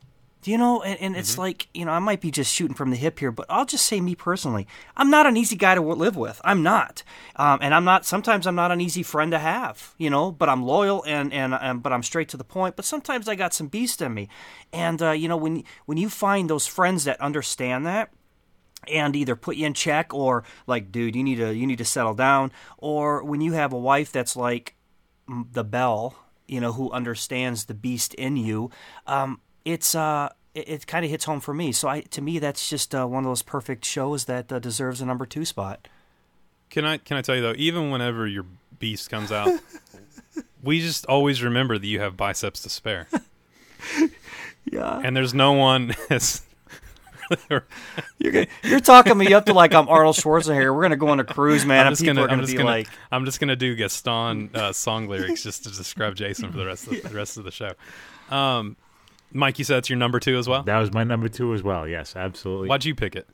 Do 0.44 0.50
you 0.50 0.58
know? 0.58 0.82
And, 0.82 1.00
and 1.00 1.16
it's 1.16 1.38
like, 1.38 1.68
you 1.72 1.86
know, 1.86 1.90
I 1.90 2.00
might 2.00 2.20
be 2.20 2.30
just 2.30 2.52
shooting 2.52 2.74
from 2.74 2.90
the 2.90 2.96
hip 2.96 3.18
here, 3.18 3.32
but 3.32 3.46
I'll 3.48 3.64
just 3.64 3.86
say 3.86 4.02
me 4.02 4.14
personally, 4.14 4.66
I'm 4.94 5.08
not 5.08 5.24
an 5.24 5.38
easy 5.38 5.56
guy 5.56 5.74
to 5.74 5.80
live 5.80 6.16
with. 6.16 6.38
I'm 6.44 6.62
not, 6.62 7.02
um, 7.36 7.60
and 7.62 7.72
I'm 7.72 7.84
not. 7.84 8.04
Sometimes 8.04 8.46
I'm 8.46 8.54
not 8.54 8.70
an 8.70 8.78
easy 8.78 9.02
friend 9.02 9.32
to 9.32 9.38
have, 9.38 9.94
you 9.96 10.10
know. 10.10 10.30
But 10.30 10.50
I'm 10.50 10.62
loyal 10.62 11.02
and 11.06 11.32
and, 11.32 11.54
and 11.54 11.82
but 11.82 11.94
I'm 11.94 12.02
straight 12.02 12.28
to 12.28 12.36
the 12.36 12.44
point. 12.44 12.76
But 12.76 12.84
sometimes 12.84 13.26
I 13.26 13.36
got 13.36 13.54
some 13.54 13.68
beast 13.68 14.02
in 14.02 14.12
me, 14.12 14.28
and 14.70 15.00
uh, 15.00 15.12
you 15.12 15.28
know, 15.28 15.36
when 15.38 15.64
when 15.86 15.96
you 15.96 16.10
find 16.10 16.50
those 16.50 16.66
friends 16.66 17.04
that 17.04 17.18
understand 17.22 17.86
that, 17.86 18.12
and 18.86 19.16
either 19.16 19.36
put 19.36 19.56
you 19.56 19.66
in 19.66 19.72
check 19.72 20.12
or 20.12 20.44
like, 20.66 20.92
dude, 20.92 21.16
you 21.16 21.24
need 21.24 21.36
to 21.36 21.54
you 21.54 21.66
need 21.66 21.78
to 21.78 21.86
settle 21.86 22.12
down, 22.12 22.52
or 22.76 23.24
when 23.24 23.40
you 23.40 23.54
have 23.54 23.72
a 23.72 23.78
wife 23.78 24.12
that's 24.12 24.36
like 24.36 24.74
the 25.26 25.64
Belle, 25.64 26.16
you 26.46 26.60
know, 26.60 26.74
who 26.74 26.90
understands 26.90 27.64
the 27.64 27.72
beast 27.72 28.12
in 28.12 28.36
you, 28.36 28.70
um, 29.06 29.40
it's 29.64 29.94
uh, 29.94 30.30
it, 30.54 30.68
it 30.68 30.86
kind 30.86 31.04
of 31.04 31.10
hits 31.10 31.24
home 31.24 31.40
for 31.40 31.54
me. 31.54 31.72
So 31.72 31.88
I, 31.88 32.00
to 32.02 32.22
me, 32.22 32.38
that's 32.38 32.68
just 32.68 32.94
uh, 32.94 33.06
one 33.06 33.24
of 33.24 33.30
those 33.30 33.42
perfect 33.42 33.84
shows 33.84 34.24
that 34.26 34.52
uh, 34.52 34.58
deserves 34.58 35.00
a 35.00 35.06
number 35.06 35.26
two 35.26 35.44
spot. 35.44 35.88
Can 36.70 36.84
I 36.84 36.98
can 36.98 37.16
I 37.16 37.22
tell 37.22 37.36
you 37.36 37.42
though, 37.42 37.54
even 37.56 37.90
whenever 37.90 38.26
your 38.26 38.46
beast 38.78 39.10
comes 39.10 39.30
out, 39.30 39.48
we 40.62 40.80
just 40.80 41.06
always 41.06 41.42
remember 41.42 41.78
that 41.78 41.86
you 41.86 42.00
have 42.00 42.16
biceps 42.16 42.62
to 42.62 42.68
spare. 42.68 43.08
Yeah, 44.70 45.00
And 45.04 45.14
there's 45.14 45.34
no 45.34 45.52
one 45.52 45.94
as 46.10 46.42
you're 47.48 47.66
you're 48.62 48.80
talking 48.80 49.16
me 49.16 49.32
up 49.34 49.46
to 49.46 49.52
like 49.52 49.74
I'm 49.74 49.88
Arnold 49.88 50.16
Schwarzenegger. 50.16 50.74
We're 50.74 50.82
gonna 50.82 50.96
go 50.96 51.08
on 51.08 51.20
a 51.20 51.24
cruise, 51.24 51.66
man, 51.66 51.86
I'm 51.86 51.92
just 51.92 52.04
gonna, 52.04 52.22
gonna 52.22 52.32
I'm 52.32 52.40
just 52.40 52.52
be 52.52 52.56
gonna 52.56 52.70
like, 52.70 52.88
I'm 53.12 53.24
just 53.26 53.40
gonna 53.40 53.56
do 53.56 53.74
Gaston 53.76 54.50
uh, 54.54 54.72
song 54.72 55.06
lyrics 55.06 55.42
just 55.42 55.64
to 55.64 55.70
describe 55.70 56.14
Jason 56.16 56.50
for 56.50 56.56
the 56.56 56.66
rest 56.66 56.86
of 56.86 57.02
the, 57.02 57.08
the 57.08 57.14
rest 57.14 57.36
of 57.36 57.44
the 57.44 57.50
show. 57.50 57.72
Um, 58.30 58.76
Mike, 59.34 59.58
you 59.58 59.64
said 59.64 59.78
it's 59.78 59.90
your 59.90 59.98
number 59.98 60.20
two 60.20 60.38
as 60.38 60.48
well. 60.48 60.62
That 60.62 60.78
was 60.78 60.92
my 60.92 61.04
number 61.04 61.28
two 61.28 61.52
as 61.54 61.62
well. 61.62 61.86
Yes, 61.86 62.16
absolutely. 62.16 62.68
Why'd 62.68 62.84
you 62.84 62.94
pick 62.94 63.16
it? 63.16 63.28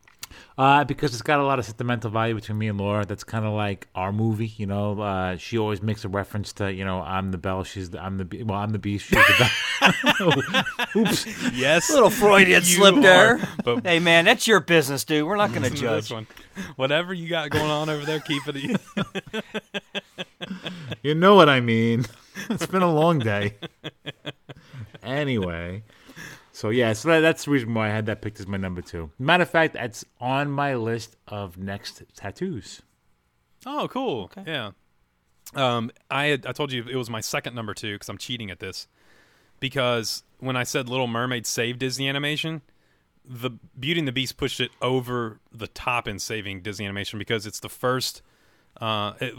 Uh, 0.56 0.84
because 0.84 1.12
it's 1.12 1.22
got 1.22 1.40
a 1.40 1.42
lot 1.44 1.58
of 1.58 1.64
sentimental 1.64 2.10
value 2.10 2.34
between 2.34 2.56
me 2.56 2.68
and 2.68 2.78
Laura. 2.78 3.04
That's 3.04 3.24
kind 3.24 3.44
of 3.44 3.52
like 3.52 3.88
our 3.94 4.12
movie, 4.12 4.46
you 4.56 4.66
know. 4.66 5.00
Uh, 5.00 5.36
she 5.36 5.58
always 5.58 5.82
makes 5.82 6.04
a 6.04 6.08
reference 6.08 6.52
to, 6.54 6.72
you 6.72 6.84
know, 6.84 7.00
I'm 7.00 7.30
the 7.32 7.38
Belle, 7.38 7.64
she's 7.64 7.90
the, 7.90 8.02
I'm 8.02 8.16
the, 8.18 8.24
be- 8.24 8.42
well, 8.44 8.58
I'm 8.58 8.70
the 8.70 8.78
beast, 8.78 9.06
she's 9.06 9.18
the 9.18 9.50
Belle. 10.20 10.64
Oops. 10.96 11.52
Yes, 11.52 11.90
little 11.90 12.10
Freudian 12.10 12.60
You 12.60 12.66
slip 12.66 12.94
are, 12.96 13.00
there. 13.00 13.48
but- 13.64 13.84
hey, 13.86 13.98
man, 13.98 14.24
that's 14.24 14.46
your 14.46 14.60
business, 14.60 15.04
dude. 15.04 15.26
We're 15.26 15.36
not 15.36 15.52
gonna 15.52 15.70
judge. 15.70 16.04
this 16.04 16.10
one. 16.10 16.26
Whatever 16.76 17.12
you 17.14 17.28
got 17.28 17.50
going 17.50 17.70
on 17.70 17.88
over 17.88 18.04
there, 18.04 18.20
keep 18.20 18.42
it. 18.46 18.80
You 21.02 21.14
know 21.14 21.34
what 21.34 21.48
I 21.48 21.60
mean. 21.60 22.04
it's 22.50 22.66
been 22.66 22.82
a 22.82 22.92
long 22.92 23.20
day. 23.20 23.54
anyway, 25.02 25.82
so 26.52 26.70
yeah, 26.70 26.92
so 26.92 27.08
that, 27.08 27.20
that's 27.20 27.44
the 27.44 27.50
reason 27.50 27.72
why 27.74 27.88
I 27.88 27.90
had 27.90 28.06
that 28.06 28.22
picked 28.22 28.40
as 28.40 28.46
my 28.46 28.56
number 28.56 28.82
two. 28.82 29.10
Matter 29.18 29.42
of 29.42 29.50
fact, 29.50 29.74
that's 29.74 30.04
on 30.20 30.50
my 30.50 30.74
list 30.74 31.16
of 31.28 31.56
next 31.56 32.02
tattoos. 32.14 32.82
Oh, 33.66 33.88
cool. 33.90 34.30
Yeah. 34.46 34.72
Um, 35.54 35.90
I 36.10 36.26
had, 36.26 36.46
I 36.46 36.52
told 36.52 36.72
you 36.72 36.84
it 36.88 36.96
was 36.96 37.10
my 37.10 37.20
second 37.20 37.54
number 37.54 37.74
two 37.74 37.94
because 37.94 38.08
I'm 38.08 38.18
cheating 38.18 38.50
at 38.50 38.60
this. 38.60 38.86
Because 39.58 40.22
when 40.38 40.56
I 40.56 40.64
said 40.64 40.88
Little 40.88 41.06
Mermaid 41.06 41.46
saved 41.46 41.80
Disney 41.80 42.08
Animation, 42.08 42.62
the 43.24 43.50
Beauty 43.78 44.00
and 44.00 44.08
the 44.08 44.12
Beast 44.12 44.36
pushed 44.36 44.60
it 44.60 44.70
over 44.80 45.40
the 45.52 45.66
top 45.66 46.08
in 46.08 46.18
saving 46.18 46.62
Disney 46.62 46.86
Animation 46.86 47.18
because 47.18 47.46
it's 47.46 47.60
the 47.60 47.68
first. 47.68 48.22
Uh, 48.80 49.12
it, 49.20 49.34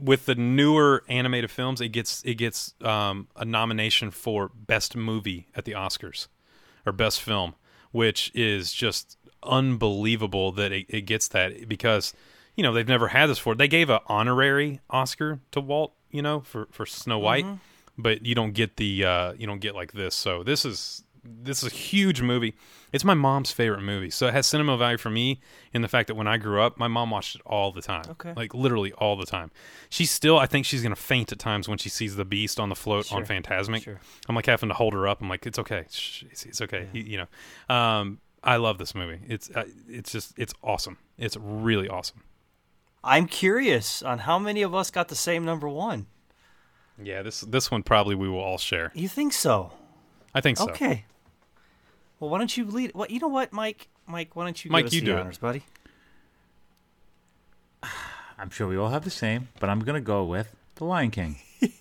with 0.00 0.26
the 0.26 0.34
newer 0.36 1.02
animated 1.08 1.50
films, 1.50 1.80
it 1.80 1.88
gets 1.88 2.22
it 2.24 2.34
gets 2.34 2.74
um, 2.82 3.28
a 3.36 3.44
nomination 3.44 4.10
for 4.10 4.50
best 4.54 4.94
movie 4.96 5.48
at 5.54 5.64
the 5.64 5.72
Oscars 5.72 6.28
or 6.86 6.92
best 6.92 7.20
film, 7.20 7.54
which 7.90 8.30
is 8.34 8.72
just 8.72 9.16
unbelievable 9.42 10.52
that 10.52 10.72
it, 10.72 10.86
it 10.88 11.02
gets 11.02 11.28
that 11.28 11.68
because 11.68 12.14
you 12.56 12.62
know 12.62 12.72
they've 12.72 12.88
never 12.88 13.08
had 13.08 13.28
this 13.28 13.38
before. 13.38 13.54
They 13.54 13.68
gave 13.68 13.90
an 13.90 14.00
honorary 14.06 14.80
Oscar 14.90 15.40
to 15.52 15.60
Walt, 15.60 15.92
you 16.10 16.22
know, 16.22 16.40
for 16.40 16.68
for 16.70 16.86
Snow 16.86 17.18
White, 17.18 17.44
but 17.98 18.24
you 18.24 18.34
don't 18.34 18.52
get 18.52 18.76
the 18.76 19.04
uh, 19.04 19.32
you 19.34 19.46
don't 19.46 19.60
get 19.60 19.74
like 19.74 19.92
this. 19.92 20.14
So 20.14 20.42
this 20.42 20.64
is 20.64 21.03
this 21.24 21.62
is 21.62 21.72
a 21.72 21.74
huge 21.74 22.20
movie. 22.22 22.54
It's 22.92 23.04
my 23.04 23.14
mom's 23.14 23.50
favorite 23.50 23.82
movie, 23.82 24.10
so 24.10 24.26
it 24.28 24.34
has 24.34 24.46
cinema 24.46 24.76
value 24.76 24.98
for 24.98 25.10
me 25.10 25.40
in 25.72 25.82
the 25.82 25.88
fact 25.88 26.06
that 26.08 26.14
when 26.14 26.28
I 26.28 26.36
grew 26.36 26.60
up, 26.62 26.78
my 26.78 26.86
mom 26.86 27.10
watched 27.10 27.34
it 27.34 27.42
all 27.44 27.72
the 27.72 27.82
time, 27.82 28.04
Okay. 28.10 28.32
like 28.36 28.54
literally 28.54 28.92
all 28.92 29.16
the 29.16 29.26
time. 29.26 29.50
She's 29.88 30.10
still, 30.10 30.38
I 30.38 30.46
think 30.46 30.64
she's 30.66 30.82
gonna 30.82 30.94
faint 30.94 31.32
at 31.32 31.38
times 31.38 31.68
when 31.68 31.78
she 31.78 31.88
sees 31.88 32.14
the 32.16 32.24
Beast 32.24 32.60
on 32.60 32.68
the 32.68 32.74
float 32.76 33.12
on 33.12 33.24
Sure, 33.24 33.36
Fantasmic. 33.36 33.82
sure. 33.82 34.00
I'm 34.28 34.34
like 34.36 34.46
having 34.46 34.68
to 34.68 34.74
hold 34.74 34.92
her 34.92 35.08
up. 35.08 35.20
I'm 35.20 35.28
like, 35.28 35.44
it's 35.46 35.58
okay, 35.58 35.86
Shh, 35.90 36.22
it's, 36.30 36.46
it's 36.46 36.60
okay, 36.60 36.88
You- 36.92 37.02
you 37.02 37.16
know. 37.68 37.74
Um, 37.74 38.18
I 38.42 38.56
love 38.56 38.76
this 38.78 38.94
movie. 38.94 39.20
It's 39.26 39.48
uh, 39.50 39.64
it's 39.88 40.12
just 40.12 40.38
it's 40.38 40.52
awesome. 40.62 40.98
It's 41.16 41.36
really 41.38 41.88
awesome. 41.88 42.22
I'm 43.02 43.26
curious 43.26 44.02
on 44.02 44.18
how 44.20 44.38
many 44.38 44.60
of 44.62 44.74
us 44.74 44.90
got 44.90 45.08
the 45.08 45.14
same 45.14 45.44
number 45.46 45.68
one. 45.68 46.06
Yeah, 47.02 47.22
this 47.22 47.40
this 47.40 47.70
one 47.70 47.82
probably 47.82 48.14
we 48.14 48.28
will 48.28 48.38
all 48.40 48.58
share. 48.58 48.92
You 48.94 49.08
think 49.08 49.32
so? 49.32 49.72
I 50.34 50.40
think 50.42 50.58
so. 50.58 50.68
Okay. 50.70 51.06
Well, 52.24 52.30
why 52.30 52.38
don't 52.38 52.56
you 52.56 52.64
lead? 52.64 52.92
Well, 52.94 53.06
you 53.10 53.20
know 53.20 53.28
what, 53.28 53.52
Mike? 53.52 53.86
Mike, 54.06 54.34
why 54.34 54.44
don't 54.44 54.64
you 54.64 54.70
Mike, 54.70 54.84
give 54.84 54.88
us 54.88 54.94
you 54.94 55.00
the 55.02 55.06
do 55.22 55.28
it. 55.28 55.40
buddy? 55.40 55.62
I'm 58.38 58.48
sure 58.48 58.66
we 58.66 58.78
all 58.78 58.88
have 58.88 59.04
the 59.04 59.10
same, 59.10 59.48
but 59.60 59.68
I'm 59.68 59.80
gonna 59.80 60.00
go 60.00 60.24
with 60.24 60.56
The 60.76 60.84
Lion 60.86 61.10
King. 61.10 61.36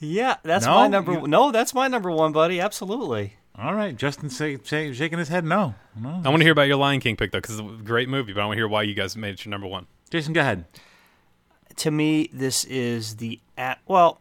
Yeah, 0.00 0.36
that's 0.44 0.64
No? 0.64 0.74
my 0.74 0.86
number. 0.88 1.12
You- 1.12 1.26
No, 1.26 1.50
that's 1.50 1.74
my 1.74 1.88
number 1.88 2.10
one, 2.10 2.30
buddy. 2.32 2.60
Absolutely. 2.60 3.34
All 3.56 3.74
right, 3.74 3.96
Justin 3.96 4.30
say, 4.30 4.56
say, 4.62 4.92
shaking 4.92 5.18
his 5.18 5.28
head 5.28 5.44
no. 5.44 5.74
no. 6.00 6.20
I 6.24 6.28
want 6.28 6.36
to 6.38 6.44
hear 6.44 6.52
about 6.52 6.68
your 6.68 6.76
Lion 6.76 7.00
King 7.00 7.16
pick 7.16 7.32
though, 7.32 7.38
because 7.38 7.58
it's 7.58 7.68
a 7.68 7.82
great 7.82 8.08
movie. 8.08 8.32
But 8.32 8.42
I 8.42 8.46
want 8.46 8.56
to 8.56 8.60
hear 8.60 8.68
why 8.68 8.82
you 8.84 8.94
guys 8.94 9.16
made 9.16 9.34
it 9.34 9.44
your 9.44 9.50
number 9.50 9.66
one. 9.66 9.86
Jason, 10.10 10.32
go 10.32 10.40
ahead. 10.40 10.64
To 11.76 11.90
me, 11.90 12.28
this 12.32 12.64
is 12.64 13.16
the 13.16 13.40
at 13.56 13.78
well. 13.86 14.20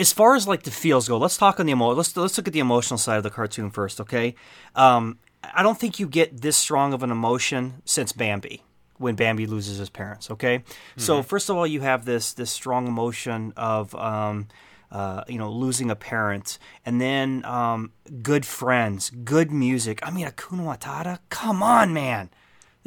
As 0.00 0.12
far 0.12 0.34
as 0.34 0.48
like 0.48 0.62
the 0.62 0.70
feels 0.70 1.08
go, 1.08 1.18
let's 1.18 1.36
talk 1.36 1.60
on 1.60 1.66
the 1.66 1.72
emo. 1.72 1.92
Let's 1.92 2.16
let's 2.16 2.36
look 2.36 2.46
at 2.46 2.52
the 2.52 2.60
emotional 2.60 2.98
side 2.98 3.16
of 3.18 3.22
the 3.22 3.30
cartoon 3.30 3.70
first, 3.70 4.00
okay? 4.00 4.34
Um, 4.74 5.18
I 5.42 5.62
don't 5.62 5.78
think 5.78 5.98
you 5.98 6.06
get 6.06 6.40
this 6.40 6.56
strong 6.56 6.92
of 6.92 7.02
an 7.02 7.10
emotion 7.10 7.82
since 7.84 8.12
Bambi, 8.12 8.62
when 8.98 9.14
Bambi 9.14 9.46
loses 9.46 9.78
his 9.78 9.90
parents. 9.90 10.30
Okay, 10.30 10.64
so 10.96 11.22
first 11.22 11.48
of 11.48 11.56
all, 11.56 11.66
you 11.66 11.80
have 11.80 12.04
this 12.04 12.32
this 12.32 12.50
strong 12.50 12.86
emotion 12.86 13.52
of 13.56 13.94
um, 13.94 14.48
uh, 14.90 15.24
you 15.28 15.38
know 15.38 15.50
losing 15.50 15.90
a 15.90 15.96
parent, 15.96 16.58
and 16.84 17.00
then 17.00 17.44
um, 17.44 17.92
good 18.22 18.44
friends, 18.44 19.10
good 19.10 19.50
music. 19.50 20.00
I 20.02 20.10
mean, 20.10 20.26
Akuna 20.26 20.76
Matata. 20.78 21.18
Come 21.28 21.62
on, 21.62 21.92
man. 21.92 22.30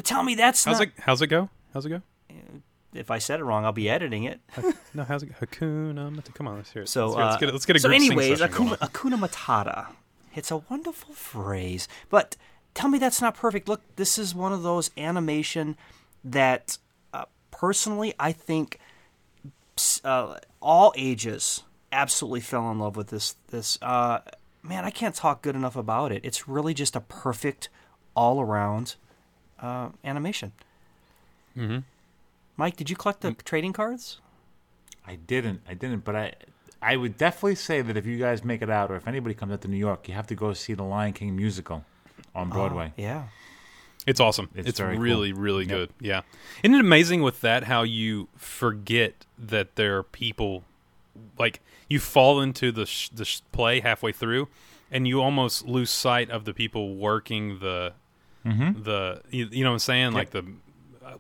Tell 0.03 0.23
me 0.23 0.35
that's 0.35 0.65
How's 0.65 0.79
not. 0.79 0.87
it? 0.87 0.93
How's 0.99 1.21
it 1.21 1.27
go? 1.27 1.49
How's 1.73 1.85
it 1.85 1.89
go? 1.89 2.01
If 2.93 3.09
I 3.11 3.17
said 3.17 3.39
it 3.39 3.43
wrong, 3.43 3.65
I'll 3.65 3.71
be 3.71 3.89
editing 3.89 4.23
it. 4.25 4.39
No, 4.93 5.03
how's 5.03 5.23
it? 5.23 5.27
go? 5.27 5.45
Hakuna 5.45 6.15
Matata. 6.15 6.33
Come 6.35 6.47
on, 6.47 6.57
let's 6.57 6.71
hear 6.71 6.83
it. 6.83 6.89
So 6.89 7.07
let's, 7.07 7.15
hear 7.15 7.25
let's 7.25 7.35
uh, 7.35 7.39
get. 7.39 7.53
Let's 7.53 7.65
get 7.65 7.75
a 7.75 7.79
so 7.79 7.89
group 7.89 8.01
sing 8.01 8.11
anyways, 8.11 8.39
session 8.39 8.55
going 8.55 8.69
on. 8.69 8.77
Akuna 8.77 9.27
Matata. 9.27 9.87
It's 10.35 10.51
a 10.51 10.57
wonderful 10.57 11.13
phrase, 11.13 11.87
but 12.09 12.35
tell 12.73 12.89
me 12.89 12.97
that's 12.97 13.21
not 13.21 13.35
perfect. 13.35 13.67
Look, 13.67 13.81
this 13.95 14.17
is 14.17 14.33
one 14.33 14.51
of 14.53 14.63
those 14.63 14.91
animation 14.97 15.77
that 16.23 16.77
uh, 17.13 17.25
personally, 17.51 18.13
I 18.19 18.31
think 18.31 18.79
uh, 20.03 20.37
all 20.61 20.93
ages 20.95 21.63
absolutely 21.91 22.41
fell 22.41 22.71
in 22.71 22.79
love 22.79 22.95
with 22.95 23.07
this. 23.07 23.35
This 23.49 23.77
uh, 23.81 24.19
man, 24.63 24.85
I 24.85 24.89
can't 24.89 25.15
talk 25.15 25.41
good 25.41 25.55
enough 25.55 25.75
about 25.75 26.11
it. 26.11 26.21
It's 26.23 26.47
really 26.47 26.73
just 26.73 26.95
a 26.95 27.01
perfect 27.01 27.69
all 28.15 28.41
around 28.41 28.95
uh, 29.59 29.89
animation. 30.03 30.53
Mm-hmm. 31.57 31.79
Mike, 32.57 32.75
did 32.77 32.89
you 32.89 32.95
collect 32.95 33.21
the 33.21 33.33
trading 33.33 33.73
cards? 33.73 34.19
I 35.05 35.15
didn't. 35.15 35.61
I 35.67 35.73
didn't. 35.73 36.03
But 36.05 36.15
I, 36.15 36.33
I 36.81 36.95
would 36.97 37.17
definitely 37.17 37.55
say 37.55 37.81
that 37.81 37.97
if 37.97 38.05
you 38.05 38.17
guys 38.19 38.43
make 38.43 38.61
it 38.61 38.69
out, 38.69 38.91
or 38.91 38.95
if 38.95 39.07
anybody 39.07 39.33
comes 39.35 39.51
out 39.53 39.61
to 39.61 39.67
New 39.67 39.77
York, 39.77 40.07
you 40.07 40.13
have 40.13 40.27
to 40.27 40.35
go 40.35 40.53
see 40.53 40.73
the 40.73 40.83
Lion 40.83 41.13
King 41.13 41.35
musical 41.35 41.83
on 42.35 42.49
Broadway. 42.49 42.93
Yeah. 42.97 43.23
It's 44.05 44.19
awesome. 44.19 44.49
It's 44.53 44.67
It's, 44.69 44.79
very 44.79 44.97
really, 44.97 45.31
cool. 45.31 45.41
really 45.41 45.63
Yep. 45.65 45.69
good. 45.69 45.89
Yeah. 46.01 46.21
Isn't 46.61 46.75
it 46.75 46.79
amazing 46.81 47.21
with 47.21 47.41
that 47.41 47.63
how 47.65 47.83
you 47.83 48.27
forget 48.35 49.25
that 49.37 49.75
there 49.75 49.97
are 49.97 50.03
people 50.03 50.63
like 51.39 51.61
you 51.89 51.99
fall 51.99 52.41
into 52.41 52.71
the 52.71 52.85
sh- 52.85 53.09
the 53.09 53.23
sh- 53.23 53.39
play 53.53 53.79
halfway 53.79 54.11
through 54.11 54.49
and 54.91 55.07
you 55.07 55.21
almost 55.21 55.65
lose 55.65 55.89
sight 55.89 56.29
of 56.29 56.43
the 56.45 56.53
people 56.53 56.95
working 56.95 57.59
the 57.59 57.93
Mm-hmm. 58.45 58.83
the 58.83 59.21
you, 59.29 59.47
you 59.49 59.63
know 59.63 59.69
what 59.69 59.75
I'm 59.75 59.79
saying 59.79 60.11
like 60.11 60.31
the 60.31 60.43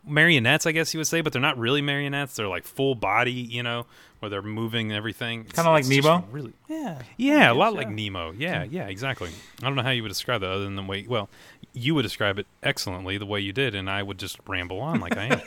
marionettes 0.05 0.65
I 0.65 0.71
guess 0.71 0.93
you 0.93 0.99
would 0.99 1.07
say 1.07 1.21
but 1.21 1.33
they're 1.33 1.41
not 1.41 1.57
really 1.57 1.81
marionettes 1.81 2.35
they're 2.35 2.47
like 2.47 2.63
full 2.65 2.95
body 2.95 3.31
you 3.31 3.63
know 3.63 3.85
where 4.19 4.29
they're 4.29 4.41
moving 4.41 4.91
everything 4.93 5.43
Kinda 5.45 5.69
like 5.69 5.81
it's 5.81 5.89
Nemo? 5.89 6.25
really 6.31 6.53
Yeah. 6.69 7.01
yeah, 7.17 7.51
a 7.51 7.53
lot 7.53 7.73
like 7.73 7.89
Nemo. 7.89 8.31
Yeah, 8.31 8.63
yeah, 8.63 8.87
exactly. 8.87 9.29
I 9.61 9.65
don't 9.65 9.75
know 9.75 9.83
how 9.83 9.89
you 9.89 10.01
would 10.01 10.09
describe 10.09 10.39
that 10.41 10.49
other 10.49 10.63
than 10.63 10.77
the 10.77 10.81
way. 10.83 11.05
Well, 11.07 11.29
you 11.73 11.93
would 11.95 12.03
describe 12.03 12.39
it 12.39 12.47
excellently 12.61 13.17
the 13.17 13.25
way 13.25 13.41
you 13.41 13.51
did, 13.51 13.75
and 13.75 13.89
I 13.89 14.01
would 14.01 14.17
just 14.17 14.37
ramble 14.47 14.79
on 14.79 15.01
like 15.01 15.17
I 15.17 15.25
am. 15.25 15.41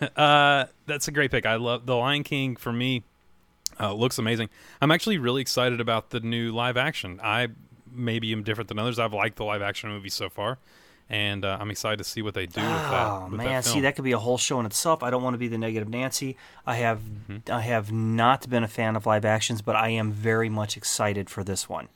uh, 0.16 0.66
that's 0.86 1.08
a 1.08 1.10
great 1.12 1.30
pick. 1.30 1.46
I 1.46 1.56
love 1.56 1.86
the 1.86 1.96
Lion 1.96 2.24
King. 2.24 2.56
For 2.56 2.72
me, 2.72 3.02
uh, 3.78 3.92
looks 3.92 4.18
amazing. 4.18 4.48
I'm 4.80 4.90
actually 4.90 5.18
really 5.18 5.42
excited 5.42 5.80
about 5.80 6.10
the 6.10 6.20
new 6.20 6.50
live 6.52 6.76
action. 6.76 7.20
I 7.22 7.48
maybe 7.92 8.32
am 8.32 8.42
different 8.42 8.68
than 8.68 8.78
others. 8.78 8.98
I've 8.98 9.12
liked 9.12 9.36
the 9.36 9.44
live 9.44 9.62
action 9.62 9.90
movie 9.90 10.08
so 10.10 10.28
far, 10.28 10.58
and 11.10 11.44
uh, 11.44 11.56
I'm 11.60 11.70
excited 11.70 11.96
to 11.98 12.04
see 12.04 12.20
what 12.22 12.34
they 12.34 12.46
do 12.46 12.60
with 12.60 12.68
that. 12.68 13.06
Oh 13.08 13.28
with 13.30 13.38
man, 13.38 13.46
that 13.46 13.64
see 13.64 13.80
that 13.80 13.94
could 13.96 14.04
be 14.04 14.12
a 14.12 14.18
whole 14.18 14.38
show 14.38 14.60
in 14.60 14.66
itself. 14.66 15.02
I 15.02 15.10
don't 15.10 15.22
want 15.22 15.34
to 15.34 15.38
be 15.38 15.48
the 15.48 15.58
negative 15.58 15.88
Nancy. 15.88 16.36
I 16.66 16.76
have 16.76 17.00
Mm-hmm. 17.00 17.52
I 17.52 17.60
have 17.62 17.90
not 17.92 18.48
been 18.48 18.62
a 18.64 18.68
fan 18.68 18.96
of 18.96 19.06
live 19.06 19.24
actions, 19.24 19.62
but 19.62 19.76
I 19.76 19.88
am 19.90 20.12
very 20.12 20.48
much 20.48 20.76
excited 20.76 21.28
for 21.30 21.42
this 21.44 21.68
one. 21.68 21.88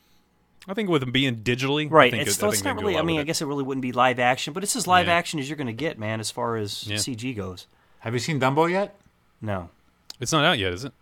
I 0.69 0.75
think 0.75 0.89
with 0.89 1.01
them 1.01 1.11
being 1.11 1.37
digitally, 1.39 1.87
I 1.87 1.89
Right. 1.89 2.11
think 2.13 2.23
It's, 2.23 2.37
it- 2.37 2.41
so 2.41 2.47
I 2.47 2.51
it's 2.51 2.59
think 2.59 2.65
they 2.65 2.69
not 2.71 2.75
can 2.77 2.83
do 2.83 2.87
a 2.87 2.89
really. 2.91 2.99
I 2.99 3.03
mean, 3.03 3.21
I 3.21 3.25
guess 3.25 3.41
it 3.43 3.47
really 3.47 3.65
wouldn't 3.65 3.83
be 3.83 3.93
live 3.93 4.19
action, 4.21 4.53
but 4.53 4.63
it's 4.63 4.77
as 4.77 4.87
live 4.87 5.07
Yeah. 5.09 5.15
action 5.15 5.41
as 5.41 5.49
you're 5.49 5.57
going 5.57 5.67
to 5.67 5.73
get, 5.73 5.99
man, 5.99 6.21
as 6.21 6.31
far 6.31 6.57
as 6.57 6.87
Yeah. 6.87 6.97
CG 6.99 7.35
goes. 7.35 7.67
Have 8.01 8.15
you 8.15 8.21
seen 8.21 8.39
Dumbo 8.41 8.71
yet? 8.71 8.95
No. 9.41 9.71
It's 10.21 10.31
not 10.33 10.45
out 10.45 10.59
yet, 10.59 10.73
is 10.73 10.85
it? 10.85 10.93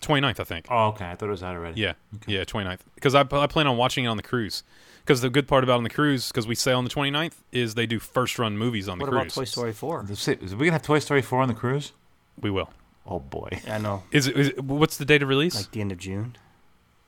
29th, 0.00 0.40
I 0.40 0.44
think. 0.44 0.66
Oh, 0.70 0.86
okay. 0.88 1.10
I 1.10 1.14
thought 1.16 1.26
it 1.28 1.32
was 1.32 1.42
out 1.42 1.54
already. 1.54 1.78
Yeah, 1.78 1.92
yeah, 2.26 2.44
29th. 2.44 2.80
Because 2.94 3.14
I, 3.14 3.20
I 3.20 3.46
plan 3.46 3.66
on 3.66 3.76
watching 3.76 4.04
it 4.06 4.08
on 4.08 4.16
the 4.16 4.22
cruise. 4.22 4.62
Because 5.00 5.20
the 5.22 5.30
good 5.30 5.48
part 5.48 5.64
about 5.64 5.78
on 5.78 5.82
the 5.84 5.90
cruise, 5.90 6.28
because 6.28 6.46
we 6.46 6.54
sail 6.54 6.78
on 6.78 6.84
the 6.84 6.90
29th, 6.90 7.34
is 7.52 7.74
they 7.74 7.86
do 7.86 7.98
first 7.98 8.38
run 8.38 8.56
movies 8.56 8.88
on 8.88 8.98
the 8.98 9.04
cruise. 9.06 9.14
What 9.14 9.22
cruise. 9.22 9.36
about 9.36 9.40
Toy 9.42 9.44
Story 9.44 9.72
4? 9.72 10.06
Is 10.10 10.28
it- 10.28 10.42
is 10.42 10.54
we 10.54 10.66
gonna 10.66 10.72
have 10.72 10.82
Toy 10.82 10.98
Story 10.98 11.22
four 11.22 11.40
on 11.42 11.48
the 11.48 11.54
cruise? 11.54 11.92
We 12.40 12.50
will. 12.50 12.70
Oh 13.06 13.18
boy. 13.18 13.60
I 13.68 13.78
know. 13.78 14.04
Is 14.12 14.26
it, 14.28 14.36
is 14.36 14.48
it? 14.48 14.62
What's 14.64 14.96
the 14.98 15.04
date 15.04 15.22
of 15.22 15.28
release? 15.28 15.56
Like 15.56 15.70
the 15.72 15.80
end 15.80 15.90
of 15.92 15.98
June. 15.98 16.36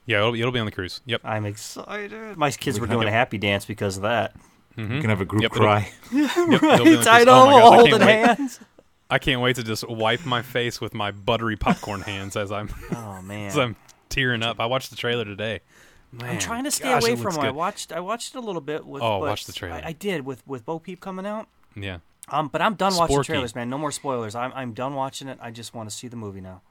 yeah, 0.07 0.18
it'll, 0.18 0.34
it'll 0.34 0.51
be 0.53 0.59
on 0.59 0.66
the 0.66 0.72
cruise. 0.72 1.01
Yep. 1.07 1.20
I'm 1.24 1.45
excited. 1.47 2.36
My 2.36 2.51
kids 2.51 2.76
We 2.78 2.80
were 2.82 2.86
can- 2.88 2.97
doing 2.97 3.09
a 3.09 3.12
happy 3.12 3.38
dance 3.38 3.64
because 3.64 3.97
of 3.97 4.03
that. 4.03 4.34
Mm-hmm. 4.76 4.95
We 4.95 5.01
can 5.03 5.11
have 5.11 5.20
a 5.20 5.24
group 5.26 5.43
Yep, 5.43 5.53
it'll- 5.53 5.62
cry. 5.64 5.93
Yep, 6.12 6.30
it'll 6.36 6.49
be 6.49 6.55
on 6.57 6.61
the 6.61 6.76
cruise. 6.84 7.07
Oh 7.07 7.11
I 7.11 7.20
Oh 7.20 7.24
know, 7.24 7.47
my 7.47 7.53
gosh, 7.53 7.62
I 7.62 7.74
holding 7.76 7.90
can't 7.99 8.05
wait. 8.07 8.36
hands. 8.38 8.61
I 9.11 9.18
can't 9.18 9.40
wait 9.43 9.57
to 9.57 9.62
just 9.62 9.86
wipe 9.88 10.24
my 10.24 10.40
face 10.40 10.80
with 10.80 10.95
my 10.95 11.11
buttery 11.11 11.57
popcorn 11.57 12.01
hands 12.01 12.34
as 12.36 12.51
I'm 12.51 12.70
Oh 12.95 13.20
man. 13.22 13.47
as 13.49 13.59
I'm 13.59 13.76
tearing 14.09 14.43
up. 14.43 14.59
I 14.61 14.66
watched 14.66 14.88
the 14.90 14.97
trailer 14.97 15.24
today. 15.26 15.61
I'm 16.21 16.39
trying 16.39 16.65
to 16.65 16.71
stay 16.71 16.91
gosh, 16.91 17.03
away 17.03 17.17
from 17.17 17.33
it. 17.33 17.37
them. 17.37 17.45
I 17.47 17.51
watched 17.51 17.93
I 17.93 18.01
watched 18.01 18.35
it 18.35 18.39
a 18.39 18.43
little 18.43 18.61
bit 18.61 18.85
with 18.87 19.03
Oh, 19.03 19.21
but 19.21 19.29
watch 19.31 19.47
the 19.47 19.53
trailer. 19.53 19.77
I, 19.77 19.89
I 19.89 19.93
did 19.93 20.25
with 20.27 20.47
with 20.47 20.65
Bo 20.67 20.79
Peep 20.79 21.01
coming 21.01 21.27
out. 21.27 21.49
Yeah. 21.75 21.99
Um, 22.29 22.49
but 22.49 22.61
I'm 22.63 22.75
done 22.75 22.95
watching 22.97 23.23
trailers, 23.23 23.55
man. 23.55 23.69
No 23.71 23.79
more 23.79 23.91
spoilers. 23.91 24.35
I'm 24.35 24.53
I'm 24.55 24.73
done 24.75 24.95
watching 24.95 25.29
it. 25.29 25.39
I 25.41 25.51
just 25.51 25.75
want 25.75 25.89
to 25.91 25.95
see 25.97 26.09
the 26.09 26.17
movie 26.17 26.41
now. 26.41 26.63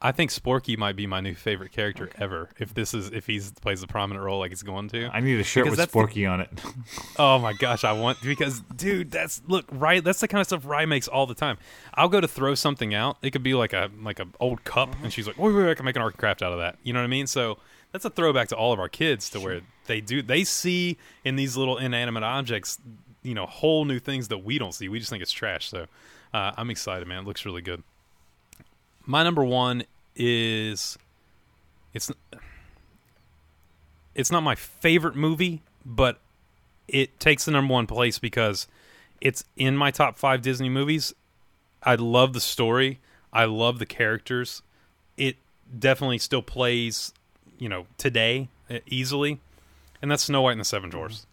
I 0.00 0.12
think 0.12 0.30
Sporky 0.30 0.76
might 0.76 0.94
be 0.94 1.06
my 1.06 1.22
new 1.22 1.34
favorite 1.34 1.72
character 1.72 2.10
ever. 2.18 2.50
If 2.58 2.74
this 2.74 2.92
is 2.92 3.10
if 3.12 3.26
he's 3.26 3.50
plays 3.52 3.82
a 3.82 3.86
prominent 3.86 4.22
role 4.24 4.38
like 4.40 4.50
he's 4.50 4.62
going 4.62 4.88
to. 4.90 5.08
I 5.10 5.20
need 5.20 5.40
a 5.40 5.42
shirt 5.42 5.64
Because 5.64 5.78
with 5.78 5.90
that's 5.90 5.92
the- 5.92 5.98
Sporky 6.20 6.30
on 6.30 6.42
it. 6.42 6.50
Oh 7.18 7.38
my 7.38 7.54
gosh, 7.54 7.82
I 7.82 7.92
want 7.92 8.18
because 8.22 8.60
dude, 8.76 9.10
that's 9.10 9.40
look 9.48 9.64
right. 9.72 10.04
That's 10.04 10.20
the 10.20 10.28
kind 10.28 10.40
of 10.42 10.46
stuff 10.46 10.66
Rye 10.66 10.84
makes 10.84 11.08
all 11.08 11.26
the 11.26 11.34
time. 11.34 11.56
I'll 11.94 12.10
go 12.10 12.20
to 12.20 12.28
throw 12.28 12.54
something 12.54 12.94
out. 12.94 13.16
It 13.22 13.30
could 13.30 13.42
be 13.42 13.54
like 13.54 13.72
a 13.72 13.90
like 14.02 14.20
a 14.20 14.26
old 14.38 14.64
cup, 14.64 14.94
and 15.02 15.10
she's 15.10 15.26
like, 15.26 15.38
"Wait, 15.38 15.52
wait, 15.54 15.64
wait, 15.64 15.70
I 15.70 15.74
can 15.74 15.86
make 15.86 15.96
an 15.96 16.02
art 16.02 16.18
craft 16.18 16.42
out 16.42 16.52
of 16.52 16.58
that." 16.58 16.76
You 16.82 16.92
know 16.92 16.98
what 17.00 17.04
I 17.04 17.08
mean? 17.08 17.26
So 17.26 17.56
that's 17.92 18.04
a 18.04 18.10
throwback 18.10 18.48
to 18.48 18.56
all 18.56 18.72
of 18.72 18.78
our 18.78 18.88
kids 18.88 19.30
to 19.30 19.40
where 19.40 19.60
they 19.86 20.00
do 20.00 20.22
they 20.22 20.44
see 20.44 20.96
in 21.24 21.36
these 21.36 21.56
little 21.56 21.78
inanimate 21.78 22.22
objects, 22.22 22.78
you 23.22 23.34
know, 23.34 23.46
whole 23.46 23.84
new 23.84 23.98
things 23.98 24.28
that 24.28 24.38
we 24.38 24.58
don't 24.58 24.72
see. 24.72 24.88
We 24.88 24.98
just 24.98 25.10
think 25.10 25.22
it's 25.22 25.32
trash. 25.32 25.68
So 25.68 25.86
uh, 26.34 26.52
I'm 26.56 26.70
excited, 26.70 27.06
man. 27.08 27.22
It 27.22 27.26
looks 27.26 27.44
really 27.44 27.62
good. 27.62 27.82
My 29.04 29.22
number 29.22 29.44
one 29.44 29.84
is 30.14 30.98
it's 31.94 32.10
it's 34.14 34.30
not 34.30 34.42
my 34.42 34.54
favorite 34.54 35.14
movie, 35.14 35.62
but 35.84 36.18
it 36.88 37.18
takes 37.20 37.44
the 37.44 37.50
number 37.50 37.72
one 37.72 37.86
place 37.86 38.18
because 38.18 38.66
it's 39.20 39.44
in 39.56 39.76
my 39.76 39.90
top 39.90 40.18
five 40.18 40.42
Disney 40.42 40.68
movies. 40.68 41.14
I 41.82 41.94
love 41.94 42.32
the 42.32 42.40
story. 42.40 43.00
I 43.32 43.44
love 43.44 43.78
the 43.78 43.86
characters. 43.86 44.62
It 45.16 45.36
definitely 45.78 46.18
still 46.18 46.42
plays, 46.42 47.12
you 47.58 47.68
know, 47.68 47.86
today 47.98 48.48
uh, 48.70 48.78
easily, 48.86 49.40
and 50.00 50.10
that's 50.10 50.24
Snow 50.24 50.42
White 50.42 50.52
and 50.52 50.60
the 50.60 50.64
Seven 50.64 50.90
Dwarfs. 50.90 51.26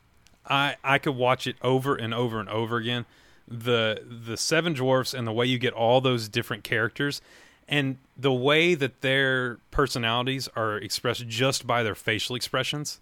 I 0.47 0.75
I 0.83 0.97
could 0.97 1.15
watch 1.15 1.47
it 1.47 1.55
over 1.61 1.95
and 1.95 2.13
over 2.13 2.39
and 2.39 2.49
over 2.49 2.77
again. 2.77 3.05
The 3.47 4.03
the 4.05 4.37
Seven 4.37 4.73
Dwarfs 4.73 5.13
and 5.13 5.27
the 5.27 5.31
way 5.31 5.45
you 5.45 5.57
get 5.57 5.73
all 5.73 6.01
those 6.01 6.29
different 6.29 6.63
characters 6.63 7.21
and 7.67 7.97
the 8.17 8.33
way 8.33 8.75
that 8.75 9.01
their 9.01 9.57
personalities 9.71 10.49
are 10.55 10.77
expressed 10.77 11.27
just 11.27 11.65
by 11.65 11.83
their 11.83 11.95
facial 11.95 12.35
expressions 12.35 12.99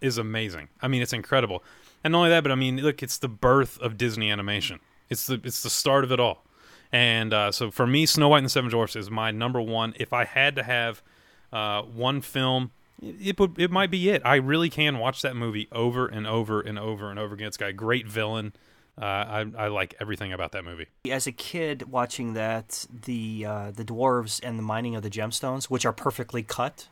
is 0.00 0.18
amazing. 0.18 0.68
I 0.80 0.88
mean, 0.88 1.02
it's 1.02 1.12
incredible. 1.12 1.62
And 2.02 2.12
not 2.12 2.18
only 2.18 2.30
that, 2.30 2.42
but 2.42 2.52
I 2.52 2.54
mean, 2.54 2.78
look, 2.78 3.02
it's 3.02 3.18
the 3.18 3.28
birth 3.28 3.78
of 3.80 3.98
Disney 3.98 4.30
animation. 4.30 4.80
It's 5.08 5.26
the 5.26 5.40
it's 5.44 5.62
the 5.62 5.70
start 5.70 6.04
of 6.04 6.12
it 6.12 6.20
all. 6.20 6.44
And 6.90 7.34
uh, 7.34 7.52
so 7.52 7.70
for 7.70 7.86
me, 7.86 8.06
Snow 8.06 8.28
White 8.28 8.38
and 8.38 8.46
the 8.46 8.50
Seven 8.50 8.70
Dwarfs 8.70 8.96
is 8.96 9.10
my 9.10 9.30
number 9.30 9.60
one. 9.60 9.94
If 9.98 10.12
I 10.12 10.24
had 10.24 10.56
to 10.56 10.62
have 10.62 11.02
uh, 11.52 11.82
one 11.82 12.20
film, 12.20 12.70
it, 13.02 13.16
it 13.20 13.40
would 13.40 13.58
it 13.58 13.70
might 13.70 13.90
be 13.90 14.10
it. 14.10 14.22
I 14.24 14.36
really 14.36 14.70
can 14.70 14.98
watch 14.98 15.22
that 15.22 15.36
movie 15.36 15.68
over 15.72 16.06
and 16.06 16.26
over 16.26 16.60
and 16.60 16.78
over 16.78 17.10
and 17.10 17.18
over 17.18 17.34
again. 17.34 17.48
It's 17.48 17.56
got 17.56 17.70
a 17.70 17.72
great 17.72 18.06
villain. 18.06 18.52
Uh, 19.00 19.04
I 19.04 19.46
I 19.56 19.68
like 19.68 19.94
everything 20.00 20.32
about 20.32 20.52
that 20.52 20.64
movie. 20.64 20.86
As 21.08 21.26
a 21.28 21.32
kid 21.32 21.84
watching 21.90 22.32
that, 22.34 22.84
the 23.04 23.44
uh, 23.46 23.70
the 23.70 23.84
dwarves 23.84 24.40
and 24.42 24.58
the 24.58 24.62
mining 24.64 24.96
of 24.96 25.02
the 25.02 25.10
gemstones, 25.10 25.66
which 25.66 25.86
are 25.86 25.92
perfectly 25.92 26.42
cut. 26.42 26.88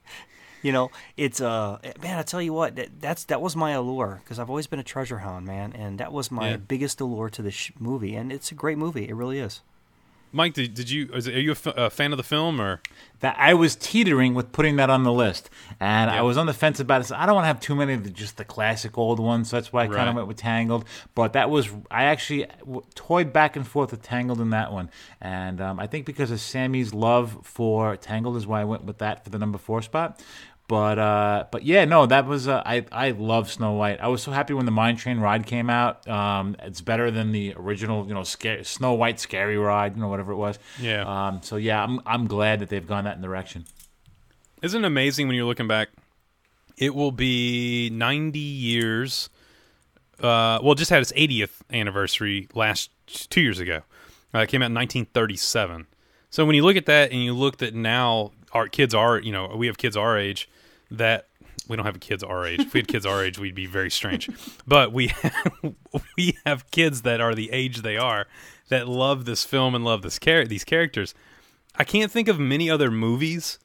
you 0.62 0.72
know, 0.72 0.90
it's 1.16 1.40
uh 1.40 1.78
man, 2.02 2.18
I 2.18 2.22
tell 2.22 2.42
you 2.42 2.52
what, 2.52 2.74
that, 2.74 3.00
that's 3.00 3.22
that 3.24 3.40
was 3.40 3.54
my 3.54 3.70
allure 3.72 4.20
because 4.24 4.40
I've 4.40 4.50
always 4.50 4.66
been 4.66 4.80
a 4.80 4.84
treasure 4.84 5.18
hound, 5.18 5.46
man, 5.46 5.72
and 5.72 5.98
that 6.00 6.12
was 6.12 6.32
my 6.32 6.50
Yeah. 6.50 6.56
biggest 6.56 7.00
allure 7.00 7.30
to 7.30 7.42
the 7.42 7.52
sh- 7.52 7.70
movie, 7.78 8.16
and 8.16 8.32
it's 8.32 8.50
a 8.50 8.54
great 8.56 8.76
movie. 8.78 9.08
It 9.08 9.14
really 9.14 9.38
is. 9.38 9.60
Mike, 10.36 10.52
did, 10.52 10.74
did 10.74 10.90
you? 10.90 11.08
Is, 11.14 11.26
are 11.26 11.40
you 11.40 11.50
a, 11.50 11.52
f- 11.52 11.66
a 11.66 11.90
fan 11.90 12.12
of 12.12 12.18
the 12.18 12.22
film 12.22 12.60
or? 12.60 12.80
that 13.20 13.36
I 13.38 13.54
was 13.54 13.76
teetering 13.76 14.34
with 14.34 14.52
putting 14.52 14.76
that 14.76 14.90
on 14.90 15.02
the 15.02 15.12
list, 15.12 15.48
and 15.80 16.10
I 16.10 16.22
was 16.22 16.36
on 16.36 16.46
the 16.46 16.52
fence 16.52 16.80
about 16.80 17.00
it. 17.00 17.04
So 17.04 17.16
I 17.16 17.24
don't 17.24 17.34
want 17.34 17.44
to 17.44 17.48
have 17.48 17.60
too 17.60 17.74
many 17.74 17.94
of 17.94 18.04
the, 18.04 18.10
just 18.10 18.36
the 18.36 18.44
classic 18.44 18.98
old 18.98 19.18
ones. 19.18 19.50
So 19.50 19.56
that's 19.56 19.72
why 19.72 19.84
I 19.84 19.86
kind 19.88 20.08
of 20.08 20.14
went 20.14 20.28
with 20.28 20.36
Tangled. 20.36 20.84
But 21.14 21.32
that 21.32 21.48
was 21.48 21.70
I 21.90 22.04
actually 22.04 22.46
toyed 22.94 23.32
back 23.32 23.56
and 23.56 23.66
forth 23.66 23.90
with 23.90 24.02
Tangled 24.02 24.40
in 24.40 24.50
that 24.50 24.72
one, 24.72 24.90
and 25.20 25.60
um, 25.60 25.80
I 25.80 25.86
think 25.86 26.04
because 26.04 26.30
of 26.30 26.40
Sammy's 26.40 26.92
love 26.92 27.38
for 27.42 27.96
Tangled 27.96 28.36
is 28.36 28.46
why 28.46 28.60
I 28.60 28.64
went 28.64 28.84
with 28.84 28.98
that 28.98 29.24
for 29.24 29.30
the 29.30 29.38
number 29.38 29.58
four 29.58 29.80
spot. 29.80 30.22
But 30.68 30.98
uh, 30.98 31.44
but 31.52 31.62
yeah, 31.62 31.84
no, 31.84 32.06
that 32.06 32.26
was 32.26 32.48
uh, 32.48 32.62
I 32.66 32.84
I 32.90 33.10
love 33.12 33.50
Snow 33.50 33.74
White. 33.74 34.00
I 34.00 34.08
was 34.08 34.22
so 34.22 34.32
happy 34.32 34.52
when 34.52 34.66
the 34.66 34.72
Mine 34.72 34.96
Train 34.96 35.20
ride 35.20 35.46
came 35.46 35.70
out. 35.70 36.06
Um, 36.08 36.56
it's 36.60 36.80
better 36.80 37.10
than 37.12 37.30
the 37.30 37.54
original, 37.56 38.06
you 38.08 38.14
know, 38.14 38.24
scare, 38.24 38.64
Snow 38.64 38.94
White 38.94 39.20
scary 39.20 39.56
ride, 39.56 39.94
you 39.94 40.02
know, 40.02 40.08
whatever 40.08 40.32
it 40.32 40.36
was. 40.36 40.58
Yeah. 40.80 41.04
Um, 41.04 41.40
so 41.42 41.56
yeah, 41.56 41.82
I'm 41.82 42.00
I'm 42.04 42.26
glad 42.26 42.58
that 42.60 42.68
they've 42.68 42.86
gone 42.86 43.04
that 43.04 43.22
direction. 43.22 43.64
Isn't 44.60 44.84
it 44.84 44.86
amazing 44.86 45.28
when 45.28 45.36
you're 45.36 45.46
looking 45.46 45.68
back? 45.68 45.90
It 46.76 46.94
will 46.94 47.12
be 47.12 47.88
90 47.90 48.38
years. 48.38 49.30
Uh, 50.18 50.58
well, 50.62 50.72
it 50.72 50.78
just 50.78 50.90
had 50.90 51.00
its 51.00 51.12
80th 51.12 51.60
anniversary 51.70 52.48
last 52.54 52.90
two 53.06 53.40
years 53.40 53.60
ago. 53.60 53.82
Uh, 54.34 54.40
it 54.40 54.48
came 54.48 54.62
out 54.62 54.66
in 54.66 54.74
1937. 54.74 55.86
So 56.30 56.44
when 56.44 56.54
you 56.56 56.64
look 56.64 56.76
at 56.76 56.86
that 56.86 57.12
and 57.12 57.22
you 57.22 57.32
look 57.34 57.58
that 57.58 57.74
now 57.74 58.32
our 58.52 58.66
kids 58.66 58.94
are, 58.94 59.18
you 59.18 59.32
know, 59.32 59.54
we 59.56 59.66
have 59.68 59.78
kids 59.78 59.96
our 59.96 60.18
age 60.18 60.48
that 60.90 61.28
we 61.68 61.76
don't 61.76 61.86
have 61.86 62.00
kids 62.00 62.22
our 62.22 62.46
age. 62.46 62.60
If 62.60 62.74
we 62.74 62.80
had 62.80 62.88
kids 62.88 63.06
our 63.06 63.24
age, 63.24 63.38
we'd 63.38 63.54
be 63.54 63.66
very 63.66 63.90
strange. 63.90 64.28
But 64.66 64.92
we 64.92 65.12
we 66.16 66.36
have 66.44 66.70
kids 66.70 67.02
that 67.02 67.20
are 67.20 67.34
the 67.34 67.50
age 67.52 67.82
they 67.82 67.96
are 67.96 68.26
that 68.68 68.88
love 68.88 69.24
this 69.24 69.44
film 69.44 69.74
and 69.74 69.84
love 69.84 70.02
this 70.02 70.18
char- 70.18 70.46
these 70.46 70.64
characters. 70.64 71.14
I 71.76 71.84
can't 71.84 72.10
think 72.10 72.28
of 72.28 72.38
many 72.38 72.70
other 72.70 72.90
movies 72.90 73.58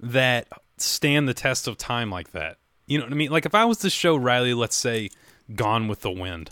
that 0.00 0.48
stand 0.76 1.28
the 1.28 1.34
test 1.34 1.68
of 1.68 1.76
time 1.76 2.10
like 2.10 2.32
that. 2.32 2.58
You 2.86 2.98
know 2.98 3.04
what 3.04 3.12
I 3.12 3.16
mean? 3.16 3.30
Like 3.30 3.46
if 3.46 3.54
I 3.54 3.64
was 3.64 3.78
to 3.78 3.90
show 3.90 4.16
Riley, 4.16 4.54
let's 4.54 4.76
say, 4.76 5.10
Gone 5.54 5.88
with 5.88 6.00
the 6.00 6.10
Wind, 6.10 6.50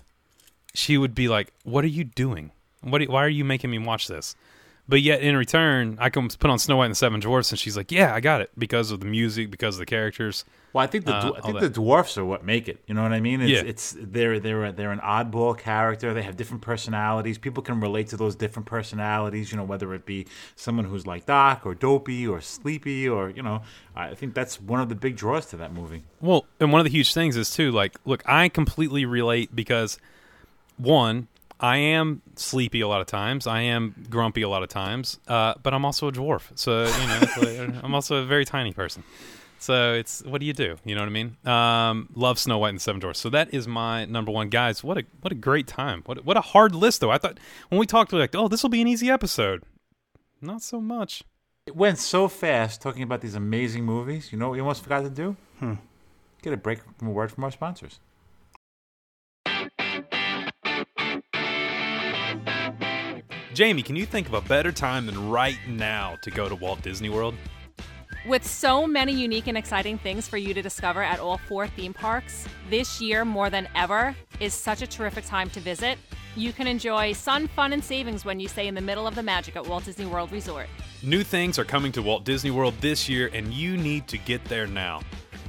she 0.74 0.98
would 0.98 1.14
be 1.14 1.28
like, 1.28 1.52
"What 1.64 1.84
are 1.84 1.88
you 1.88 2.04
doing? 2.04 2.50
What? 2.82 3.02
Are, 3.02 3.06
why 3.06 3.24
are 3.24 3.28
you 3.28 3.44
making 3.44 3.70
me 3.70 3.78
watch 3.78 4.08
this?" 4.08 4.34
But 4.88 5.02
yet, 5.02 5.20
in 5.20 5.36
return, 5.36 5.96
I 6.00 6.10
can 6.10 6.28
put 6.28 6.48
on 6.48 6.60
Snow 6.60 6.76
White 6.76 6.84
and 6.86 6.92
the 6.92 6.96
Seven 6.96 7.18
Dwarfs, 7.18 7.50
and 7.50 7.58
she's 7.58 7.76
like, 7.76 7.90
"Yeah, 7.90 8.14
I 8.14 8.20
got 8.20 8.40
it 8.40 8.50
because 8.56 8.92
of 8.92 9.00
the 9.00 9.06
music, 9.06 9.50
because 9.50 9.74
of 9.74 9.80
the 9.80 9.86
characters." 9.86 10.44
Well, 10.72 10.84
I 10.84 10.86
think 10.86 11.06
the 11.06 11.14
Uh, 11.14 11.32
I 11.36 11.40
think 11.40 11.58
the 11.58 11.70
dwarfs 11.70 12.16
are 12.18 12.24
what 12.24 12.44
make 12.44 12.68
it. 12.68 12.82
You 12.86 12.94
know 12.94 13.02
what 13.02 13.12
I 13.12 13.18
mean? 13.18 13.40
It's, 13.40 13.50
Yeah. 13.50 13.62
it's 13.68 13.96
they're 13.98 14.38
they're 14.38 14.70
they're 14.70 14.92
an 14.92 15.00
oddball 15.00 15.58
character. 15.58 16.14
They 16.14 16.22
have 16.22 16.36
different 16.36 16.62
personalities. 16.62 17.36
People 17.38 17.62
can 17.64 17.80
relate 17.80 18.08
to 18.08 18.16
those 18.16 18.36
different 18.36 18.66
personalities. 18.66 19.50
You 19.50 19.56
know, 19.56 19.64
whether 19.64 19.92
it 19.94 20.06
be 20.06 20.26
someone 20.54 20.84
who's 20.84 21.04
like 21.06 21.26
Doc 21.26 21.62
or 21.66 21.74
Dopey 21.74 22.24
or 22.28 22.40
Sleepy 22.40 23.08
or 23.08 23.30
you 23.30 23.42
know, 23.42 23.62
I 23.96 24.14
think 24.14 24.34
that's 24.34 24.60
one 24.60 24.80
of 24.80 24.88
the 24.88 24.94
big 24.94 25.16
draws 25.16 25.46
to 25.46 25.56
that 25.56 25.72
movie. 25.72 26.04
Well, 26.20 26.44
and 26.60 26.70
one 26.70 26.80
of 26.80 26.84
the 26.84 26.90
huge 26.92 27.12
things 27.12 27.36
is 27.36 27.50
too, 27.50 27.72
like, 27.72 27.96
look, 28.04 28.22
I 28.24 28.48
completely 28.50 29.04
relate 29.04 29.56
because 29.56 29.98
one, 30.76 31.26
I 31.58 31.76
am 31.78 32.22
sleepy 32.36 32.80
a 32.82 32.88
lot 32.88 33.00
of 33.00 33.06
times. 33.06 33.46
I 33.46 33.60
am 33.62 33.94
grumpy 34.10 34.42
a 34.42 34.48
lot 34.48 34.62
of 34.62 34.68
times, 34.68 35.18
uh, 35.26 35.54
but 35.62 35.72
I'm 35.72 35.84
also 35.84 36.08
a 36.08 36.12
dwarf. 36.12 36.42
So 36.54 36.84
you 36.84 37.06
know, 37.06 37.70
like- 37.72 37.74
I'm 37.84 37.94
also 37.94 38.16
a 38.16 38.24
very 38.24 38.44
tiny 38.44 38.72
person. 38.72 39.02
So 39.58 39.94
it's 39.94 40.22
what 40.22 40.40
do 40.40 40.46
you 40.46 40.52
do? 40.52 40.76
You 40.84 40.94
know 40.94 41.00
what 41.00 41.06
I 41.08 41.10
mean? 41.10 41.36
Um, 41.46 42.08
love 42.14 42.38
Snow 42.38 42.58
White 42.58 42.68
and 42.70 42.78
the 42.78 42.82
Seven 42.82 43.00
Dwarfs. 43.00 43.18
So 43.18 43.30
that 43.30 43.54
is 43.54 43.66
my 43.66 44.04
number 44.04 44.30
one, 44.30 44.50
guys. 44.50 44.84
What 44.84 44.98
a 44.98 45.04
what 45.22 45.32
a 45.32 45.34
great 45.34 45.66
time. 45.66 46.02
What 46.04 46.24
what 46.26 46.36
a 46.36 46.42
hard 46.42 46.74
list 46.74 47.00
though. 47.00 47.10
I 47.10 47.16
thought 47.18 47.38
when 47.70 47.78
we 47.78 47.86
talked, 47.86 48.12
we 48.12 48.16
were 48.18 48.22
like, 48.24 48.34
oh, 48.34 48.48
this 48.48 48.62
will 48.62 48.70
be 48.70 48.82
an 48.82 48.88
easy 48.88 49.08
episode. 49.10 49.62
Not 50.42 50.60
so 50.60 50.80
much. 50.80 51.22
It 51.66 51.74
went 51.74 51.98
so 51.98 52.28
fast 52.28 52.82
talking 52.82 53.02
about 53.02 53.22
these 53.22 53.34
amazing 53.34 53.84
movies. 53.84 54.30
You 54.30 54.38
know 54.38 54.48
what 54.48 54.52
we 54.52 54.60
almost 54.60 54.82
forgot 54.82 55.02
to 55.04 55.10
do? 55.10 55.36
Hmm. 55.58 55.74
Get 56.42 56.52
a 56.52 56.56
break 56.58 56.80
from 56.98 57.08
a 57.08 57.10
word 57.10 57.32
from 57.32 57.42
our 57.42 57.50
sponsors. 57.50 57.98
Jamie, 63.56 63.82
can 63.82 63.96
you 63.96 64.04
think 64.04 64.28
of 64.28 64.34
a 64.34 64.42
better 64.42 64.70
time 64.70 65.06
than 65.06 65.30
right 65.30 65.58
now 65.66 66.14
to 66.20 66.30
go 66.30 66.46
to 66.46 66.54
Walt 66.54 66.82
Disney 66.82 67.08
World? 67.08 67.34
With 68.26 68.46
so 68.46 68.86
many 68.86 69.14
unique 69.14 69.46
and 69.46 69.56
exciting 69.56 69.96
things 69.96 70.28
for 70.28 70.36
you 70.36 70.52
to 70.52 70.60
discover 70.60 71.02
at 71.02 71.20
all 71.20 71.38
four 71.38 71.66
theme 71.66 71.94
parks, 71.94 72.46
this 72.68 73.00
year 73.00 73.24
more 73.24 73.48
than 73.48 73.66
ever 73.74 74.14
is 74.40 74.52
such 74.52 74.82
a 74.82 74.86
terrific 74.86 75.24
time 75.24 75.48
to 75.48 75.60
visit. 75.60 75.96
You 76.36 76.52
can 76.52 76.66
enjoy 76.66 77.14
sun, 77.14 77.48
fun, 77.48 77.72
and 77.72 77.82
savings 77.82 78.26
when 78.26 78.38
you 78.38 78.46
stay 78.46 78.66
in 78.66 78.74
the 78.74 78.82
middle 78.82 79.06
of 79.06 79.14
the 79.14 79.22
magic 79.22 79.56
at 79.56 79.66
Walt 79.66 79.86
Disney 79.86 80.04
World 80.04 80.32
Resort. 80.32 80.66
New 81.02 81.22
things 81.22 81.58
are 81.58 81.64
coming 81.64 81.92
to 81.92 82.02
Walt 82.02 82.24
Disney 82.24 82.50
World 82.50 82.74
this 82.82 83.08
year, 83.08 83.30
and 83.32 83.54
you 83.54 83.78
need 83.78 84.06
to 84.08 84.18
get 84.18 84.44
there 84.44 84.66
now. 84.66 85.00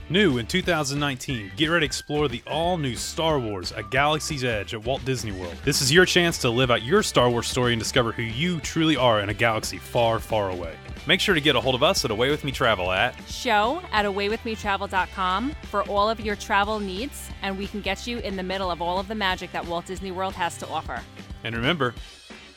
New 0.10 0.38
in 0.38 0.48
2019, 0.48 1.52
get 1.58 1.68
ready 1.68 1.82
to 1.82 1.86
explore 1.86 2.30
the 2.30 2.42
all 2.48 2.78
new 2.78 2.96
Star 2.96 3.40
Wars 3.40 3.74
A 3.76 3.84
Galaxy's 3.84 4.46
Edge 4.46 4.74
at 4.74 4.82
Walt 4.86 5.04
Disney 5.04 5.34
World. 5.34 5.54
This 5.66 5.82
is 5.82 5.92
your 5.92 6.06
chance 6.06 6.38
to 6.40 6.50
live 6.50 6.72
out 6.72 6.82
your 6.82 7.04
Star 7.04 7.30
Wars 7.30 7.46
story 7.46 7.74
and 7.74 7.80
discover 7.80 8.14
who 8.14 8.22
you 8.22 8.62
truly 8.62 8.96
are 8.96 9.20
in 9.20 9.28
a 9.28 9.34
galaxy 9.34 9.78
far, 9.78 10.20
far 10.20 10.50
away. 10.50 10.74
Make 11.08 11.20
sure 11.20 11.36
to 11.36 11.42
get 11.42 11.58
a 11.58 11.60
hold 11.60 11.76
of 11.76 11.84
us 11.84 12.06
at 12.06 12.12
Away 12.12 12.30
With 12.30 12.46
Me 12.46 12.54
Travel 12.54 12.90
at 12.90 13.16
Show 13.28 13.82
at 13.92 14.06
awaywithmetravel.com 14.06 15.52
for 15.64 15.84
all 15.90 16.10
of 16.10 16.22
your 16.22 16.38
travel 16.38 16.80
needs, 16.80 17.30
and 17.42 17.58
we 17.58 17.68
can 17.68 17.82
get 17.82 18.08
you 18.08 18.20
in 18.20 18.38
the 18.38 18.44
middle 18.44 18.72
of 18.72 18.82
all 18.82 19.00
of 19.00 19.10
the 19.10 19.16
magic 19.16 19.52
that 19.52 19.66
Walt 19.66 19.88
Disney 19.88 20.12
World 20.12 20.36
has 20.36 20.58
to 20.60 20.68
offer. 20.70 21.02
And 21.44 21.54
remember, 21.54 21.94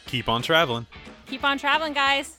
keep 0.06 0.28
on 0.28 0.42
traveling. 0.42 0.86
Keep 1.26 1.42
on 1.42 1.58
traveling, 1.58 1.94
guys. 1.94 2.36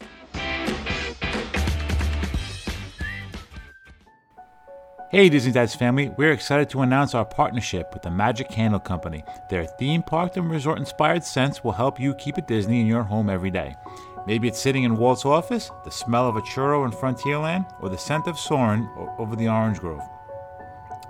Hey, 5.12 5.28
Disney 5.28 5.52
Dads 5.52 5.76
family, 5.76 6.08
we're 6.08 6.32
excited 6.32 6.70
to 6.70 6.84
announce 6.84 7.14
our 7.14 7.26
partnership 7.26 7.94
with 7.94 8.02
the 8.02 8.10
Magic 8.10 8.48
Candle 8.48 8.80
Company. 8.80 9.26
Their 9.50 9.66
theme 9.66 10.04
park 10.04 10.38
and 10.38 10.50
resort 10.50 10.80
inspired 10.80 11.26
scents 11.26 11.66
will 11.66 11.74
help 11.74 12.00
you 12.00 12.14
keep 12.14 12.38
it 12.38 12.48
Disney 12.48 12.80
in 12.80 12.88
your 12.88 13.04
home 13.04 13.30
every 13.30 13.52
day. 13.52 13.76
Maybe 14.26 14.48
it's 14.48 14.62
sitting 14.62 14.84
in 14.84 14.96
Walt's 14.96 15.26
office, 15.26 15.70
the 15.84 15.92
smell 15.92 16.30
of 16.30 16.38
a 16.38 16.42
churro 16.42 16.86
in 16.86 16.92
Frontierland, 16.92 17.70
or 17.82 17.90
the 17.90 17.98
scent 17.98 18.26
of 18.26 18.40
Soarin' 18.40 18.90
over 19.18 19.36
the 19.36 19.50
orange 19.50 19.82
grove. 19.82 20.02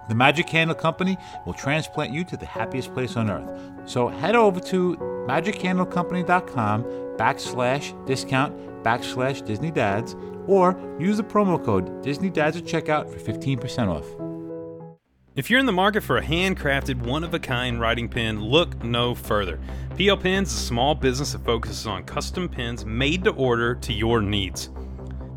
The 0.10 0.16
Magic 0.16 0.48
Candle 0.48 0.76
Company 0.76 1.16
will 1.46 1.54
transplant 1.54 2.12
you 2.12 2.24
to 2.24 2.36
the 2.36 2.48
happiest 2.48 2.96
place 2.96 3.16
on 3.16 3.30
earth. 3.30 3.52
So 3.86 4.08
head 4.08 4.36
over 4.36 4.60
to 4.62 4.96
magiccandlecompany.com 5.28 6.84
backslash 7.18 8.08
discount 8.08 8.84
backslash 8.84 9.46
Disney 9.46 9.70
Dads 9.70 10.16
or 10.52 10.78
use 11.00 11.18
the 11.18 11.24
promo 11.24 11.64
code 11.64 12.04
Disney 12.04 12.30
Dads 12.30 12.58
at 12.58 12.66
checkout 12.66 13.10
for 13.10 13.20
15% 13.20 13.88
off. 13.88 14.06
If 15.34 15.50
you're 15.50 15.62
in 15.62 15.66
the 15.66 15.72
market 15.72 16.04
for 16.04 16.18
a 16.18 16.22
handcrafted, 16.22 17.06
one 17.06 17.24
of 17.24 17.34
a 17.34 17.40
kind 17.40 17.80
writing 17.80 18.10
pen, 18.10 18.42
look 18.44 18.84
no 18.84 19.16
further. 19.16 19.62
PL 19.96 20.18
Pens 20.18 20.52
is 20.52 20.60
a 20.60 20.66
small 20.66 20.94
business 20.94 21.32
that 21.32 21.46
focuses 21.46 21.88
on 21.88 22.04
custom 22.04 22.50
pens 22.50 22.84
made 22.84 23.24
to 23.24 23.32
order 23.32 23.76
to 23.76 23.94
your 23.94 24.22
needs. 24.22 24.70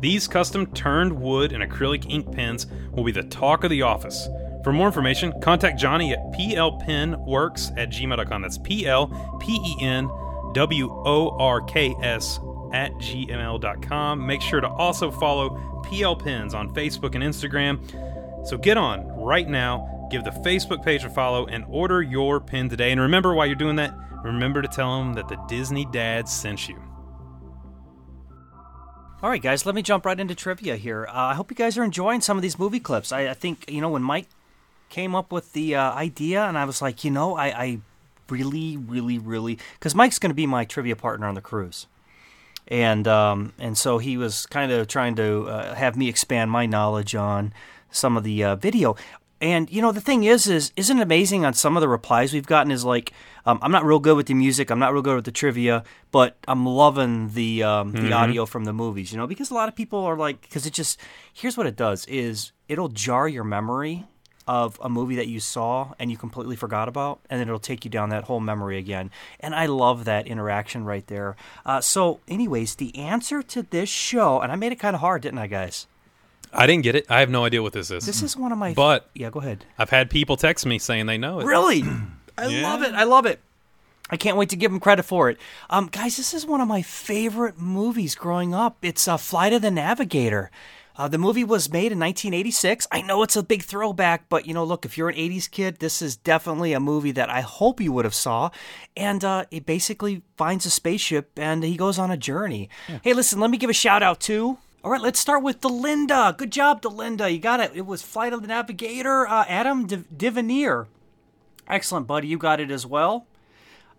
These 0.01 0.27
custom 0.27 0.65
turned 0.73 1.13
wood 1.13 1.53
and 1.53 1.63
acrylic 1.63 2.09
ink 2.09 2.29
pens 2.33 2.67
will 2.91 3.05
be 3.05 3.13
the 3.13 3.23
talk 3.23 3.63
of 3.63 3.69
the 3.69 3.83
office. 3.83 4.27
For 4.65 4.73
more 4.73 4.87
information, 4.87 5.33
contact 5.41 5.79
Johnny 5.79 6.11
at 6.11 6.19
plpenworks 6.33 7.71
at 7.77 7.89
gmail.com. 7.89 8.41
That's 8.41 8.57
P 8.57 8.85
L 8.85 9.37
P 9.39 9.53
E 9.53 9.77
N 9.81 10.09
W 10.53 10.89
O 11.05 11.37
R 11.39 11.61
K 11.61 11.95
S 12.01 12.39
at 12.73 12.93
gmail.com. 12.93 14.25
Make 14.25 14.41
sure 14.41 14.61
to 14.61 14.67
also 14.67 15.11
follow 15.11 15.81
PL 15.83 16.15
Pens 16.15 16.53
on 16.53 16.73
Facebook 16.73 17.15
and 17.15 17.23
Instagram. 17.23 17.79
So 18.47 18.57
get 18.57 18.77
on 18.77 19.07
right 19.07 19.47
now, 19.47 20.07
give 20.11 20.23
the 20.23 20.31
Facebook 20.31 20.83
page 20.83 21.03
a 21.03 21.09
follow, 21.09 21.45
and 21.47 21.65
order 21.67 22.01
your 22.01 22.39
pin 22.39 22.69
today. 22.69 22.91
And 22.91 23.01
remember, 23.01 23.33
while 23.33 23.47
you're 23.47 23.55
doing 23.55 23.75
that, 23.77 23.95
remember 24.23 24.61
to 24.61 24.67
tell 24.67 24.99
them 24.99 25.13
that 25.13 25.27
the 25.27 25.37
Disney 25.47 25.85
Dad 25.85 26.27
sent 26.27 26.69
you. 26.69 26.79
All 29.23 29.29
right, 29.29 29.41
guys, 29.41 29.65
let 29.65 29.73
me 29.73 29.81
jump 29.81 30.05
right 30.05 30.19
into 30.19 30.35
trivia 30.35 30.75
here. 30.75 31.07
Uh, 31.09 31.13
I 31.13 31.33
hope 31.33 31.49
you 31.49 31.55
guys 31.55 31.77
are 31.77 31.83
enjoying 31.83 32.21
some 32.21 32.37
of 32.37 32.43
these 32.43 32.59
movie 32.59 32.79
clips. 32.79 33.11
I, 33.11 33.29
I 33.29 33.33
think, 33.33 33.69
you 33.71 33.81
know, 33.81 33.89
when 33.89 34.03
Mike 34.03 34.27
came 34.89 35.15
up 35.15 35.31
with 35.31 35.53
the 35.53 35.75
uh, 35.75 35.93
idea, 35.93 36.43
and 36.43 36.57
I 36.57 36.65
was 36.65 36.81
like, 36.81 37.03
you 37.03 37.09
know, 37.09 37.35
I, 37.35 37.45
I 37.47 37.79
really, 38.29 38.77
really, 38.77 39.17
really, 39.17 39.57
because 39.73 39.95
Mike's 39.95 40.19
going 40.19 40.29
to 40.29 40.35
be 40.35 40.45
my 40.45 40.65
trivia 40.65 40.95
partner 40.95 41.27
on 41.27 41.33
the 41.33 41.41
cruise. 41.41 41.87
And 42.67 43.07
um, 43.07 43.53
and 43.59 43.77
so 43.77 43.97
he 43.99 44.17
was 44.17 44.45
kind 44.47 44.71
of 44.71 44.87
trying 44.87 45.15
to 45.15 45.47
uh, 45.47 45.75
have 45.75 45.95
me 45.95 46.09
expand 46.09 46.49
my 46.49 46.65
knowledge 46.65 47.13
on 47.13 47.53
some 47.91 48.17
of 48.17 48.23
the 48.23 48.43
uh, 48.43 48.55
video. 48.55 48.95
And 49.41 49.69
you 49.69 49.81
know 49.81 49.91
the 49.91 50.01
thing 50.01 50.23
is, 50.23 50.47
is 50.47 50.71
isn't 50.75 50.97
it 50.97 51.01
amazing 51.01 51.45
on 51.45 51.53
some 51.53 51.77
of 51.77 51.81
the 51.81 51.87
replies 51.87 52.33
we've 52.33 52.47
gotten 52.47 52.71
is 52.71 52.83
like, 52.85 53.11
um, 53.45 53.59
I'm 53.61 53.71
not 53.71 53.85
real 53.85 53.99
good 53.99 54.17
with 54.17 54.27
the 54.27 54.33
music, 54.33 54.71
I'm 54.71 54.79
not 54.79 54.93
real 54.93 55.01
good 55.01 55.15
with 55.15 55.25
the 55.25 55.31
trivia, 55.31 55.83
but 56.11 56.37
I'm 56.47 56.65
loving 56.65 57.33
the 57.33 57.61
um, 57.63 57.91
the 57.91 58.13
audio 58.13 58.45
from 58.45 58.65
the 58.65 58.73
movies. 58.73 59.11
You 59.11 59.17
know, 59.17 59.27
because 59.27 59.51
a 59.51 59.53
lot 59.53 59.69
of 59.69 59.75
people 59.75 59.99
are 59.99 60.15
like, 60.15 60.41
because 60.41 60.65
it 60.65 60.73
just 60.73 60.99
here's 61.33 61.57
what 61.57 61.67
it 61.67 61.75
does 61.75 62.05
is 62.07 62.53
it'll 62.67 62.87
jar 62.87 63.27
your 63.27 63.43
memory 63.43 64.05
of 64.47 64.79
a 64.83 64.89
movie 64.89 65.15
that 65.15 65.27
you 65.27 65.39
saw 65.39 65.93
and 65.99 66.11
you 66.11 66.17
completely 66.17 66.55
forgot 66.55 66.87
about, 66.87 67.19
and 67.29 67.39
then 67.39 67.47
it'll 67.47 67.59
take 67.59 67.83
you 67.85 67.91
down 67.91 68.09
that 68.09 68.25
whole 68.25 68.39
memory 68.39 68.77
again. 68.77 69.09
And 69.39 69.55
I 69.55 69.65
love 69.65 70.05
that 70.05 70.27
interaction 70.27 70.85
right 70.85 71.05
there. 71.07 71.35
Uh, 71.65 71.81
so, 71.81 72.19
anyways, 72.27 72.75
the 72.75 72.95
answer 72.97 73.41
to 73.43 73.63
this 73.63 73.89
show, 73.89 74.39
and 74.41 74.51
I 74.51 74.55
made 74.55 74.71
it 74.71 74.75
kind 74.79 74.95
of 74.95 75.01
hard, 75.01 75.21
didn't 75.23 75.39
I, 75.39 75.47
guys? 75.47 75.87
I 76.53 76.67
didn't 76.67 76.83
get 76.83 76.95
it. 76.95 77.05
I 77.09 77.19
have 77.19 77.29
no 77.29 77.43
idea 77.43 77.61
what 77.61 77.73
this 77.73 77.91
is. 77.91 78.05
This 78.05 78.21
is 78.21 78.37
one 78.37 78.51
of 78.51 78.57
my. 78.57 78.73
But- 78.73 79.09
yeah, 79.13 79.29
go 79.29 79.39
ahead. 79.39 79.65
I've 79.77 79.89
had 79.89 80.09
people 80.09 80.37
text 80.37 80.65
me 80.65 80.79
saying 80.79 81.05
they 81.07 81.17
know 81.17 81.39
it. 81.39 81.45
Really? 81.45 81.83
I 82.37 82.47
Yeah. 82.47 82.61
love 82.71 82.81
it. 82.83 82.93
I 82.93 83.03
love 83.03 83.25
it. 83.25 83.39
I 84.09 84.17
can't 84.17 84.37
wait 84.37 84.49
to 84.49 84.55
give 84.55 84.69
them 84.69 84.79
credit 84.79 85.03
for 85.03 85.31
it. 85.31 85.39
Um, 85.67 85.87
guys, 85.91 86.15
this 86.17 86.33
is 86.35 86.45
one 86.45 86.61
of 86.61 86.67
my 86.67 86.83
favorite 86.83 87.57
movies 87.59 88.13
growing 88.13 88.53
up. 88.53 88.77
It's 88.83 89.07
uh, 89.07 89.17
Flight 89.17 89.51
of 89.51 89.63
the 89.63 89.71
Navigator. 89.71 90.51
Uh, 90.97 91.07
the 91.07 91.17
movie 91.17 91.43
was 91.43 91.71
made 91.71 91.91
in 91.91 91.99
1986. 91.99 92.87
I 92.91 93.01
know 93.01 93.21
it's 93.23 93.35
a 93.35 93.43
big 93.43 93.63
throwback, 93.63 94.29
but 94.29 94.45
you 94.45 94.53
know, 94.53 94.63
look, 94.63 94.85
if 94.85 94.97
you're 94.97 95.09
an 95.09 95.15
80s 95.15 95.49
kid, 95.51 95.79
this 95.79 96.01
is 96.01 96.15
definitely 96.15 96.73
a 96.73 96.79
movie 96.79 97.11
that 97.11 97.29
I 97.29 97.41
hope 97.41 97.81
you 97.81 97.91
would 97.91 98.05
have 98.05 98.15
saw. 98.15 98.49
And 98.95 99.23
uh, 99.23 99.45
it 99.51 99.65
basically 99.65 100.21
finds 100.37 100.65
a 100.65 100.69
spaceship 100.69 101.31
and 101.37 101.63
he 101.63 101.75
goes 101.75 101.99
on 101.99 102.11
a 102.11 102.17
journey. 102.17 102.69
Hey, 103.03 103.13
listen, 103.13 103.39
let 103.39 103.49
me 103.49 103.57
give 103.57 103.69
a 103.69 103.73
shout 103.73 104.03
out 104.03 104.21
to. 104.21 104.57
All 104.83 104.91
right, 104.91 105.01
let's 105.01 105.19
start 105.19 105.43
with 105.43 105.61
Delinda. 105.61 106.37
Good 106.37 106.51
job, 106.51 106.81
Delinda. 106.81 107.31
You 107.31 107.39
got 107.39 107.59
it. 107.59 107.71
It 107.73 107.85
was 107.85 108.01
Flight 108.01 108.33
of 108.33 108.41
the 108.41 108.47
Navigator. 108.47 109.27
Uh, 109.27 109.43
Adam 109.47 109.87
Div- 109.87 110.07
Divinier. 110.15 110.85
Excellent, 111.67 112.05
buddy. 112.07 112.27
You 112.27 112.37
got 112.37 112.59
it 112.59 112.69
as 112.69 112.85
well. 112.85 113.25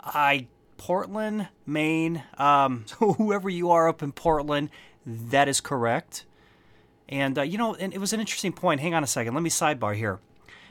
I 0.00 0.46
Portland, 0.76 1.48
Maine. 1.66 2.22
Um, 2.38 2.84
so 2.86 3.12
whoever 3.18 3.50
you 3.50 3.70
are 3.70 3.88
up 3.88 4.02
in 4.02 4.12
Portland, 4.12 4.70
that 5.04 5.48
is 5.48 5.60
correct. 5.60 6.24
And 7.08 7.38
uh, 7.38 7.42
you 7.42 7.58
know, 7.58 7.74
and 7.74 7.92
it 7.94 7.98
was 7.98 8.12
an 8.12 8.20
interesting 8.20 8.52
point. 8.52 8.80
Hang 8.80 8.94
on 8.94 9.04
a 9.04 9.06
second. 9.06 9.34
Let 9.34 9.42
me 9.42 9.50
sidebar 9.50 9.94
here. 9.94 10.18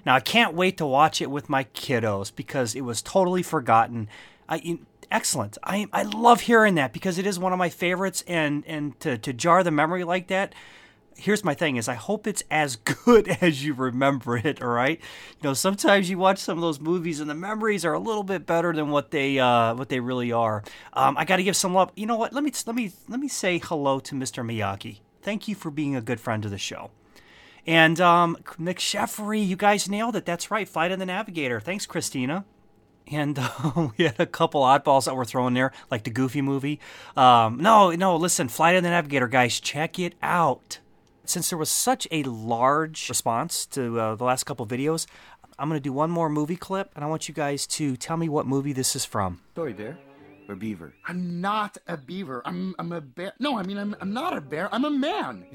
Now 0.06 0.16
I 0.16 0.20
can't 0.20 0.54
wait 0.54 0.78
to 0.78 0.86
watch 0.86 1.22
it 1.22 1.32
with 1.32 1.50
my 1.50 1.64
kiddos 1.66 2.34
because 2.36 2.76
it 2.76 2.82
was 2.82 3.02
totally 3.02 3.42
forgotten. 3.42 4.08
I, 4.48 4.80
excellent. 5.12 5.58
I 5.64 5.88
I 5.94 6.04
love 6.04 6.42
hearing 6.42 6.76
that 6.76 6.94
because 6.94 7.18
it 7.18 7.26
is 7.26 7.40
one 7.40 7.54
of 7.54 7.60
my 7.60 7.70
favorites, 7.70 8.24
and 8.28 8.64
and 8.68 9.00
to 9.00 9.18
to 9.18 9.34
jar 9.34 9.64
the 9.64 9.72
memory 9.72 10.04
like 10.04 10.28
that. 10.28 10.54
Here's 11.18 11.46
my 11.46 11.54
thing: 11.54 11.78
is 11.78 11.88
I 11.88 11.94
hope 11.94 12.28
it's 12.28 12.44
as 12.52 12.76
good 13.06 13.30
as 13.42 13.64
you 13.64 13.74
remember 13.74 14.38
it. 14.38 14.62
All 14.62 14.70
right, 14.70 15.00
you 15.00 15.44
know 15.48 15.54
sometimes 15.54 16.10
you 16.10 16.18
watch 16.18 16.40
some 16.40 16.58
of 16.58 16.62
those 16.62 16.80
movies 16.80 17.20
and 17.20 17.30
the 17.30 17.36
memories 17.36 17.86
are 17.86 17.94
a 17.94 18.00
little 18.00 18.24
bit 18.24 18.46
better 18.46 18.74
than 18.74 18.90
what 18.90 19.12
they 19.12 19.40
uh, 19.40 19.74
what 19.76 19.90
they 19.90 20.02
really 20.02 20.32
are. 20.32 20.64
Um, 20.94 21.18
I 21.18 21.26
got 21.26 21.38
to 21.38 21.44
give 21.44 21.56
some 21.56 21.74
love. 21.74 21.92
You 21.96 22.06
know 22.06 22.18
what? 22.18 22.34
Let 22.34 22.44
me 22.44 22.52
let 22.66 22.76
me 22.76 22.92
let 23.08 23.20
me 23.20 23.28
say 23.28 23.60
hello 23.60 24.00
to 24.02 24.16
Mr. 24.16 24.46
Miyagi. 24.46 25.00
Thank 25.26 25.50
you 25.50 25.56
for 25.56 25.72
being 25.72 25.96
a 25.96 26.02
good 26.02 26.22
friend 26.22 26.46
of 26.46 26.52
the 26.52 26.58
show. 26.58 26.92
And 27.68 28.00
um, 28.00 28.38
McSheffery, 28.60 29.46
you 29.46 29.56
guys 29.56 29.90
nailed 29.90 30.16
it. 30.16 30.26
That's 30.26 30.52
right, 30.52 30.70
Flight 30.70 30.92
of 30.92 31.00
the 31.00 31.06
Navigator. 31.06 31.60
Thanks, 31.60 31.86
Christina 31.86 32.46
and 33.08 33.38
uh, 33.42 33.90
we 33.98 34.06
had 34.06 34.20
a 34.20 34.26
couple 34.26 34.62
oddballs 34.62 35.06
that 35.06 35.16
were 35.16 35.26
thrown 35.26 35.54
there, 35.54 35.72
like 35.92 36.04
the 36.04 36.10
Goofy 36.10 36.42
movie. 36.42 36.80
Um, 37.16 37.58
no, 37.58 37.92
no, 37.92 38.16
listen, 38.16 38.48
Flight 38.48 38.76
of 38.76 38.84
the 38.84 38.90
Navigator, 38.90 39.28
guys, 39.28 39.60
check 39.60 40.00
it 40.00 40.16
out. 40.22 40.80
Since 41.26 41.50
there 41.50 41.58
was 41.58 41.70
such 41.70 42.08
a 42.12 42.24
large 42.24 43.10
response 43.10 43.66
to 43.68 44.00
uh, 44.00 44.16
the 44.16 44.24
last 44.24 44.44
couple 44.44 44.66
videos, 44.68 45.08
I'm 45.58 45.70
going 45.70 45.80
to 45.80 45.84
do 45.84 45.94
one 45.94 46.12
more 46.12 46.30
movie 46.30 46.56
clip, 46.56 46.92
and 46.96 47.04
I 47.04 47.08
want 47.08 47.28
you 47.28 47.34
guys 47.34 47.66
to 47.68 47.96
tell 47.98 48.18
me 48.18 48.30
what 48.30 48.46
movie 48.46 48.74
this 48.74 48.96
is 48.96 49.06
from. 49.06 49.42
Story 49.54 49.74
bear 49.74 49.98
or 50.48 50.56
beaver? 50.56 50.94
I'm 51.08 51.42
not 51.42 51.78
a 51.88 51.98
beaver. 51.98 52.42
I'm 52.46 52.76
I'm 52.80 52.92
a 52.92 53.02
bear. 53.02 53.34
No, 53.40 53.58
I 53.58 53.64
mean 53.64 53.78
I'm 53.78 53.96
I'm 54.00 54.14
not 54.14 54.38
a 54.38 54.42
bear. 54.42 54.74
I'm 54.74 54.86
a 54.86 54.90
man. 54.90 55.46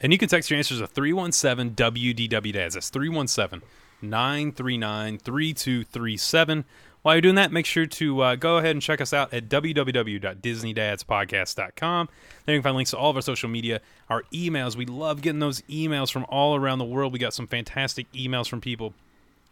And 0.00 0.12
you 0.12 0.18
can 0.18 0.28
text 0.28 0.50
your 0.50 0.58
answers 0.58 0.80
to 0.80 0.86
317 0.86 1.74
WDW 1.74 2.52
Dads. 2.52 2.74
That's 2.74 2.90
317 2.90 3.62
939 4.00 5.18
3237. 5.18 6.64
While 7.02 7.16
you're 7.16 7.22
doing 7.22 7.34
that, 7.34 7.50
make 7.50 7.66
sure 7.66 7.86
to 7.86 8.20
uh, 8.20 8.36
go 8.36 8.58
ahead 8.58 8.70
and 8.70 8.80
check 8.80 9.00
us 9.00 9.12
out 9.12 9.34
at 9.34 9.48
www.disneydadspodcast.com. 9.48 12.08
There 12.46 12.54
you 12.54 12.60
can 12.60 12.62
find 12.62 12.76
links 12.76 12.92
to 12.92 12.96
all 12.96 13.10
of 13.10 13.16
our 13.16 13.22
social 13.22 13.48
media, 13.48 13.80
our 14.08 14.22
emails. 14.32 14.76
We 14.76 14.86
love 14.86 15.20
getting 15.20 15.40
those 15.40 15.62
emails 15.62 16.12
from 16.12 16.24
all 16.28 16.54
around 16.54 16.78
the 16.78 16.84
world. 16.84 17.12
We 17.12 17.18
got 17.18 17.34
some 17.34 17.48
fantastic 17.48 18.06
emails 18.12 18.48
from 18.48 18.60
people 18.60 18.94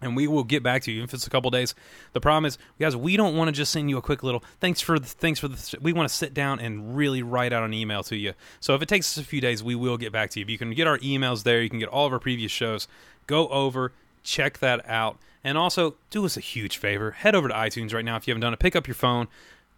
and 0.00 0.16
we 0.16 0.26
will 0.26 0.44
get 0.44 0.62
back 0.62 0.82
to 0.82 0.92
you 0.92 1.02
if 1.02 1.12
it's 1.14 1.26
a 1.26 1.30
couple 1.30 1.50
days. 1.50 1.74
The 2.12 2.20
problem 2.20 2.46
is, 2.46 2.58
guys, 2.78 2.96
we 2.96 3.16
don't 3.16 3.36
want 3.36 3.48
to 3.48 3.52
just 3.52 3.72
send 3.72 3.90
you 3.90 3.96
a 3.98 4.02
quick 4.02 4.22
little 4.22 4.42
thanks 4.60 4.80
for 4.80 4.98
the, 4.98 5.06
thanks 5.06 5.40
for 5.40 5.48
the. 5.48 5.78
We 5.80 5.92
want 5.92 6.08
to 6.08 6.14
sit 6.14 6.34
down 6.34 6.60
and 6.60 6.96
really 6.96 7.22
write 7.22 7.52
out 7.52 7.62
an 7.62 7.74
email 7.74 8.02
to 8.04 8.16
you. 8.16 8.34
So 8.60 8.74
if 8.74 8.82
it 8.82 8.88
takes 8.88 9.16
us 9.16 9.22
a 9.22 9.26
few 9.26 9.40
days, 9.40 9.62
we 9.62 9.74
will 9.74 9.96
get 9.96 10.12
back 10.12 10.30
to 10.30 10.40
you. 10.40 10.46
You 10.48 10.58
can 10.58 10.72
get 10.72 10.86
our 10.86 10.98
emails 10.98 11.42
there. 11.42 11.62
You 11.62 11.70
can 11.70 11.78
get 11.78 11.88
all 11.88 12.06
of 12.06 12.12
our 12.12 12.18
previous 12.18 12.52
shows. 12.52 12.88
Go 13.26 13.48
over, 13.48 13.92
check 14.22 14.58
that 14.58 14.88
out, 14.88 15.18
and 15.44 15.56
also 15.56 15.96
do 16.10 16.24
us 16.24 16.36
a 16.36 16.40
huge 16.40 16.78
favor. 16.78 17.12
Head 17.12 17.34
over 17.34 17.48
to 17.48 17.54
iTunes 17.54 17.94
right 17.94 18.04
now 18.04 18.16
if 18.16 18.26
you 18.26 18.32
haven't 18.32 18.42
done 18.42 18.52
it. 18.52 18.58
Pick 18.58 18.76
up 18.76 18.86
your 18.86 18.94
phone. 18.94 19.28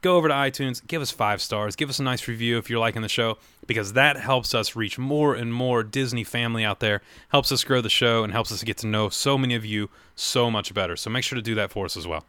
Go 0.03 0.17
over 0.17 0.27
to 0.27 0.35
iTunes, 0.35 0.85
give 0.87 1.01
us 1.01 1.13
five 1.13 1.41
stars, 1.41 1.77
give 1.77 1.89
us 1.89 2.01
a 2.01 2.03
nice 2.03 2.27
review 2.27 2.59
if 2.59 2.69
you're 2.69 2.81
liking 2.81 3.03
the 3.03 3.09
show, 3.09 3.39
because 3.69 3.93
that 3.93 4.17
helps 4.17 4.53
us 4.53 4.75
reach 4.75 4.99
more 4.99 5.35
and 5.35 5.55
more 5.55 5.85
Disney 5.85 6.25
family 6.25 6.65
out 6.65 6.81
there, 6.81 7.03
helps 7.29 7.53
us 7.53 7.63
grow 7.63 7.81
the 7.81 7.89
show, 7.89 8.25
and 8.25 8.33
helps 8.33 8.51
us 8.51 8.65
get 8.65 8.77
to 8.79 8.89
know 8.89 9.09
so 9.09 9.39
many 9.39 9.55
of 9.55 9.65
you 9.65 9.89
so 10.17 10.51
much 10.51 10.75
better. 10.75 10.97
So 10.97 11.09
make 11.09 11.23
sure 11.23 11.37
to 11.37 11.43
do 11.43 11.55
that 11.55 11.71
for 11.71 11.85
us 11.85 11.97
as 11.97 12.07
well. 12.07 12.25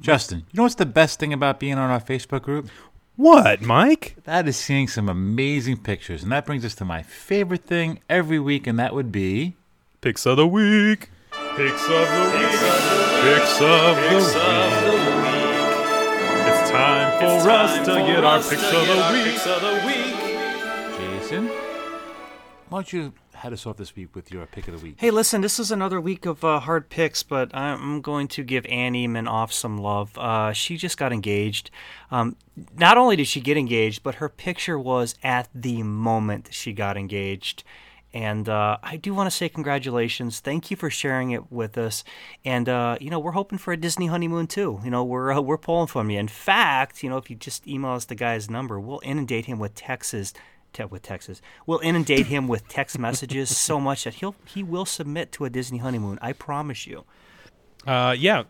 Justin, 0.00 0.40
you 0.50 0.56
know 0.56 0.64
what's 0.64 0.74
the 0.74 0.86
best 0.86 1.20
thing 1.20 1.32
about 1.32 1.60
being 1.60 1.74
on 1.74 1.88
our 1.88 2.00
Facebook 2.00 2.42
group? 2.42 2.68
What, 3.14 3.62
Mike? 3.62 4.16
That 4.24 4.48
is 4.48 4.56
seeing 4.56 4.88
some 4.88 5.08
amazing 5.08 5.78
pictures. 5.78 6.24
And 6.24 6.30
that 6.32 6.46
brings 6.46 6.64
us 6.64 6.74
to 6.76 6.84
my 6.84 7.02
favorite 7.02 7.64
thing 7.64 8.00
every 8.08 8.40
week, 8.40 8.66
and 8.66 8.78
that 8.78 8.92
would 8.92 9.12
be. 9.12 9.54
Picks 10.00 10.26
of 10.26 10.36
the 10.36 10.46
week. 10.46 11.10
Picks 11.56 11.84
of 11.84 12.08
the 12.08 12.30
week. 12.34 12.50
Picks 13.22 13.60
of 13.60 13.96
the 13.96 15.42
week. 15.42 15.47
It's 16.70 16.76
time 16.76 17.40
for 17.40 17.50
us 17.50 17.78
to 17.86 17.94
get 17.94 18.24
our 18.24 18.42
picks 18.42 19.46
of 19.46 19.62
the 19.62 19.82
week. 19.86 20.14
Jason, 20.98 21.46
why 22.68 22.76
don't 22.76 22.92
you 22.92 23.14
head 23.32 23.54
us 23.54 23.64
off 23.64 23.78
this 23.78 23.96
week 23.96 24.14
with 24.14 24.30
your 24.30 24.44
pick 24.44 24.68
of 24.68 24.78
the 24.78 24.80
week? 24.84 24.96
Hey, 24.98 25.10
listen, 25.10 25.40
this 25.40 25.58
is 25.58 25.70
another 25.70 25.98
week 25.98 26.26
of 26.26 26.44
uh, 26.44 26.60
hard 26.60 26.90
picks, 26.90 27.22
but 27.22 27.54
I'm 27.54 28.02
going 28.02 28.28
to 28.28 28.42
give 28.44 28.66
Annie 28.66 29.08
Minoff 29.08 29.50
some 29.50 29.78
love. 29.78 30.18
Uh, 30.18 30.52
she 30.52 30.76
just 30.76 30.98
got 30.98 31.10
engaged. 31.10 31.70
Um, 32.10 32.36
not 32.76 32.98
only 32.98 33.16
did 33.16 33.28
she 33.28 33.40
get 33.40 33.56
engaged, 33.56 34.02
but 34.02 34.16
her 34.16 34.28
picture 34.28 34.78
was 34.78 35.14
at 35.22 35.48
the 35.54 35.82
moment 35.82 36.50
she 36.52 36.74
got 36.74 36.98
engaged. 36.98 37.64
And 38.14 38.48
uh, 38.48 38.78
I 38.82 38.96
do 38.96 39.12
want 39.12 39.26
to 39.30 39.36
say 39.36 39.48
congratulations. 39.48 40.40
Thank 40.40 40.70
you 40.70 40.76
for 40.76 40.88
sharing 40.88 41.30
it 41.30 41.52
with 41.52 41.76
us. 41.76 42.04
And 42.44 42.68
uh, 42.68 42.96
you 43.00 43.10
know, 43.10 43.18
we're 43.18 43.32
hoping 43.32 43.58
for 43.58 43.72
a 43.72 43.76
Disney 43.76 44.06
honeymoon 44.06 44.46
too. 44.46 44.80
You 44.82 44.90
know, 44.90 45.04
we're 45.04 45.32
uh, 45.32 45.40
we're 45.40 45.58
pulling 45.58 45.88
from 45.88 46.08
you. 46.10 46.18
In 46.18 46.28
fact, 46.28 47.02
you 47.02 47.10
know, 47.10 47.18
if 47.18 47.28
you 47.28 47.36
just 47.36 47.66
email 47.66 47.92
us 47.92 48.06
the 48.06 48.14
guy's 48.14 48.48
number, 48.48 48.80
we'll 48.80 49.02
inundate 49.04 49.46
him 49.46 49.58
with 49.58 49.74
Texas. 49.74 50.32
Te- 50.74 50.84
with 50.84 51.00
Texas, 51.00 51.40
we'll 51.66 51.78
inundate 51.78 52.26
him 52.26 52.46
with 52.46 52.68
text 52.68 52.98
messages 52.98 53.56
so 53.56 53.80
much 53.80 54.04
that 54.04 54.14
he'll 54.14 54.36
he 54.44 54.62
will 54.62 54.84
submit 54.84 55.32
to 55.32 55.44
a 55.44 55.50
Disney 55.50 55.78
honeymoon. 55.78 56.18
I 56.20 56.32
promise 56.32 56.86
you. 56.86 57.04
Uh, 57.86 58.14
yeah. 58.18 58.44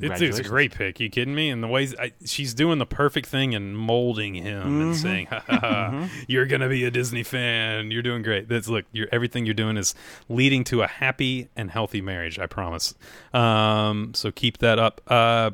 It's, 0.00 0.20
it's 0.20 0.38
a 0.38 0.42
great 0.42 0.72
pick. 0.72 0.98
You 1.00 1.10
kidding 1.10 1.34
me? 1.34 1.50
And 1.50 1.62
the 1.62 1.68
ways 1.68 1.94
I, 1.98 2.12
she's 2.24 2.54
doing 2.54 2.78
the 2.78 2.86
perfect 2.86 3.28
thing 3.28 3.54
and 3.54 3.76
molding 3.76 4.34
him 4.34 4.80
and 4.80 4.96
saying, 4.96 5.26
ha, 5.26 5.42
ha, 5.46 5.58
ha, 5.58 6.08
"You're 6.26 6.46
gonna 6.46 6.68
be 6.68 6.84
a 6.84 6.90
Disney 6.90 7.22
fan. 7.22 7.90
You're 7.90 8.02
doing 8.02 8.22
great." 8.22 8.48
That's 8.48 8.68
look. 8.68 8.84
You're, 8.92 9.08
everything 9.12 9.44
you're 9.44 9.54
doing 9.54 9.76
is 9.76 9.94
leading 10.28 10.64
to 10.64 10.82
a 10.82 10.86
happy 10.86 11.48
and 11.56 11.70
healthy 11.70 12.00
marriage. 12.00 12.38
I 12.38 12.46
promise. 12.46 12.94
Um, 13.34 14.12
so 14.14 14.30
keep 14.30 14.58
that 14.58 14.78
up. 14.78 15.00
Uh, 15.06 15.50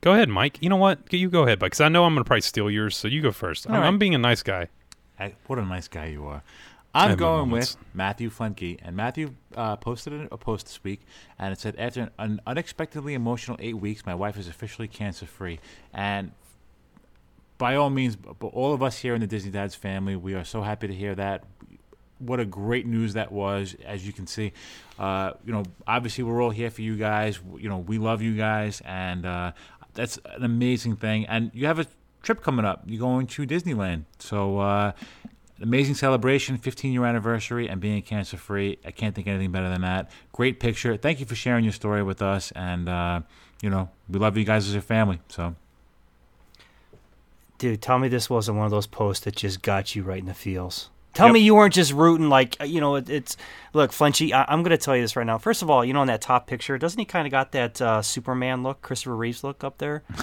go 0.00 0.12
ahead, 0.12 0.28
Mike. 0.28 0.58
You 0.60 0.68
know 0.68 0.76
what? 0.76 1.12
You 1.12 1.30
go 1.30 1.44
ahead, 1.44 1.58
because 1.58 1.80
I 1.80 1.88
know 1.88 2.04
I'm 2.04 2.14
gonna 2.14 2.24
probably 2.24 2.42
steal 2.42 2.70
yours. 2.70 2.96
So 2.96 3.08
you 3.08 3.22
go 3.22 3.32
first. 3.32 3.66
I'm, 3.68 3.74
right. 3.74 3.86
I'm 3.86 3.98
being 3.98 4.14
a 4.14 4.18
nice 4.18 4.42
guy. 4.42 4.68
I, 5.18 5.34
what 5.46 5.58
a 5.58 5.64
nice 5.64 5.86
guy 5.86 6.06
you 6.06 6.26
are. 6.26 6.42
I'm 6.94 7.16
going 7.16 7.48
moments. 7.48 7.76
with 7.76 7.94
Matthew 7.94 8.30
Flenke, 8.30 8.78
and 8.82 8.96
Matthew 8.96 9.34
uh, 9.54 9.76
posted 9.76 10.28
a- 10.30 10.36
post 10.36 10.66
this 10.66 10.82
week, 10.82 11.02
and 11.38 11.52
it 11.52 11.60
said, 11.60 11.76
"After 11.78 12.10
an 12.18 12.40
unexpectedly 12.46 13.14
emotional 13.14 13.56
eight 13.60 13.76
weeks, 13.76 14.04
my 14.04 14.14
wife 14.14 14.36
is 14.36 14.48
officially 14.48 14.88
cancer-free." 14.88 15.60
And 15.92 16.32
by 17.58 17.76
all 17.76 17.90
means, 17.90 18.16
all 18.40 18.72
of 18.72 18.82
us 18.82 18.98
here 18.98 19.14
in 19.14 19.20
the 19.20 19.26
Disney 19.26 19.50
Dads 19.52 19.74
family, 19.74 20.16
we 20.16 20.34
are 20.34 20.44
so 20.44 20.62
happy 20.62 20.88
to 20.88 20.94
hear 20.94 21.14
that. 21.14 21.44
What 22.18 22.40
a 22.40 22.44
great 22.44 22.86
news 22.86 23.14
that 23.14 23.30
was! 23.30 23.76
As 23.86 24.06
you 24.06 24.12
can 24.12 24.26
see, 24.26 24.52
uh, 24.98 25.32
you 25.44 25.52
know, 25.52 25.62
obviously 25.86 26.24
we're 26.24 26.42
all 26.42 26.50
here 26.50 26.70
for 26.70 26.82
you 26.82 26.96
guys. 26.96 27.38
You 27.56 27.68
know, 27.68 27.78
we 27.78 27.98
love 27.98 28.20
you 28.20 28.36
guys, 28.36 28.82
and 28.84 29.24
uh, 29.24 29.52
that's 29.94 30.18
an 30.24 30.44
amazing 30.44 30.96
thing. 30.96 31.24
And 31.26 31.50
you 31.54 31.66
have 31.66 31.78
a 31.78 31.86
trip 32.22 32.42
coming 32.42 32.64
up. 32.64 32.82
You're 32.86 33.00
going 33.00 33.28
to 33.28 33.46
Disneyland, 33.46 34.06
so. 34.18 34.94
Amazing 35.62 35.94
celebration, 35.96 36.56
15 36.56 36.92
year 36.92 37.04
anniversary, 37.04 37.68
and 37.68 37.80
being 37.80 38.00
cancer 38.02 38.36
free. 38.38 38.78
I 38.84 38.90
can't 38.92 39.14
think 39.14 39.26
anything 39.26 39.52
better 39.52 39.68
than 39.68 39.82
that. 39.82 40.10
Great 40.32 40.58
picture. 40.58 40.96
Thank 40.96 41.20
you 41.20 41.26
for 41.26 41.34
sharing 41.34 41.64
your 41.64 41.72
story 41.74 42.02
with 42.02 42.22
us, 42.22 42.50
and 42.52 42.88
uh, 42.88 43.20
you 43.62 43.68
know 43.68 43.90
we 44.08 44.18
love 44.18 44.36
you 44.38 44.44
guys 44.44 44.68
as 44.68 44.74
a 44.74 44.80
family. 44.80 45.20
So 45.28 45.54
Dude, 47.58 47.82
tell 47.82 47.98
me 47.98 48.08
this 48.08 48.30
wasn't 48.30 48.56
one 48.56 48.64
of 48.64 48.70
those 48.70 48.86
posts 48.86 49.24
that 49.26 49.36
just 49.36 49.60
got 49.60 49.94
you 49.94 50.02
right 50.02 50.18
in 50.20 50.24
the 50.26 50.32
feels. 50.34 50.88
Tell 51.12 51.26
Yep. 51.26 51.34
me 51.34 51.40
you 51.40 51.54
weren't 51.54 51.74
just 51.74 51.92
rooting 51.92 52.28
like 52.30 52.56
uh, 52.60 52.64
you 52.64 52.80
know. 52.80 52.94
It, 52.94 53.10
it's 53.10 53.36
look, 53.74 53.90
Flinchy. 53.90 54.32
I, 54.32 54.46
I'm 54.48 54.62
going 54.62 54.70
to 54.70 54.78
tell 54.78 54.96
you 54.96 55.02
this 55.02 55.14
right 55.14 55.26
now. 55.26 55.36
First 55.36 55.60
of 55.60 55.68
all, 55.68 55.84
you 55.84 55.92
know, 55.92 56.00
in 56.00 56.06
that 56.08 56.22
top 56.22 56.46
picture, 56.46 56.78
doesn't 56.78 56.98
he 56.98 57.04
kind 57.04 57.26
of 57.26 57.30
got 57.32 57.52
that 57.52 57.82
uh, 57.82 58.00
Superman 58.00 58.62
look, 58.62 58.80
Christopher 58.80 59.14
Reeves 59.16 59.44
look 59.44 59.62
up 59.62 59.76
there? 59.78 60.04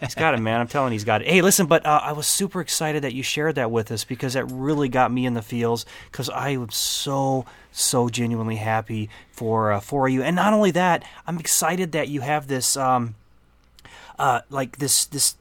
he's 0.00 0.14
got 0.14 0.34
it, 0.34 0.40
man. 0.40 0.60
I'm 0.60 0.68
telling 0.68 0.92
you, 0.92 0.94
he's 0.94 1.04
got 1.04 1.22
it. 1.22 1.28
Hey, 1.28 1.42
listen, 1.42 1.66
but 1.66 1.84
uh, 1.84 2.00
I 2.02 2.12
was 2.12 2.26
super 2.26 2.60
excited 2.60 3.02
that 3.04 3.14
you 3.14 3.22
shared 3.22 3.56
that 3.56 3.70
with 3.70 3.90
us 3.90 4.04
because 4.04 4.34
that 4.34 4.44
really 4.46 4.88
got 4.88 5.12
me 5.12 5.26
in 5.26 5.34
the 5.34 5.42
feels 5.42 5.84
because 6.10 6.28
I 6.30 6.50
am 6.50 6.70
so 6.70 7.44
so 7.70 8.08
genuinely 8.08 8.56
happy 8.56 9.08
for 9.30 9.72
uh, 9.72 9.80
for 9.80 10.08
you, 10.08 10.22
and 10.22 10.36
not 10.36 10.52
only 10.52 10.70
that, 10.72 11.04
I'm 11.26 11.38
excited 11.38 11.92
that 11.92 12.08
you 12.08 12.20
have 12.20 12.46
this 12.46 12.76
um 12.76 13.14
uh 14.18 14.42
like 14.50 14.78
this 14.78 15.06
this 15.06 15.36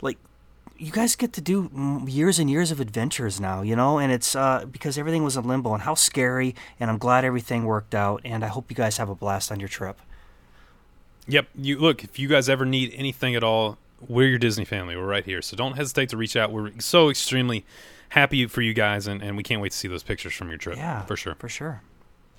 like 0.00 0.18
you 0.78 0.92
guys 0.92 1.16
get 1.16 1.32
to 1.32 1.40
do 1.40 2.02
years 2.06 2.38
and 2.38 2.50
years 2.50 2.70
of 2.70 2.80
adventures 2.80 3.40
now, 3.40 3.62
you 3.62 3.74
know, 3.74 3.98
and 3.98 4.12
it's 4.12 4.36
uh, 4.36 4.64
because 4.70 4.98
everything 4.98 5.24
was 5.24 5.36
in 5.36 5.46
limbo 5.46 5.72
and 5.72 5.82
how 5.82 5.94
scary. 5.94 6.54
And 6.78 6.90
I'm 6.90 6.98
glad 6.98 7.24
everything 7.24 7.64
worked 7.64 7.94
out, 7.94 8.20
and 8.24 8.44
I 8.44 8.48
hope 8.48 8.70
you 8.70 8.76
guys 8.76 8.98
have 8.98 9.08
a 9.08 9.14
blast 9.14 9.50
on 9.50 9.60
your 9.60 9.68
trip. 9.68 10.00
Yep. 11.28 11.48
You 11.54 11.78
look. 11.78 12.04
If 12.04 12.18
you 12.18 12.28
guys 12.28 12.48
ever 12.48 12.64
need 12.64 12.92
anything 12.94 13.34
at 13.34 13.42
all, 13.42 13.78
we're 14.08 14.28
your 14.28 14.38
Disney 14.38 14.64
family. 14.64 14.96
We're 14.96 15.06
right 15.06 15.24
here. 15.24 15.42
So 15.42 15.56
don't 15.56 15.76
hesitate 15.76 16.10
to 16.10 16.16
reach 16.16 16.36
out. 16.36 16.52
We're 16.52 16.72
so 16.78 17.08
extremely 17.08 17.64
happy 18.10 18.46
for 18.46 18.62
you 18.62 18.74
guys, 18.74 19.06
and, 19.06 19.22
and 19.22 19.36
we 19.36 19.42
can't 19.42 19.60
wait 19.60 19.72
to 19.72 19.76
see 19.78 19.88
those 19.88 20.02
pictures 20.02 20.34
from 20.34 20.48
your 20.48 20.58
trip. 20.58 20.76
Yeah, 20.76 21.02
for 21.02 21.16
sure. 21.16 21.34
for 21.34 21.48
sure. 21.48 21.82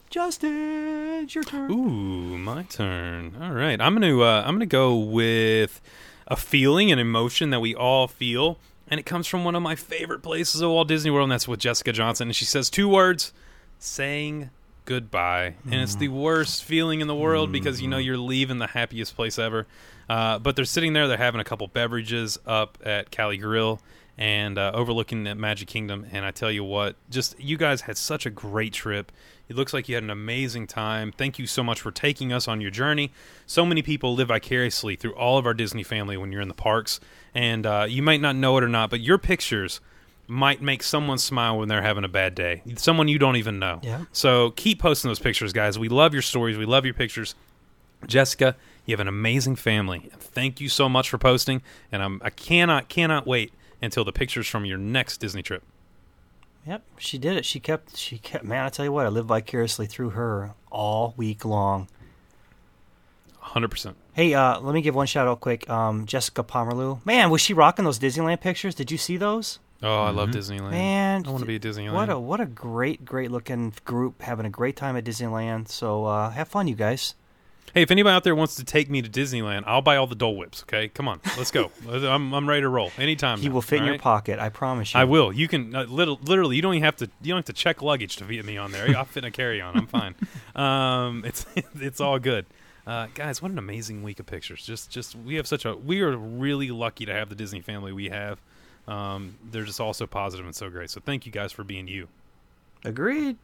Justin, 0.10 1.24
it's 1.24 1.36
your 1.36 1.44
turn. 1.44 1.70
Ooh, 1.70 2.38
my 2.38 2.64
turn. 2.64 3.36
All 3.42 3.52
right, 3.52 3.80
I'm 3.82 3.94
gonna 3.94 4.20
uh, 4.20 4.44
I'm 4.46 4.56
gonna 4.56 4.66
go 4.66 4.96
with 4.96 5.82
a 6.28 6.36
feeling 6.36 6.92
and 6.92 7.00
emotion 7.00 7.50
that 7.50 7.60
we 7.60 7.76
all 7.76 8.08
feel 8.08 8.58
and 8.90 9.00
it 9.00 9.06
comes 9.06 9.28
from 9.28 9.44
one 9.44 9.56
of 9.56 9.62
my 9.62 9.76
favorite 9.76 10.22
places 10.22 10.62
of 10.62 10.70
Walt 10.70 10.88
Disney 10.88 11.12
World, 11.12 11.26
and 11.26 11.32
that's 11.32 11.48
with 11.48 11.60
Jessica 11.60 11.92
Johnson. 11.92 12.30
And 12.30 12.36
she 12.36 12.46
says 12.46 12.70
two 12.70 12.88
words, 12.88 13.34
saying 13.80 14.50
goodbye. 14.88 15.54
And 15.66 15.76
it's 15.82 15.96
the 15.96 16.08
worst 16.08 16.64
feeling 16.64 17.02
in 17.02 17.08
the 17.08 17.16
world 17.16 17.52
because 17.52 17.82
you 17.82 17.90
know 17.90 17.98
you're 17.98 18.18
leaving 18.18 18.58
the 18.58 18.68
happiest 18.68 19.16
place 19.18 19.38
ever. 19.38 19.68
Uh, 20.10 20.40
but 20.40 20.56
they're 20.56 20.66
sitting 20.66 20.94
there, 20.94 21.10
they're 21.10 21.18
having 21.18 21.42
a 21.42 21.44
couple 21.44 21.68
beverages 21.68 22.40
up 22.46 22.78
at 22.84 23.12
Cali 23.12 23.38
Grill 23.38 23.82
and 24.18 24.58
uh, 24.58 24.72
overlooking 24.74 25.26
the 25.26 25.36
Magic 25.36 25.68
Kingdom. 25.68 26.08
And 26.12 26.26
I 26.26 26.32
tell 26.32 26.50
you 26.50 26.64
what, 26.64 26.96
just 27.10 27.38
you 27.38 27.58
guys 27.58 27.82
had 27.82 27.98
such 27.98 28.26
a 28.26 28.30
great 28.30 28.72
trip. 28.72 29.12
It 29.50 29.58
looks 29.58 29.74
like 29.74 29.90
you 29.90 29.96
had 29.96 30.06
an 30.06 30.10
amazing 30.10 30.68
time. 30.68 31.12
Thank 31.12 31.38
you 31.38 31.48
so 31.48 31.64
much 31.64 31.82
for 31.82 31.92
taking 31.92 32.32
us 32.32 32.48
on 32.48 32.62
your 32.62 32.72
journey. 32.72 33.12
So 33.46 33.66
many 33.66 33.82
people 33.82 34.16
live 34.16 34.30
vicariously 34.30 34.96
through 34.96 35.16
all 35.16 35.38
of 35.38 35.46
our 35.46 35.54
Disney 35.54 35.84
family 35.84 36.16
when 36.16 36.32
you're 36.32 36.42
in 36.42 36.48
the 36.48 36.54
parks. 36.54 37.02
And 37.36 37.66
uh, 37.66 37.86
you 37.90 38.02
might 38.02 38.22
not 38.22 38.38
know 38.38 38.58
it 38.58 38.64
or 38.64 38.70
not, 38.70 38.90
but 38.90 39.02
your 39.02 39.18
pictures 39.18 39.82
might 40.28 40.62
make 40.62 40.84
someone 40.84 41.18
smile 41.18 41.58
when 41.58 41.70
they're 41.70 41.82
having 41.82 42.04
a 42.04 42.10
bad 42.10 42.36
day. 42.36 42.62
Someone 42.76 43.08
you 43.08 43.18
don't 43.18 43.38
even 43.38 43.60
know. 43.60 43.80
Yeah. 43.82 44.06
So 44.12 44.52
keep 44.52 44.80
posting 44.80 45.10
those 45.10 45.20
pictures, 45.20 45.54
guys. 45.54 45.80
We 45.80 45.90
love 45.90 46.14
your 46.14 46.22
stories. 46.22 46.58
We 46.58 46.66
love 46.66 46.86
your 46.86 46.94
pictures. 46.94 47.36
Jessica, 48.06 48.56
you 48.86 48.94
have 48.94 49.00
an 49.00 49.08
amazing 49.08 49.56
family. 49.56 50.10
Thank 50.20 50.62
you 50.62 50.70
so 50.70 50.88
much 50.88 51.10
for 51.10 51.18
posting, 51.18 51.62
and 51.92 52.04
I'm, 52.04 52.22
I 52.24 52.30
cannot 52.30 52.90
cannot 52.90 53.26
wait 53.26 53.52
until 53.82 54.04
the 54.04 54.12
pictures 54.12 54.48
from 54.48 54.66
your 54.66 54.78
next 54.78 55.18
Disney 55.18 55.42
trip. 55.42 55.64
Yep, 56.68 56.84
she 56.98 57.18
did 57.18 57.38
it. 57.38 57.46
She 57.46 57.60
kept. 57.60 57.96
She 57.98 58.18
kept. 58.18 58.44
Man, 58.44 58.66
I 58.66 58.70
tell 58.70 58.86
you 58.86 58.92
what, 58.92 59.06
I 59.06 59.10
lived 59.10 59.30
vicariously 59.30 59.88
through 59.88 60.12
her 60.12 60.54
all 60.72 61.14
week 61.18 61.46
long. 61.46 61.88
Hundred 63.40 63.70
percent. 63.70 63.96
Hey, 64.14 64.34
uh, 64.34 64.60
let 64.60 64.74
me 64.74 64.82
give 64.82 64.94
one 64.94 65.08
shout 65.08 65.28
out 65.28 65.40
quick. 65.40 65.70
Um, 65.70 66.06
Jessica 66.06 66.44
Pomerleau. 66.44 67.04
Man, 67.06 67.30
was 67.30 67.40
she 67.40 67.54
rocking 67.54 67.86
those 67.86 68.00
Disneyland 68.00 68.42
pictures? 68.42 68.76
Did 68.76 68.92
you 68.92 68.98
see 68.98 69.16
those? 69.16 69.60
Oh, 69.84 70.04
I 70.04 70.10
love 70.10 70.30
Disneyland. 70.30 70.72
Man, 70.72 71.24
I 71.26 71.30
want 71.30 71.42
to 71.42 71.46
be 71.46 71.56
at 71.56 71.62
Disneyland. 71.62 71.94
What 71.94 72.10
a 72.10 72.20
what 72.20 72.42
a 72.42 72.46
great 72.46 73.06
great 73.06 73.32
looking 73.32 73.74
group 73.86 74.22
having 74.22 74.46
a 74.46 74.50
great 74.50 74.76
time 74.76 74.96
at 74.96 75.04
Disneyland. 75.04 75.68
So 75.68 76.06
uh, 76.06 76.32
have 76.32 76.48
fun, 76.48 76.68
you 76.68 76.76
guys. 76.76 77.14
Hey, 77.74 77.84
if 77.84 77.92
anybody 77.92 78.16
out 78.16 78.24
there 78.24 78.34
wants 78.34 78.56
to 78.56 78.64
take 78.64 78.90
me 78.90 79.04
to 79.04 79.10
Disneyland, 79.10 79.64
I'll 79.68 79.84
buy 79.84 79.98
all 79.98 80.08
the 80.08 80.16
Dole 80.16 80.36
Whips. 80.36 80.64
Okay, 80.64 80.88
come 80.88 81.08
on, 81.08 81.20
let's 81.38 81.52
go. 81.52 81.70
I'm 81.90 82.34
I'm 82.34 82.50
ready 82.50 82.62
to 82.62 82.70
roll 82.70 82.92
anytime. 82.98 83.40
He 83.40 83.50
now, 83.50 83.54
will 83.54 83.62
fit 83.62 83.76
in 83.76 83.82
all 83.82 83.86
your 83.88 83.94
right? 83.94 84.02
pocket. 84.02 84.40
I 84.40 84.50
promise 84.50 84.94
you. 84.94 85.00
I 85.00 85.04
will. 85.04 85.32
You 85.32 85.48
can 85.48 85.76
uh, 85.76 85.84
little, 85.84 86.20
literally. 86.24 86.56
You 86.56 86.64
don't 86.64 86.74
even 86.74 86.84
have 86.84 86.96
to. 86.98 87.10
You 87.22 87.34
don't 87.34 87.38
have 87.38 87.46
to 87.46 87.54
check 87.54 87.84
luggage 87.84 88.16
to 88.16 88.26
fit 88.26 88.46
me 88.46 88.58
on 88.58 88.72
there. 88.72 88.98
I'll 88.98 89.06
fit 89.06 89.26
in 89.26 89.28
a 89.28 89.32
carry 89.32 89.62
on. 89.62 89.78
I'm 89.78 89.88
fine. 89.88 90.16
Um, 90.56 91.24
it's 91.24 91.46
it's 91.76 92.02
all 92.02 92.18
good. 92.18 92.48
Uh, 92.88 93.08
guys, 93.14 93.42
what 93.42 93.52
an 93.52 93.60
amazing 93.60 94.02
week 94.02 94.20
of 94.20 94.26
pictures. 94.26 94.66
Just 94.66 94.90
just 94.90 95.16
we 95.16 95.36
have 95.36 95.46
such 95.46 95.66
a. 95.66 95.76
We 95.76 96.02
are 96.02 96.18
really 96.18 96.72
lucky 96.72 97.06
to 97.06 97.14
have 97.14 97.30
the 97.30 97.36
Disney 97.36 97.62
family 97.62 97.92
we 97.92 98.10
have. 98.10 98.42
Um, 98.88 99.38
they're 99.52 99.66
just 99.66 99.80
all 99.80 99.94
so 99.94 100.08
positive 100.08 100.46
and 100.46 100.56
so 100.56 100.70
great. 100.70 100.90
So 100.90 101.02
thank 101.04 101.26
you 101.26 101.32
guys 101.32 101.52
for 101.52 101.64
being 101.64 101.88
you. 101.88 102.08
Agreed. 102.86 103.38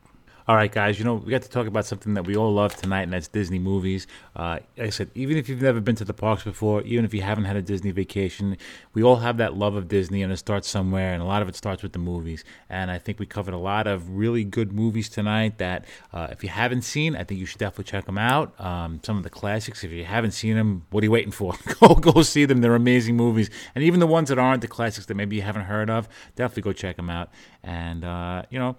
All 0.45 0.57
right, 0.57 0.69
guys. 0.69 0.99
You 0.99 1.05
know, 1.05 1.13
we 1.13 1.31
got 1.31 1.43
to 1.43 1.49
talk 1.49 1.67
about 1.67 1.85
something 1.85 2.15
that 2.15 2.27
we 2.27 2.35
all 2.35 2.53
love 2.53 2.75
tonight, 2.75 3.03
and 3.03 3.13
that's 3.13 3.29
Disney 3.29 3.59
movies. 3.59 4.07
Uh, 4.35 4.59
like 4.77 4.87
I 4.87 4.89
said, 4.89 5.09
even 5.15 5.37
if 5.37 5.47
you've 5.47 5.61
never 5.61 5.79
been 5.79 5.95
to 5.95 6.03
the 6.03 6.13
parks 6.13 6.43
before, 6.43 6.81
even 6.81 7.05
if 7.05 7.13
you 7.13 7.21
haven't 7.21 7.45
had 7.45 7.55
a 7.55 7.61
Disney 7.61 7.91
vacation, 7.91 8.57
we 8.93 9.03
all 9.03 9.15
have 9.15 9.37
that 9.37 9.55
love 9.55 9.75
of 9.75 9.87
Disney, 9.87 10.21
and 10.21 10.33
it 10.33 10.37
starts 10.37 10.67
somewhere, 10.67 11.13
and 11.13 11.23
a 11.23 11.25
lot 11.25 11.41
of 11.41 11.47
it 11.47 11.55
starts 11.55 11.81
with 11.81 11.93
the 11.93 11.99
movies. 11.99 12.43
And 12.69 12.91
I 12.91 12.97
think 12.97 13.19
we 13.19 13.25
covered 13.25 13.53
a 13.53 13.57
lot 13.57 13.87
of 13.87 14.17
really 14.17 14.43
good 14.43 14.73
movies 14.73 15.07
tonight 15.07 15.59
that, 15.59 15.85
uh, 16.11 16.27
if 16.31 16.43
you 16.43 16.49
haven't 16.49 16.81
seen, 16.81 17.15
I 17.15 17.23
think 17.23 17.39
you 17.39 17.45
should 17.45 17.59
definitely 17.59 17.85
check 17.85 18.05
them 18.05 18.17
out. 18.17 18.59
Um, 18.59 18.99
some 19.01 19.15
of 19.15 19.23
the 19.23 19.29
classics, 19.29 19.85
if 19.85 19.91
you 19.91 20.03
haven't 20.03 20.31
seen 20.31 20.57
them, 20.57 20.85
what 20.89 21.03
are 21.03 21.05
you 21.05 21.11
waiting 21.11 21.31
for? 21.31 21.53
go 21.79 21.95
go 21.95 22.21
see 22.21 22.43
them. 22.43 22.59
They're 22.59 22.75
amazing 22.75 23.15
movies, 23.15 23.49
and 23.75 23.83
even 23.85 24.01
the 24.01 24.07
ones 24.07 24.27
that 24.27 24.37
aren't 24.37 24.59
the 24.59 24.67
classics 24.67 25.05
that 25.05 25.15
maybe 25.15 25.37
you 25.37 25.41
haven't 25.41 25.63
heard 25.63 25.89
of, 25.89 26.09
definitely 26.35 26.63
go 26.63 26.73
check 26.73 26.97
them 26.97 27.09
out. 27.09 27.29
And 27.63 28.03
uh, 28.03 28.43
you 28.49 28.59
know 28.59 28.75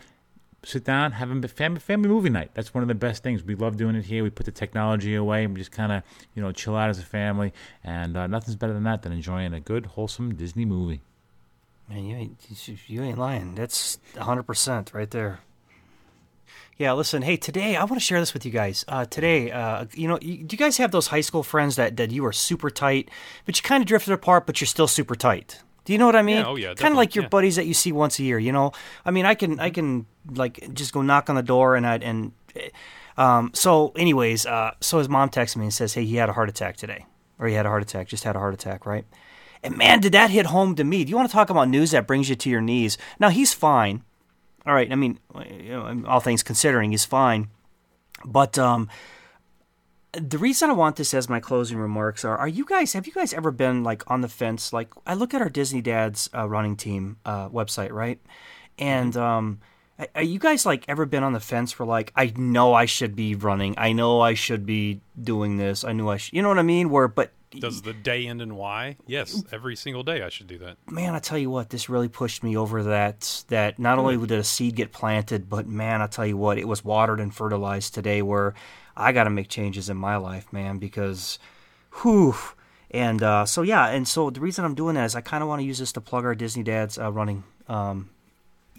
sit 0.65 0.85
down, 0.85 1.13
have 1.13 1.31
a 1.31 1.49
family 1.49 1.81
family 1.81 2.09
movie 2.09 2.31
night. 2.31 2.51
That's 2.55 2.73
one 2.75 2.83
of 2.83 2.89
the 2.89 2.95
best 2.95 3.23
things. 3.23 3.43
We 3.43 3.55
love 3.55 3.77
doing 3.77 3.95
it 3.97 4.05
here. 4.05 4.23
We 4.23 4.31
put 4.31 4.47
the 4.47 4.53
technology 4.53 5.15
away 5.15 5.45
and 5.45 5.55
we 5.55 5.61
just 5.61 5.73
kind 5.73 5.93
of 5.93 6.03
you 6.35 6.43
know 6.43 6.53
chill 6.53 6.77
out 6.77 6.91
as 6.91 6.99
a 6.99 7.05
family. 7.05 7.53
And 7.83 8.17
uh, 8.17 8.27
nothing's 8.27 8.57
better 8.57 8.73
than 8.73 8.85
that 8.85 9.03
than 9.03 9.13
enjoying 9.13 9.53
a 9.55 9.61
good 9.61 9.87
wholesome 9.87 10.35
Disney 10.35 10.65
movie. 10.65 11.01
Man, 11.89 12.05
you 12.05 12.17
ain't 12.17 12.89
you- 12.89 13.03
ain't 13.03 13.19
lying. 13.19 13.55
That's 13.55 13.99
hundred 14.19 14.45
percent 14.45 14.93
right 14.95 15.11
there. 15.11 15.41
Yeah, 16.77 16.93
listen. 16.95 17.23
Hey, 17.23 17.37
today 17.37 17.77
I 17.77 17.85
want 17.85 17.95
to 17.95 18.01
share 18.01 18.19
this 18.19 18.35
with 18.35 18.45
you 18.45 18.51
guys. 18.51 18.85
Uh, 18.89 19.05
today, 19.05 19.53
uh, 19.53 19.85
you 19.95 20.09
know, 20.09 20.19
you, 20.21 20.39
do 20.39 20.55
you 20.55 20.59
guys 20.59 20.77
have 20.79 20.91
those 20.91 21.07
high 21.07 21.21
school 21.21 21.43
friends 21.43 21.77
that 21.77 21.97
that 21.99 22.11
you 22.11 22.25
are 22.27 22.33
super 22.33 22.71
tight, 22.71 23.11
but 23.47 23.57
you 23.57 23.63
kind 23.63 23.81
of 23.83 23.87
drifted 23.87 24.13
apart, 24.13 24.47
but 24.47 24.61
you're 24.61 24.67
still 24.67 24.89
super 24.89 25.15
tight? 25.15 25.61
Do 25.85 25.93
you 25.93 25.99
know 25.99 26.07
what 26.07 26.17
I 26.17 26.23
mean? 26.23 26.39
Yeah, 26.39 26.47
oh, 26.47 26.57
yeah, 26.57 26.75
Kind 26.75 26.93
of 26.93 26.97
like 26.97 27.15
your 27.15 27.25
yeah. 27.25 27.29
buddies 27.29 27.57
that 27.57 27.67
you 27.67 27.75
see 27.75 27.93
once 27.93 28.19
a 28.19 28.23
year. 28.23 28.39
You 28.39 28.53
know, 28.53 28.73
I 29.05 29.11
mean, 29.11 29.27
I 29.27 29.35
can 29.35 29.61
I 29.61 29.71
can 29.71 30.07
like 30.31 30.73
just 30.75 30.93
go 30.93 31.03
knock 31.03 31.29
on 31.29 31.37
the 31.37 31.43
door 31.43 31.77
and 31.77 31.87
I 31.87 31.97
and 31.97 32.33
um. 33.17 33.51
So, 33.55 33.93
anyways, 33.97 34.47
uh, 34.47 34.73
so 34.81 34.99
his 34.99 35.09
mom 35.09 35.29
texts 35.29 35.57
me 35.57 35.65
and 35.65 35.75
says, 35.75 35.95
"Hey, 35.95 36.05
he 36.05 36.17
had 36.17 36.29
a 36.29 36.33
heart 36.33 36.49
attack 36.49 36.77
today, 36.77 37.07
or 37.39 37.47
he 37.49 37.55
had 37.55 37.67
a 37.67 37.69
heart 37.69 37.83
attack, 37.83 38.09
just 38.09 38.25
had 38.25 38.37
a 38.37 38.39
heart 38.39 38.55
attack, 38.55 38.87
right?" 38.87 39.05
And 39.63 39.79
man, 39.79 40.01
did 40.01 40.13
that 40.13 40.31
hit 40.31 40.47
home 40.47 40.75
to 40.77 40.85
me. 40.85 41.05
Do 41.05 41.11
you 41.11 41.17
want 41.17 41.29
to 41.29 41.33
talk 41.33 41.49
about 41.49 41.69
news 41.69 41.93
that 41.93 42.07
brings 42.07 42.29
you 42.29 42.37
to 42.37 42.51
your 42.51 42.61
knees? 42.61 42.99
Now 43.19 43.31
he's 43.31 43.55
fine. 43.55 44.03
All 44.67 44.75
right. 44.75 44.91
I 44.91 44.95
mean, 44.95 45.19
you 45.49 45.71
know, 45.71 46.05
all 46.07 46.21
things 46.21 46.43
considering, 46.43 46.91
he's 46.91 47.05
fine. 47.05 47.49
But 48.25 48.59
um, 48.59 48.89
the 50.17 50.39
reason 50.39 50.71
I 50.71 50.73
want 50.75 50.97
this 50.97 51.15
as 51.15 51.29
my 51.29 51.41
closing 51.41 51.79
remarks 51.79 52.25
are: 52.25 52.37
Are 52.37 52.49
you 52.49 52.65
guys? 52.65 52.93
Have 52.93 53.07
you 53.07 53.13
guys 53.13 53.33
ever 53.33 53.51
been 53.51 53.85
like 53.85 54.09
on 54.11 54.21
the 54.21 54.29
fence? 54.29 54.73
Like 54.73 54.89
I 55.07 55.15
look 55.15 55.35
at 55.35 55.43
our 55.43 55.49
Disney 55.49 55.81
Dads 55.81 56.31
uh, 56.35 56.49
running 56.49 56.77
team 56.77 57.19
uh, 57.25 57.49
website, 57.49 57.93
right? 57.93 58.21
And 58.79 59.17
um, 59.17 59.61
are 60.15 60.23
you 60.23 60.39
guys 60.39 60.67
like 60.67 60.85
ever 60.89 61.07
been 61.07 61.23
on 61.23 61.33
the 61.33 61.41
fence 61.41 61.73
for 61.73 61.87
like 61.87 62.13
I 62.17 62.33
know 62.37 62.75
I 62.75 62.87
should 62.87 63.15
be 63.15 63.35
running, 63.35 63.75
I 63.79 63.93
know 63.93 64.21
I 64.21 64.35
should 64.35 64.67
be 64.67 65.01
doing 65.21 65.57
this, 65.57 65.85
I 65.85 65.93
knew 65.93 66.09
I 66.09 66.17
should, 66.17 66.35
you 66.35 66.43
know 66.43 66.49
what 66.49 66.59
I 66.59 66.63
mean? 66.63 66.91
Where 66.91 67.07
but 67.07 67.33
Does 67.57 67.83
the 67.83 67.93
day 67.93 68.27
end 68.27 68.43
in 68.43 68.57
Y? 68.57 68.97
Yes, 69.07 69.45
every 69.53 69.77
single 69.77 70.03
day 70.03 70.23
I 70.23 70.29
should 70.29 70.49
do 70.49 70.59
that. 70.59 70.79
man, 70.91 71.15
I 71.15 71.21
tell 71.21 71.39
you 71.39 71.49
what, 71.51 71.71
this 71.71 71.89
really 71.89 72.09
pushed 72.09 72.43
me 72.43 72.57
over 72.57 72.83
that. 72.85 73.45
That 73.49 73.79
not 73.79 73.99
only 73.99 74.17
did 74.17 74.33
a 74.39 74.45
seed 74.45 74.75
get 74.75 74.91
planted, 74.91 75.49
but 75.49 75.69
man, 75.69 76.03
I 76.03 76.09
tell 76.09 76.27
you 76.27 76.37
what, 76.37 76.59
it 76.59 76.67
was 76.67 76.85
watered 76.85 77.21
and 77.21 77.33
fertilized 77.33 77.95
today. 77.95 78.21
Where 78.23 78.55
I 78.97 79.13
got 79.13 79.25
to 79.25 79.31
make 79.31 79.49
changes 79.49 79.89
in 79.89 79.97
my 79.97 80.17
life, 80.17 80.53
man, 80.53 80.79
because, 80.79 81.39
whew. 82.03 82.37
And 82.91 83.23
uh, 83.23 83.45
so 83.45 83.63
yeah, 83.63 83.87
and 83.87 84.07
so 84.07 84.31
the 84.31 84.41
reason 84.41 84.65
I'm 84.65 84.75
doing 84.75 84.95
that 84.95 85.05
is 85.05 85.17
I 85.17 85.21
kind 85.21 85.43
of 85.43 85.49
want 85.49 85.61
to 85.61 85.67
use 85.67 85.79
this 85.79 85.93
to 85.93 86.01
plug 86.01 86.25
our 86.25 86.35
Disney 86.35 86.63
Dads 86.63 86.99
uh, 86.99 87.11
running. 87.11 87.43
Um, 87.69 88.11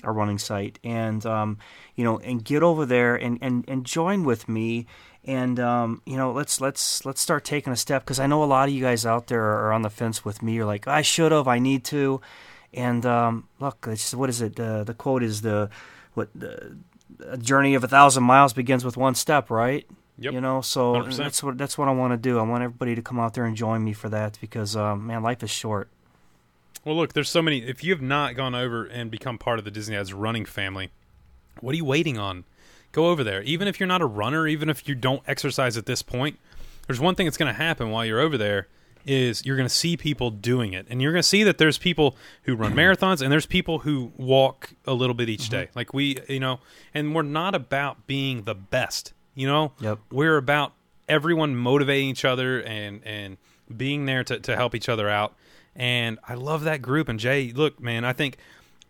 our 0.05 0.13
running 0.13 0.38
site. 0.38 0.80
And 0.84 1.26
um, 1.26 1.57
you 1.95 2.03
know 2.03 2.20
and 2.20 2.43
get 2.43 2.63
over 2.63 2.86
there 2.86 3.16
and, 3.16 3.38
and, 3.41 3.66
and 3.68 3.86
join 3.86 4.24
with 4.24 4.47
me. 4.47 4.88
And 5.24 5.59
um, 5.59 6.01
you 6.05 6.18
know 6.18 6.32
let's 6.32 6.61
let's 6.61 7.05
let's 7.05 7.22
start 7.22 7.43
taking 7.43 7.74
a 7.74 7.76
step 7.76 8.03
because 8.03 8.20
I 8.20 8.28
know 8.28 8.43
a 8.43 8.45
lot 8.45 8.70
of 8.70 8.76
you 8.76 8.82
guys 8.82 9.05
out 9.05 9.28
there 9.28 9.43
are 9.43 9.74
on 9.74 9.82
the 9.82 9.89
fence 9.89 10.24
with 10.24 10.41
me. 10.41 10.53
You're 10.53 10.66
like 10.66 10.88
I 10.88 11.01
should 11.01 11.32
have 11.32 11.47
I 11.47 11.59
need 11.59 11.84
to. 11.86 12.22
And 12.74 13.05
um, 13.05 13.47
look 13.59 13.88
it's, 13.89 14.13
what 14.13 14.30
is 14.30 14.41
it? 14.41 14.59
Uh, 14.59 14.84
the 14.84 14.93
quote 14.93 15.24
is 15.24 15.41
the 15.41 15.70
what 16.13 16.30
the 16.36 16.78
a 17.28 17.38
journey 17.38 17.76
of 17.76 17.84
a 17.84 17.88
thousand 17.88 18.24
miles 18.24 18.53
begins 18.53 18.84
with 18.84 18.97
one 18.97 19.16
step 19.16 19.49
right 19.49 19.88
Yep. 20.18 20.34
you 20.34 20.41
know 20.41 20.61
so 20.61 20.93
100%. 20.93 21.18
that's 21.18 21.43
what 21.43 21.57
that's 21.57 21.78
what 21.78 21.88
I 21.88 21.91
want 21.91 22.13
to 22.13 22.18
do 22.18 22.39
I 22.39 22.43
want 22.43 22.63
everybody 22.63 22.95
to 22.95 23.01
come 23.01 23.20
out 23.20 23.34
there 23.34 23.45
and 23.45 23.55
join 23.55 23.84
me 23.84 23.91
for 23.93 24.07
that 24.09 24.38
because 24.39 24.76
um, 24.76 25.07
man 25.07 25.24
life 25.24 25.43
is 25.43 25.49
short 25.49 25.89
Well, 26.86 26.95
look, 26.95 27.13
there's 27.13 27.30
so 27.30 27.41
many. 27.41 27.59
If 27.63 27.84
you 27.84 27.91
have 27.93 28.01
not 28.01 28.36
gone 28.36 28.53
over 28.55 28.86
and 28.86 29.09
become 29.09 29.38
part 29.38 29.57
of 29.59 29.66
the 29.66 29.72
Disney 29.72 29.95
Dads 29.95 30.13
running 30.13 30.45
family, 30.45 30.91
what 31.59 31.74
are 31.74 31.78
you 31.78 31.86
waiting 31.86 32.18
on? 32.18 32.43
Go 32.91 33.09
over 33.09 33.24
there. 33.24 33.41
Even 33.41 33.68
if 33.68 33.80
you're 33.80 33.88
not 33.88 34.01
a 34.01 34.05
runner, 34.05 34.47
even 34.47 34.70
if 34.70 34.88
you 34.88 34.95
don't 34.95 35.24
exercise 35.28 35.78
at 35.78 35.86
this 35.86 36.01
point, 36.03 36.38
there's 36.88 36.99
one 36.99 37.16
thing 37.16 37.26
that's 37.26 37.38
going 37.38 37.51
to 37.53 37.57
happen 37.59 37.89
while 37.89 38.05
you're 38.05 38.20
over 38.20 38.38
there 38.38 38.68
is 39.05 39.45
you're 39.45 39.57
going 39.57 39.68
to 39.68 39.74
see 39.74 39.97
people 39.97 40.30
doing 40.32 40.74
it, 40.74 40.86
and 40.89 41.01
you're 41.01 41.11
going 41.11 41.22
to 41.22 41.28
see 41.28 41.43
that 41.43 41.57
there's 41.57 41.78
people 41.78 42.16
who 42.43 42.55
run 42.55 42.74
marathons 42.82 43.22
and 43.22 43.32
there's 43.32 43.45
people 43.45 43.80
who 43.80 44.11
walk 44.16 44.74
a 44.86 44.93
little 44.93 45.13
bit 45.16 45.28
each 45.28 45.49
day. 45.49 45.70
Like 45.76 45.93
we, 45.93 46.20
you 46.28 46.39
know, 46.39 46.59
and 46.93 47.16
we're 47.16 47.24
not 47.24 47.55
about 47.55 48.07
being 48.07 48.43
the 48.43 48.55
best. 48.55 49.13
You 49.36 49.48
know, 49.48 49.74
Yep. 49.80 50.00
we're 50.12 50.38
about 50.38 50.74
everyone 51.08 51.56
motivating 51.56 52.10
each 52.10 52.26
other 52.26 52.62
and 52.64 53.02
and 53.06 53.38
being 53.76 54.06
there 54.06 54.24
to, 54.24 54.40
to 54.40 54.56
help 54.56 54.74
each 54.76 54.90
other 54.90 55.10
out. 55.10 55.36
And 55.76 56.18
I 56.28 56.36
love 56.36 56.64
that 56.64 56.82
group. 56.82 57.10
And 57.10 57.20
Jay, 57.20 57.52
look, 57.54 57.80
man, 57.80 58.06
I 58.06 58.14
think 58.14 58.38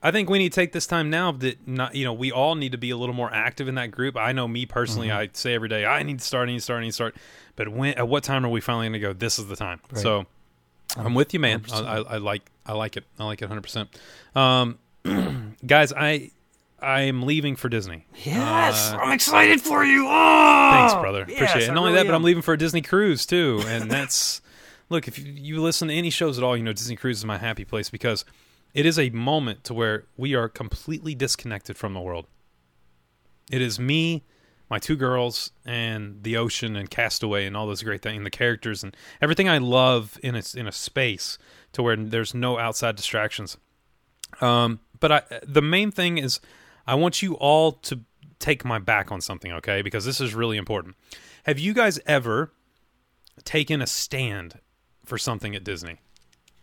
I 0.04 0.12
think 0.12 0.30
we 0.30 0.38
need 0.38 0.52
to 0.52 0.56
take 0.56 0.72
this 0.72 0.86
time 0.86 1.10
now 1.10 1.32
that 1.32 1.68
not 1.68 1.96
you 1.96 2.06
know 2.06 2.14
we 2.14 2.32
all 2.32 2.54
need 2.56 2.74
to 2.74 2.78
be 2.78 2.92
a 2.92 2.98
little 2.98 3.16
more 3.16 3.34
active 3.34 3.68
in 3.68 3.76
that 3.76 3.90
group. 3.92 4.16
I 4.16 4.34
know 4.34 4.48
me 4.48 4.66
personally, 4.66 5.12
I 5.12 5.30
say 5.34 5.56
every 5.56 5.70
day 5.70 5.86
I 5.86 6.04
need 6.04 6.20
to 6.20 6.26
start, 6.26 6.48
I 6.48 6.52
need 6.52 6.60
to 6.60 6.64
start, 6.64 6.80
I 6.80 6.82
need 6.84 6.90
to 6.90 6.94
start. 6.94 7.16
But 7.56 7.70
when 7.70 7.96
at 7.96 8.08
what 8.08 8.24
time 8.24 8.46
are 8.46 8.50
we 8.50 8.62
finally 8.62 8.86
going 8.90 8.94
to 8.94 9.00
go? 9.00 9.14
This 9.14 9.40
is 9.40 9.48
the 9.48 9.56
time. 9.56 9.80
So 9.94 10.26
I'm 10.98 11.16
with 11.16 11.34
you, 11.34 11.40
man. 11.40 11.64
I, 11.74 11.80
I, 11.80 11.98
I 11.98 12.18
like 12.18 12.44
I 12.66 12.74
like 12.74 12.98
it. 12.98 13.06
I 13.18 13.24
like 13.26 13.42
it 13.42 13.46
100. 13.46 13.62
percent 13.62 14.00
um, 14.36 14.78
Guys, 15.66 15.92
I 15.92 16.32
I 16.86 17.02
am 17.02 17.24
leaving 17.24 17.56
for 17.56 17.68
Disney. 17.70 18.06
yes 18.24 18.92
Uh, 18.94 18.98
I'm 18.98 19.12
excited 19.12 19.60
for 19.62 19.84
you 19.84 20.06
oh 20.08 20.70
Thanks, 20.74 20.94
brother. 20.96 21.26
yes, 21.28 21.36
Appreciate 21.38 21.64
it. 21.64 21.66
And 21.68 21.76
not 21.76 21.82
only 21.82 21.94
really 21.94 22.04
that, 22.04 22.12
but. 22.12 22.16
I'm 22.16 22.24
leaving 22.24 22.44
for 22.44 22.54
a 22.54 22.58
Disney 22.58 22.82
cruise 22.82 23.26
too. 23.26 23.62
And 23.68 23.90
that's 23.90 24.42
look, 24.90 25.08
if 25.08 25.18
you, 25.20 25.26
you 25.32 25.62
listen 25.62 25.88
to 25.88 25.94
any 25.94 26.10
shows 26.10 26.38
at 26.38 26.44
all, 26.44 26.56
you 26.56 26.64
know 26.64 26.74
Disney 26.74 26.96
Cruise 26.96 27.18
is 27.18 27.26
my 27.26 27.38
happy 27.38 27.66
place 27.66 27.90
because 27.90 28.24
It 28.74 28.86
is 28.86 29.00
a 29.00 29.10
moment 29.10 29.64
to 29.66 29.74
where 29.74 30.06
we 30.18 30.36
are 30.36 30.48
completely 30.50 31.16
disconnected 31.16 31.76
from 31.78 31.94
the 31.94 32.02
world. 32.02 32.28
It 33.52 33.62
is 33.62 33.80
me, 33.80 34.24
my 34.70 34.80
two 34.80 34.96
girls, 34.96 35.52
and 35.66 36.22
the 36.24 36.36
ocean 36.38 36.76
and 36.76 36.90
Castaway 36.90 37.46
and 37.46 37.56
all 37.56 37.68
those 37.68 37.84
great 37.84 38.02
things, 38.02 38.18
and 38.18 38.26
the 38.26 38.30
characters 38.32 38.84
and 38.84 38.96
everything 39.22 39.48
I 39.48 39.60
love 39.60 40.20
in 40.24 40.36
a, 40.36 40.42
in 40.56 40.68
a 40.68 40.72
space 40.72 41.38
to 41.74 41.82
where 41.84 41.96
there's 41.96 42.34
no 42.34 42.58
outside 42.58 42.96
distractions. 42.96 43.58
Um, 44.42 44.80
but 45.00 45.12
I, 45.12 45.22
the 45.44 45.62
main 45.62 45.92
thing 45.92 46.18
is, 46.18 46.40
I 46.88 46.96
want 46.96 47.22
you 47.22 47.34
all 47.36 47.74
to 47.74 48.02
take 48.40 48.64
my 48.66 48.80
back 48.80 49.12
on 49.12 49.22
something, 49.22 49.52
okay? 49.54 49.82
Because 49.82 50.06
this 50.06 50.20
is 50.22 50.34
really 50.36 50.58
important. 50.58 50.96
Have 51.46 51.58
you 51.60 51.74
guys 51.74 52.00
ever 52.06 52.52
taken 53.44 53.82
a 53.82 53.88
stand 53.88 54.60
for 55.06 55.18
something 55.18 55.56
at 55.56 55.64
Disney? 55.64 55.98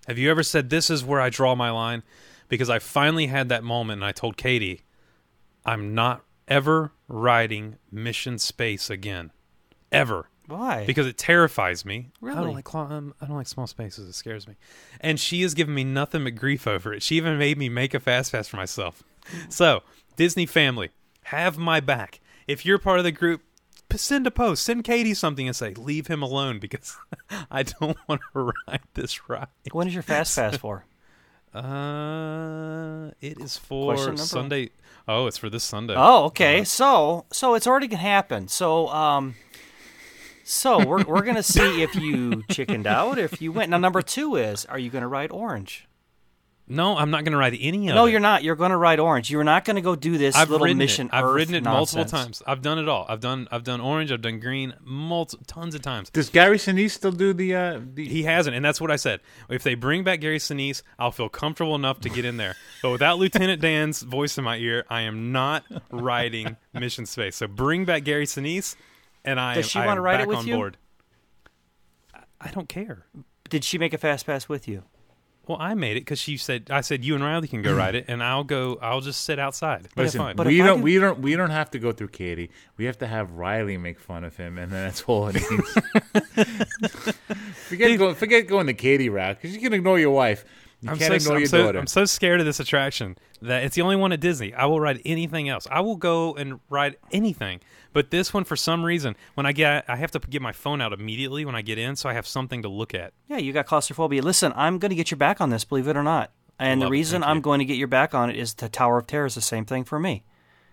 Have 0.09 0.19
you 0.19 0.31
ever 0.31 0.43
said, 0.43 0.71
This 0.71 0.91
is 0.91 1.05
where 1.05 1.21
I 1.21 1.31
draw 1.31 1.55
my 1.55 1.71
line? 1.71 2.03
Because 2.49 2.69
I 2.69 2.79
finally 2.79 3.27
had 3.29 3.49
that 3.49 3.65
moment 3.65 3.99
and 3.99 4.05
I 4.05 4.13
told 4.13 4.37
Katie, 4.37 4.83
I'm 5.65 5.95
not 5.95 6.25
ever 6.49 6.93
riding 7.09 7.77
Mission 7.91 8.39
Space 8.39 8.91
again. 8.91 9.31
Ever. 9.91 10.29
Why? 10.49 10.85
Because 10.85 11.07
it 11.07 11.17
terrifies 11.17 11.85
me. 11.85 12.11
I 12.23 12.27
Really? 12.27 12.37
don't 12.45 12.55
like 12.55 12.75
um, 12.75 13.15
I 13.21 13.27
don't 13.27 13.37
like 13.37 13.47
small 13.47 13.67
spaces. 13.69 14.09
It 14.09 14.15
scares 14.15 14.49
me. 14.49 14.57
And 15.01 15.21
she 15.21 15.43
has 15.43 15.55
given 15.55 15.75
me 15.75 15.85
nothing 15.85 16.25
but 16.25 16.35
grief 16.35 16.67
over 16.67 16.93
it. 16.93 17.03
She 17.03 17.17
even 17.17 17.39
made 17.39 17.57
me 17.59 17.69
make 17.69 17.95
a 17.95 18.01
fast 18.01 18.33
pass 18.33 18.49
for 18.49 18.57
myself. 18.57 19.03
So 19.49 19.83
Disney 20.17 20.47
family, 20.47 20.91
have 21.25 21.59
my 21.59 21.81
back. 21.81 22.21
If 22.47 22.67
you're 22.67 22.79
part 22.79 22.99
of 22.99 23.05
the 23.05 23.13
group, 23.13 23.43
send 23.95 24.27
a 24.27 24.31
post. 24.31 24.63
Send 24.63 24.85
Katie 24.85 25.15
something 25.15 25.47
and 25.47 25.57
say, 25.57 25.75
leave 25.75 26.07
him 26.07 26.23
alone 26.23 26.59
because 26.61 26.97
I 27.51 27.63
don't 27.63 27.97
want 28.09 28.21
to 28.35 28.53
ride 28.69 28.81
this 28.95 29.29
ride. 29.29 29.49
When 29.73 29.87
is 29.87 29.95
your 29.95 30.03
fast 30.03 30.37
pass 30.37 30.57
for? 30.57 30.85
Uh, 31.55 33.11
it 33.21 33.39
is 33.39 33.59
for 33.59 34.17
Sunday. 34.17 34.71
Oh, 35.07 35.27
it's 35.27 35.37
for 35.37 35.51
this 35.51 35.63
Sunday. 35.63 35.93
Oh, 35.95 36.25
okay. 36.25 36.65
So, 36.65 37.27
so 37.31 37.55
it's 37.55 37.67
already 37.67 37.89
gonna 37.89 38.01
happen. 38.01 38.49
So, 38.49 38.89
um, 38.89 39.35
so 40.45 40.83
we're 40.83 41.05
we're 41.05 41.21
gonna 41.21 41.43
see 41.43 41.83
if 41.83 41.95
you 41.95 42.43
chickened 42.51 42.87
out, 42.87 43.19
if 43.19 43.43
you 43.43 43.53
went. 43.53 43.69
Now, 43.71 43.77
number 43.77 44.01
two 44.01 44.37
is, 44.37 44.65
are 44.65 44.79
you 44.79 44.89
gonna 44.89 45.09
ride 45.09 45.31
orange? 45.31 45.87
No, 46.73 46.97
I'm 46.97 47.11
not 47.11 47.25
going 47.25 47.33
to 47.33 47.39
ride 47.39 47.57
any 47.61 47.89
of 47.89 47.95
No, 47.95 48.07
it. 48.07 48.11
you're 48.13 48.21
not. 48.21 48.43
You're 48.43 48.57
gonna 48.57 48.79
ride 48.79 48.99
orange. 48.99 49.31
You're 49.31 49.45
not 49.45 49.65
gonna 49.65 49.81
go 49.83 49.95
do 49.95 50.17
this 50.17 50.35
I've 50.35 50.49
little 50.51 50.73
mission. 50.75 51.09
It. 51.09 51.15
I've 51.15 51.25
Earth 51.25 51.35
ridden 51.35 51.55
it 51.55 51.65
multiple 51.65 52.05
times. 52.05 52.43
I've 52.47 52.63
done 52.63 52.79
it 52.79 52.89
all. 52.89 53.05
I've 53.09 53.21
done 53.21 53.47
I've 53.53 53.63
done 53.65 53.81
orange. 53.81 54.11
I've 54.11 54.23
done 54.23 54.41
green, 54.41 54.73
multi, 54.83 55.37
tons 55.47 55.75
of 55.75 55.83
times. 55.83 56.09
Does 56.11 56.31
Gary 56.31 56.57
Sinise 56.57 56.93
still 56.93 57.13
do 57.13 57.33
the? 57.33 57.55
Uh, 57.55 57.81
the 57.95 58.09
He 58.09 58.23
hasn't, 58.23 58.57
and 58.57 58.65
that's 58.65 58.81
what 58.81 58.91
I 58.91 58.97
said. 58.97 59.21
If 59.51 59.63
they 59.63 59.75
bring 59.75 60.03
back 60.05 60.21
Gary 60.21 60.39
Sinise, 60.39 60.83
I'll 60.99 61.13
feel 61.13 61.29
comfortable 61.29 61.75
enough 61.75 62.01
to 62.01 62.09
get 62.09 62.25
in 62.25 62.39
there. 62.39 62.57
But 62.83 62.91
without 62.91 63.19
Lieutenant 63.19 63.61
Dan's 63.61 64.01
voice 64.03 64.39
in 64.39 64.45
my 64.45 64.57
ear, 64.57 64.85
I 64.89 65.03
am 65.03 65.31
not 65.33 65.65
riding 65.91 66.57
Mission 66.73 67.05
Space. 67.07 67.37
So 67.37 67.47
bring 67.47 67.85
back 67.85 68.05
Gary 68.05 68.25
Sinise, 68.27 68.77
and 69.25 69.39
I 69.39 69.57
Does 69.57 69.69
she 69.69 69.79
wanna 69.79 70.01
ride 70.01 70.21
it 70.23 70.29
with 70.29 70.39
on 70.39 70.47
you? 70.47 70.55
board. 70.57 70.79
I- 72.15 72.21
I 72.41 72.51
don't 72.51 72.69
care. 72.69 73.05
Did 73.51 73.63
she 73.65 73.77
make 73.79 73.93
a 73.93 73.99
fast 73.99 74.25
pass 74.27 74.49
with 74.49 74.67
you? 74.67 74.85
Well, 75.49 75.59
I 75.61 75.75
made 75.75 75.97
it 75.97 76.01
because 76.03 76.21
she 76.21 76.37
said 76.37 76.69
I 76.71 76.83
said 76.83 77.05
you 77.05 77.17
and 77.17 77.25
Riley 77.25 77.49
can 77.49 77.63
go 77.63 77.75
ride 77.75 77.97
it, 77.97 78.05
and 78.07 78.23
I'll 78.23 78.45
go. 78.45 78.79
I'll 78.81 79.01
just 79.01 79.25
sit 79.25 79.41
outside. 79.41 79.89
Listen, 79.97 80.21
fine. 80.21 80.37
but 80.37 80.47
we 80.47 80.59
don't, 80.59 80.79
do- 80.79 80.83
we 80.85 80.99
don't, 80.99 81.19
we 81.21 81.35
don't 81.35 81.51
have 81.51 81.71
to 81.73 81.81
go 81.81 81.91
through 81.91 82.09
Katie. 82.09 82.51
We 82.77 82.85
have 82.85 82.99
to 82.99 83.09
have 83.09 83.33
Riley 83.33 83.77
make 83.77 83.99
fun 83.99 84.23
of 84.23 84.37
him, 84.37 84.57
and 84.57 84.71
then 84.71 84.85
that's 84.85 85.03
all 85.03 85.29
it 85.29 85.35
needs. 85.35 85.73
forget, 87.69 87.99
go, 87.99 88.15
forget 88.15 88.47
going 88.47 88.67
the 88.67 88.75
Katie 88.75 89.09
route 89.09 89.37
because 89.41 89.55
you 89.55 89.61
can 89.61 89.73
ignore 89.73 89.99
your 89.99 90.11
wife. 90.11 90.45
You 90.81 90.91
I'm 90.91 90.99
can't 90.99 91.11
so, 91.11 91.17
ignore 91.17 91.35
I'm 91.35 91.41
your 91.41 91.49
so- 91.49 91.63
daughter. 91.65 91.79
I'm 91.79 91.87
so 91.87 92.05
scared 92.05 92.41
of 92.41 92.47
this 92.47 92.61
attraction 92.61 93.17
that 93.41 93.65
it's 93.65 93.75
the 93.77 93.83
only 93.83 93.97
one 93.97 94.13
at 94.13 94.21
Disney. 94.21 94.53
I 94.55 94.67
will 94.67 94.81
ride 94.81 95.01
anything 95.05 95.49
else. 95.49 95.67
I 95.71 95.81
will 95.81 95.97
go 95.97 96.35
and 96.35 96.61
ride 96.71 96.97
anything. 97.13 97.61
But 97.93 98.11
this 98.11 98.33
one, 98.33 98.45
for 98.45 98.57
some 98.57 98.85
reason, 98.85 99.17
when 99.35 99.47
I 99.47 99.53
get, 99.53 99.85
I 99.89 99.97
have 99.97 100.11
to 100.13 100.19
get 100.19 100.41
my 100.41 100.53
phone 100.53 100.81
out 100.81 100.93
immediately 100.93 101.45
when 101.45 101.55
I 101.55 101.63
get 101.63 101.79
in, 101.79 101.97
so 101.97 102.09
I 102.09 102.15
have 102.15 102.27
something 102.27 102.63
to 102.63 102.69
look 102.69 102.95
at. 102.95 103.13
Yeah, 103.29 103.39
you 103.39 103.53
got 103.53 103.67
claustrophobia. 103.67 104.23
Listen, 104.23 104.53
I'm 104.57 104.79
going 104.79 104.91
to 104.91 104.97
get 104.97 105.11
your 105.11 105.19
back 105.19 105.41
on 105.41 105.51
this, 105.51 105.65
believe 105.65 105.89
it 105.89 105.97
or 105.97 106.03
not. 106.03 106.31
And 106.59 106.81
the 106.81 106.87
it. 106.87 106.91
reason 106.91 107.23
I'm 107.23 107.37
you. 107.37 107.43
going 107.43 107.59
to 107.59 107.65
get 107.65 107.77
your 107.77 107.89
back 107.89 108.15
on 108.15 108.31
it 108.31 108.37
is 108.37 108.55
the 108.55 108.69
Tower 108.69 108.99
of 108.99 109.07
Terror 109.07 109.27
is 109.27 109.35
the 109.35 109.41
same 109.41 109.65
thing 109.65 109.85
for 109.85 109.99
me. 109.99 110.25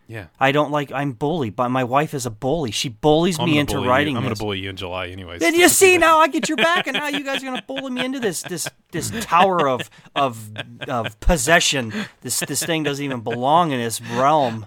Yeah, 0.09 0.25
I 0.39 0.51
don't 0.51 0.71
like. 0.71 0.91
I'm 0.91 1.11
bullied, 1.11 1.55
but 1.55 1.69
my 1.69 1.83
wife 1.83 2.15
is 2.15 2.25
a 2.25 2.31
bully. 2.31 2.71
She 2.71 2.89
bullies 2.89 3.37
I'm 3.37 3.45
me 3.45 3.59
into 3.59 3.75
bully 3.75 3.87
riding 3.87 4.13
You. 4.13 4.17
I'm 4.17 4.23
going 4.23 4.35
to 4.35 4.39
bully 4.41 4.57
you 4.57 4.71
in 4.71 4.75
July, 4.75 5.07
anyways. 5.09 5.39
Then 5.39 5.53
you 5.53 5.69
see 5.69 5.99
now 5.99 6.17
I 6.17 6.27
get 6.29 6.49
your 6.49 6.55
back, 6.57 6.87
and 6.87 6.95
now 6.95 7.09
you 7.09 7.23
guys 7.23 7.43
are 7.43 7.45
going 7.45 7.59
to 7.59 7.67
bully 7.67 7.91
me 7.91 8.03
into 8.03 8.19
this 8.19 8.41
this 8.41 8.67
this 8.91 9.11
tower 9.23 9.69
of 9.69 9.87
of 10.15 10.49
of 10.87 11.19
possession. 11.19 11.93
This 12.21 12.39
this 12.39 12.63
thing 12.63 12.81
doesn't 12.81 13.05
even 13.05 13.21
belong 13.21 13.71
in 13.71 13.79
this 13.79 14.01
realm. 14.01 14.65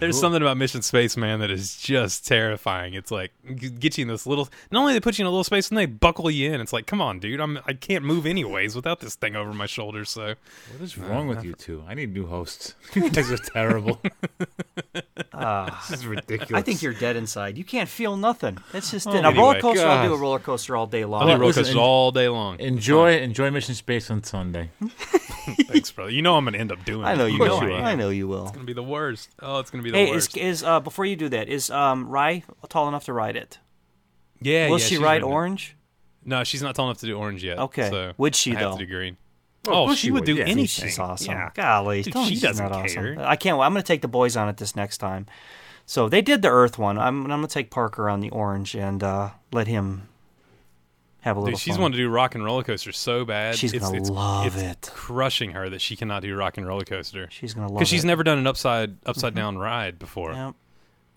There's 0.00 0.18
something 0.18 0.42
about 0.42 0.56
Mission 0.56 0.82
Space, 0.82 1.16
man, 1.16 1.40
that 1.40 1.50
is 1.50 1.76
just 1.76 2.26
terrifying. 2.26 2.94
It's 2.94 3.10
like 3.10 3.32
get 3.78 3.98
you 3.98 4.02
in 4.02 4.08
this 4.08 4.26
little. 4.26 4.48
Not 4.70 4.80
only 4.80 4.92
they 4.94 5.00
put 5.00 5.18
you 5.18 5.22
in 5.22 5.26
a 5.26 5.30
little 5.30 5.44
space, 5.44 5.68
and 5.68 5.78
they 5.78 5.86
buckle 5.86 6.30
you 6.30 6.52
in. 6.52 6.60
It's 6.60 6.72
like, 6.72 6.86
come 6.86 7.00
on, 7.00 7.18
dude, 7.20 7.40
I'm 7.40 7.58
I 7.66 7.74
can't 7.74 8.04
move 8.04 8.26
anyways 8.26 8.74
without 8.74 9.00
this 9.00 9.14
thing 9.14 9.36
over 9.36 9.52
my 9.52 9.66
shoulders. 9.66 10.10
So 10.10 10.34
what 10.72 10.82
is 10.82 10.98
wrong 10.98 11.28
with 11.28 11.44
you 11.44 11.52
two? 11.52 11.84
I 11.86 11.94
need 11.94 12.12
new 12.12 12.26
hosts. 12.26 12.74
You 12.94 13.08
guys 13.08 13.30
are 13.30 13.36
terrible. 13.36 14.00
Ah. 15.32 15.84
this 15.90 16.00
is 16.00 16.06
ridiculous. 16.06 16.60
I 16.60 16.62
think 16.62 16.82
you're 16.82 16.92
dead 16.92 17.16
inside. 17.16 17.56
You 17.56 17.64
can't 17.64 17.88
feel 17.88 18.16
nothing. 18.16 18.58
That's 18.72 18.90
just 18.90 19.06
Oh, 19.06 19.14
it. 19.14 19.24
A 19.24 19.30
roller 19.30 19.60
coaster. 19.60 19.86
I'll 19.86 20.06
do 20.06 20.12
a 20.14 20.16
roller 20.18 20.38
coaster 20.38 20.76
all 20.76 20.86
day 20.86 21.04
long. 21.04 21.22
I'll 21.22 21.28
do 21.28 21.32
roller 21.34 21.46
listen, 21.46 21.62
coasters 21.62 21.76
all 21.76 22.12
day 22.12 22.28
long. 22.28 22.58
enjoy 22.60 23.16
enjoy 23.18 23.50
Mission 23.50 23.74
Space 23.74 24.10
on 24.10 24.22
Sunday. 24.22 24.70
Thanks, 25.68 25.90
brother. 25.90 26.10
You 26.10 26.22
know 26.22 26.36
I'm 26.36 26.44
going 26.44 26.54
to 26.54 26.60
end 26.60 26.72
up 26.72 26.84
doing. 26.84 27.04
I 27.06 27.14
know 27.14 27.26
it. 27.26 27.32
you 27.32 27.38
course 27.38 27.60
will. 27.60 27.68
you 27.68 27.74
are. 27.74 27.82
I 27.82 27.94
know 27.94 28.10
you 28.10 28.28
will. 28.28 28.42
It's 28.42 28.52
gonna 28.52 28.64
be 28.64 28.72
the 28.72 28.82
worst. 28.82 29.30
Oh, 29.40 29.58
it's 29.60 29.70
gonna 29.70 29.82
be 29.82 29.89
the 29.90 29.98
Hey, 29.98 30.04
is, 30.10 30.12
worst. 30.14 30.36
is 30.36 30.62
uh 30.64 30.80
before 30.80 31.04
you 31.04 31.16
do 31.16 31.28
that, 31.30 31.48
is 31.48 31.70
um 31.70 32.08
Rye 32.08 32.42
tall 32.68 32.88
enough 32.88 33.04
to 33.04 33.12
ride 33.12 33.36
it? 33.36 33.58
yeah, 34.40 34.68
Will 34.68 34.78
yeah, 34.78 34.84
she 34.86 34.98
ride 34.98 35.14
ridden 35.16 35.28
it. 35.28 35.32
orange? 35.32 35.76
No, 36.24 36.44
she's 36.44 36.62
not 36.62 36.74
tall 36.74 36.86
enough 36.86 36.98
to 37.00 37.06
do 37.06 37.16
orange 37.16 37.42
yet. 37.44 37.58
Okay. 37.58 37.88
So 37.90 38.12
Would 38.18 38.34
she, 38.34 38.54
I 38.54 38.60
have 38.60 38.72
though? 38.72 38.78
to 38.78 38.86
do 38.86 38.92
green. 38.92 39.16
Oh, 39.68 39.84
Oh, 39.88 39.90
she 39.94 39.96
she 40.06 40.10
would 40.10 40.20
would, 40.20 40.26
do 40.26 40.34
yeah. 40.36 40.44
anything. 40.44 40.66
She's 40.88 40.98
awesome. 40.98 41.32
Yeah. 41.32 41.50
Golly, 41.54 42.02
Dude, 42.02 42.14
don't- 42.14 42.26
she 42.26 42.36
doesn't 42.38 42.70
not 42.70 42.72
awesome. 42.84 43.02
care. 43.16 43.16
I 43.20 43.36
can't. 43.36 43.58
wait. 43.58 43.66
I'm 43.66 43.72
going 43.72 43.82
to 43.82 43.86
take 43.86 44.00
the 44.02 44.08
boys 44.08 44.36
on 44.36 44.48
it 44.48 44.56
this 44.58 44.74
next 44.76 44.98
time. 44.98 45.26
So 45.86 46.08
they 46.08 46.22
did 46.22 46.40
the 46.42 46.48
Earth 46.48 46.78
one. 46.78 46.98
I'm, 46.98 47.22
I'm 47.22 47.28
going 47.28 47.42
to 47.42 47.48
take 47.48 47.70
Parker 47.70 48.08
on 48.08 48.20
the 48.20 48.30
orange 48.30 48.74
and 48.74 49.02
uh, 49.02 49.30
let 49.52 49.66
him 49.66 50.08
have 51.20 51.36
a 51.36 51.40
little. 51.40 51.52
Dude, 51.52 51.60
she's 51.60 51.74
fun. 51.74 51.82
wanted 51.82 51.96
to 51.96 52.02
do 52.02 52.08
Rock 52.08 52.34
'n' 52.34 52.42
Roller 52.42 52.62
Coaster 52.62 52.92
so 52.92 53.24
bad. 53.24 53.56
She's 53.56 53.72
it's, 53.72 53.84
gonna 53.84 53.98
it's, 53.98 54.10
love 54.10 54.56
it's 54.56 54.56
it. 54.56 54.90
Crushing 54.94 55.52
her 55.52 55.68
that 55.68 55.80
she 55.80 55.96
cannot 55.96 56.22
do 56.22 56.34
Rock 56.34 56.58
'n' 56.58 56.64
Roller 56.64 56.84
Coaster. 56.84 57.28
She's 57.30 57.54
to 57.54 57.60
love 57.60 57.74
because 57.74 57.88
she's 57.88 58.04
never 58.04 58.22
done 58.22 58.38
an 58.38 58.46
upside 58.46 58.96
upside 59.06 59.32
mm-hmm. 59.32 59.40
down 59.40 59.58
ride 59.58 59.98
before. 59.98 60.32
Yep. 60.32 60.54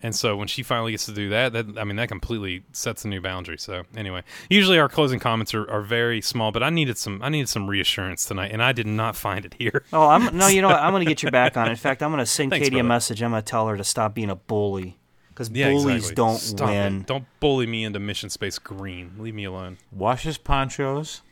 And 0.02 0.14
so 0.14 0.36
when 0.36 0.48
she 0.48 0.62
finally 0.62 0.90
gets 0.92 1.06
to 1.06 1.12
do 1.12 1.30
that, 1.30 1.54
that 1.54 1.78
I 1.78 1.84
mean 1.84 1.96
that 1.96 2.08
completely 2.08 2.62
sets 2.72 3.06
a 3.06 3.08
new 3.08 3.22
boundary. 3.22 3.56
So 3.56 3.84
anyway, 3.96 4.22
usually 4.50 4.78
our 4.78 4.88
closing 4.88 5.18
comments 5.18 5.54
are, 5.54 5.68
are 5.70 5.80
very 5.80 6.20
small, 6.20 6.52
but 6.52 6.62
I 6.62 6.68
needed 6.68 6.98
some 6.98 7.22
I 7.22 7.30
needed 7.30 7.48
some 7.48 7.70
reassurance 7.70 8.26
tonight, 8.26 8.52
and 8.52 8.62
I 8.62 8.72
did 8.72 8.86
not 8.86 9.16
find 9.16 9.46
it 9.46 9.54
here. 9.54 9.82
Oh, 9.94 10.06
I'm 10.06 10.36
no. 10.36 10.48
You 10.48 10.60
know 10.60 10.68
what? 10.74 10.80
I'm 10.80 10.92
going 10.92 11.06
to 11.06 11.10
get 11.10 11.22
your 11.22 11.32
back 11.32 11.56
on. 11.56 11.70
In 11.70 11.76
fact, 11.76 12.02
I'm 12.02 12.10
going 12.10 12.18
to 12.18 12.26
send 12.26 12.50
Thanks, 12.50 12.68
Katie 12.68 12.78
a 12.78 12.84
message. 12.84 13.22
I'm 13.22 13.30
going 13.30 13.42
to 13.42 13.50
tell 13.50 13.66
her 13.68 13.78
to 13.78 13.84
stop 13.84 14.14
being 14.14 14.28
a 14.28 14.36
bully 14.36 14.98
because 15.34 15.50
Yeah, 15.50 15.70
bullies 15.70 15.96
exactly. 15.96 16.14
don't 16.14 16.38
Stop 16.38 16.68
win. 16.68 17.00
It. 17.00 17.06
Don't 17.06 17.24
bully 17.40 17.66
me 17.66 17.84
into 17.84 17.98
Mission 17.98 18.30
Space 18.30 18.58
Green. 18.58 19.12
Leave 19.18 19.34
me 19.34 19.44
alone. 19.44 19.78
Wash 19.92 20.22
his 20.22 20.38
ponchos. 20.38 21.22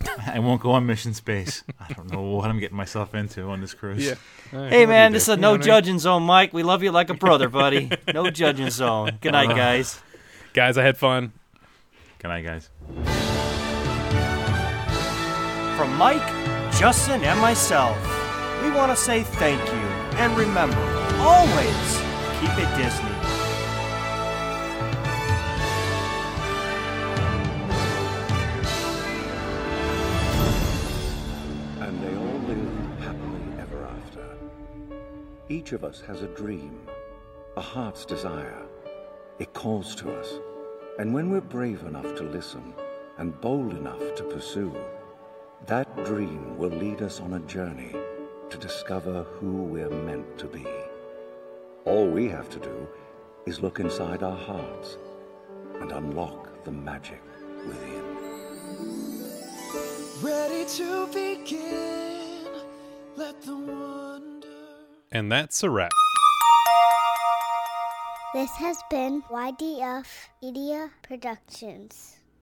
I 0.26 0.38
won't 0.38 0.62
go 0.62 0.70
on 0.70 0.86
Mission 0.86 1.12
Space. 1.12 1.62
I 1.78 1.92
don't 1.92 2.10
know 2.10 2.22
what 2.22 2.48
I'm 2.48 2.58
getting 2.58 2.76
myself 2.76 3.14
into 3.14 3.42
on 3.50 3.60
this 3.60 3.74
cruise. 3.74 4.14
Hey 4.50 4.86
man, 4.86 5.12
this 5.12 5.24
is 5.24 5.28
a 5.28 5.36
no 5.36 5.50
what 5.50 5.54
I 5.54 5.58
mean? 5.58 5.66
judging 5.66 5.98
zone, 5.98 6.22
Mike. 6.22 6.52
We 6.54 6.62
love 6.62 6.82
you 6.82 6.90
like 6.90 7.10
a 7.10 7.14
brother, 7.14 7.48
buddy. 7.50 7.90
no 8.14 8.30
judging 8.30 8.70
zone. 8.70 9.18
Good 9.20 9.32
night, 9.32 9.50
uh, 9.50 9.54
guys. 9.54 10.00
Guys, 10.54 10.78
I 10.78 10.82
had 10.82 10.96
fun. 10.96 11.32
Good 12.18 12.28
night, 12.28 12.44
guys. 12.44 12.70
From 15.76 15.96
Mike, 15.96 16.26
Justin, 16.74 17.22
and 17.22 17.38
myself, 17.40 17.96
we 18.62 18.70
want 18.70 18.90
to 18.90 18.96
say 18.96 19.22
thank 19.22 19.60
you. 19.68 19.88
And 20.18 20.36
remember, 20.36 20.80
always 21.20 22.09
keep 22.40 22.56
it 22.56 22.76
Disney. 22.78 23.10
And 31.80 32.02
they 32.02 32.16
all 32.16 32.38
lived 32.48 33.00
happily 33.00 33.42
ever 33.58 33.84
after. 33.84 34.24
Each 35.50 35.72
of 35.72 35.84
us 35.84 36.00
has 36.06 36.22
a 36.22 36.28
dream, 36.28 36.80
a 37.58 37.60
heart's 37.60 38.06
desire. 38.06 38.62
It 39.38 39.52
calls 39.52 39.94
to 39.96 40.10
us. 40.10 40.32
And 40.98 41.12
when 41.12 41.28
we're 41.30 41.42
brave 41.42 41.82
enough 41.82 42.14
to 42.16 42.22
listen 42.22 42.72
and 43.18 43.38
bold 43.42 43.74
enough 43.74 44.14
to 44.16 44.24
pursue, 44.24 44.74
that 45.66 45.94
dream 46.06 46.56
will 46.56 46.70
lead 46.70 47.02
us 47.02 47.20
on 47.20 47.34
a 47.34 47.40
journey 47.40 47.94
to 48.48 48.56
discover 48.56 49.24
who 49.24 49.62
we're 49.64 49.90
meant 49.90 50.38
to 50.38 50.46
be. 50.46 50.66
All 51.86 52.06
we 52.06 52.28
have 52.28 52.50
to 52.50 52.58
do 52.58 52.86
is 53.46 53.60
look 53.60 53.80
inside 53.80 54.22
our 54.22 54.36
hearts 54.36 54.98
and 55.80 55.90
unlock 55.92 56.62
the 56.64 56.70
magic 56.70 57.22
within. 57.66 58.04
Ready 60.20 60.66
to 60.66 61.06
begin. 61.06 62.46
Let 63.16 63.40
the 63.40 63.56
wonder. 63.56 64.48
And 65.10 65.32
that's 65.32 65.62
a 65.62 65.70
wrap. 65.70 65.92
This 68.34 68.50
has 68.56 68.78
been 68.90 69.22
YDF 69.30 70.06
Media 70.42 70.90
Productions. 71.02 72.19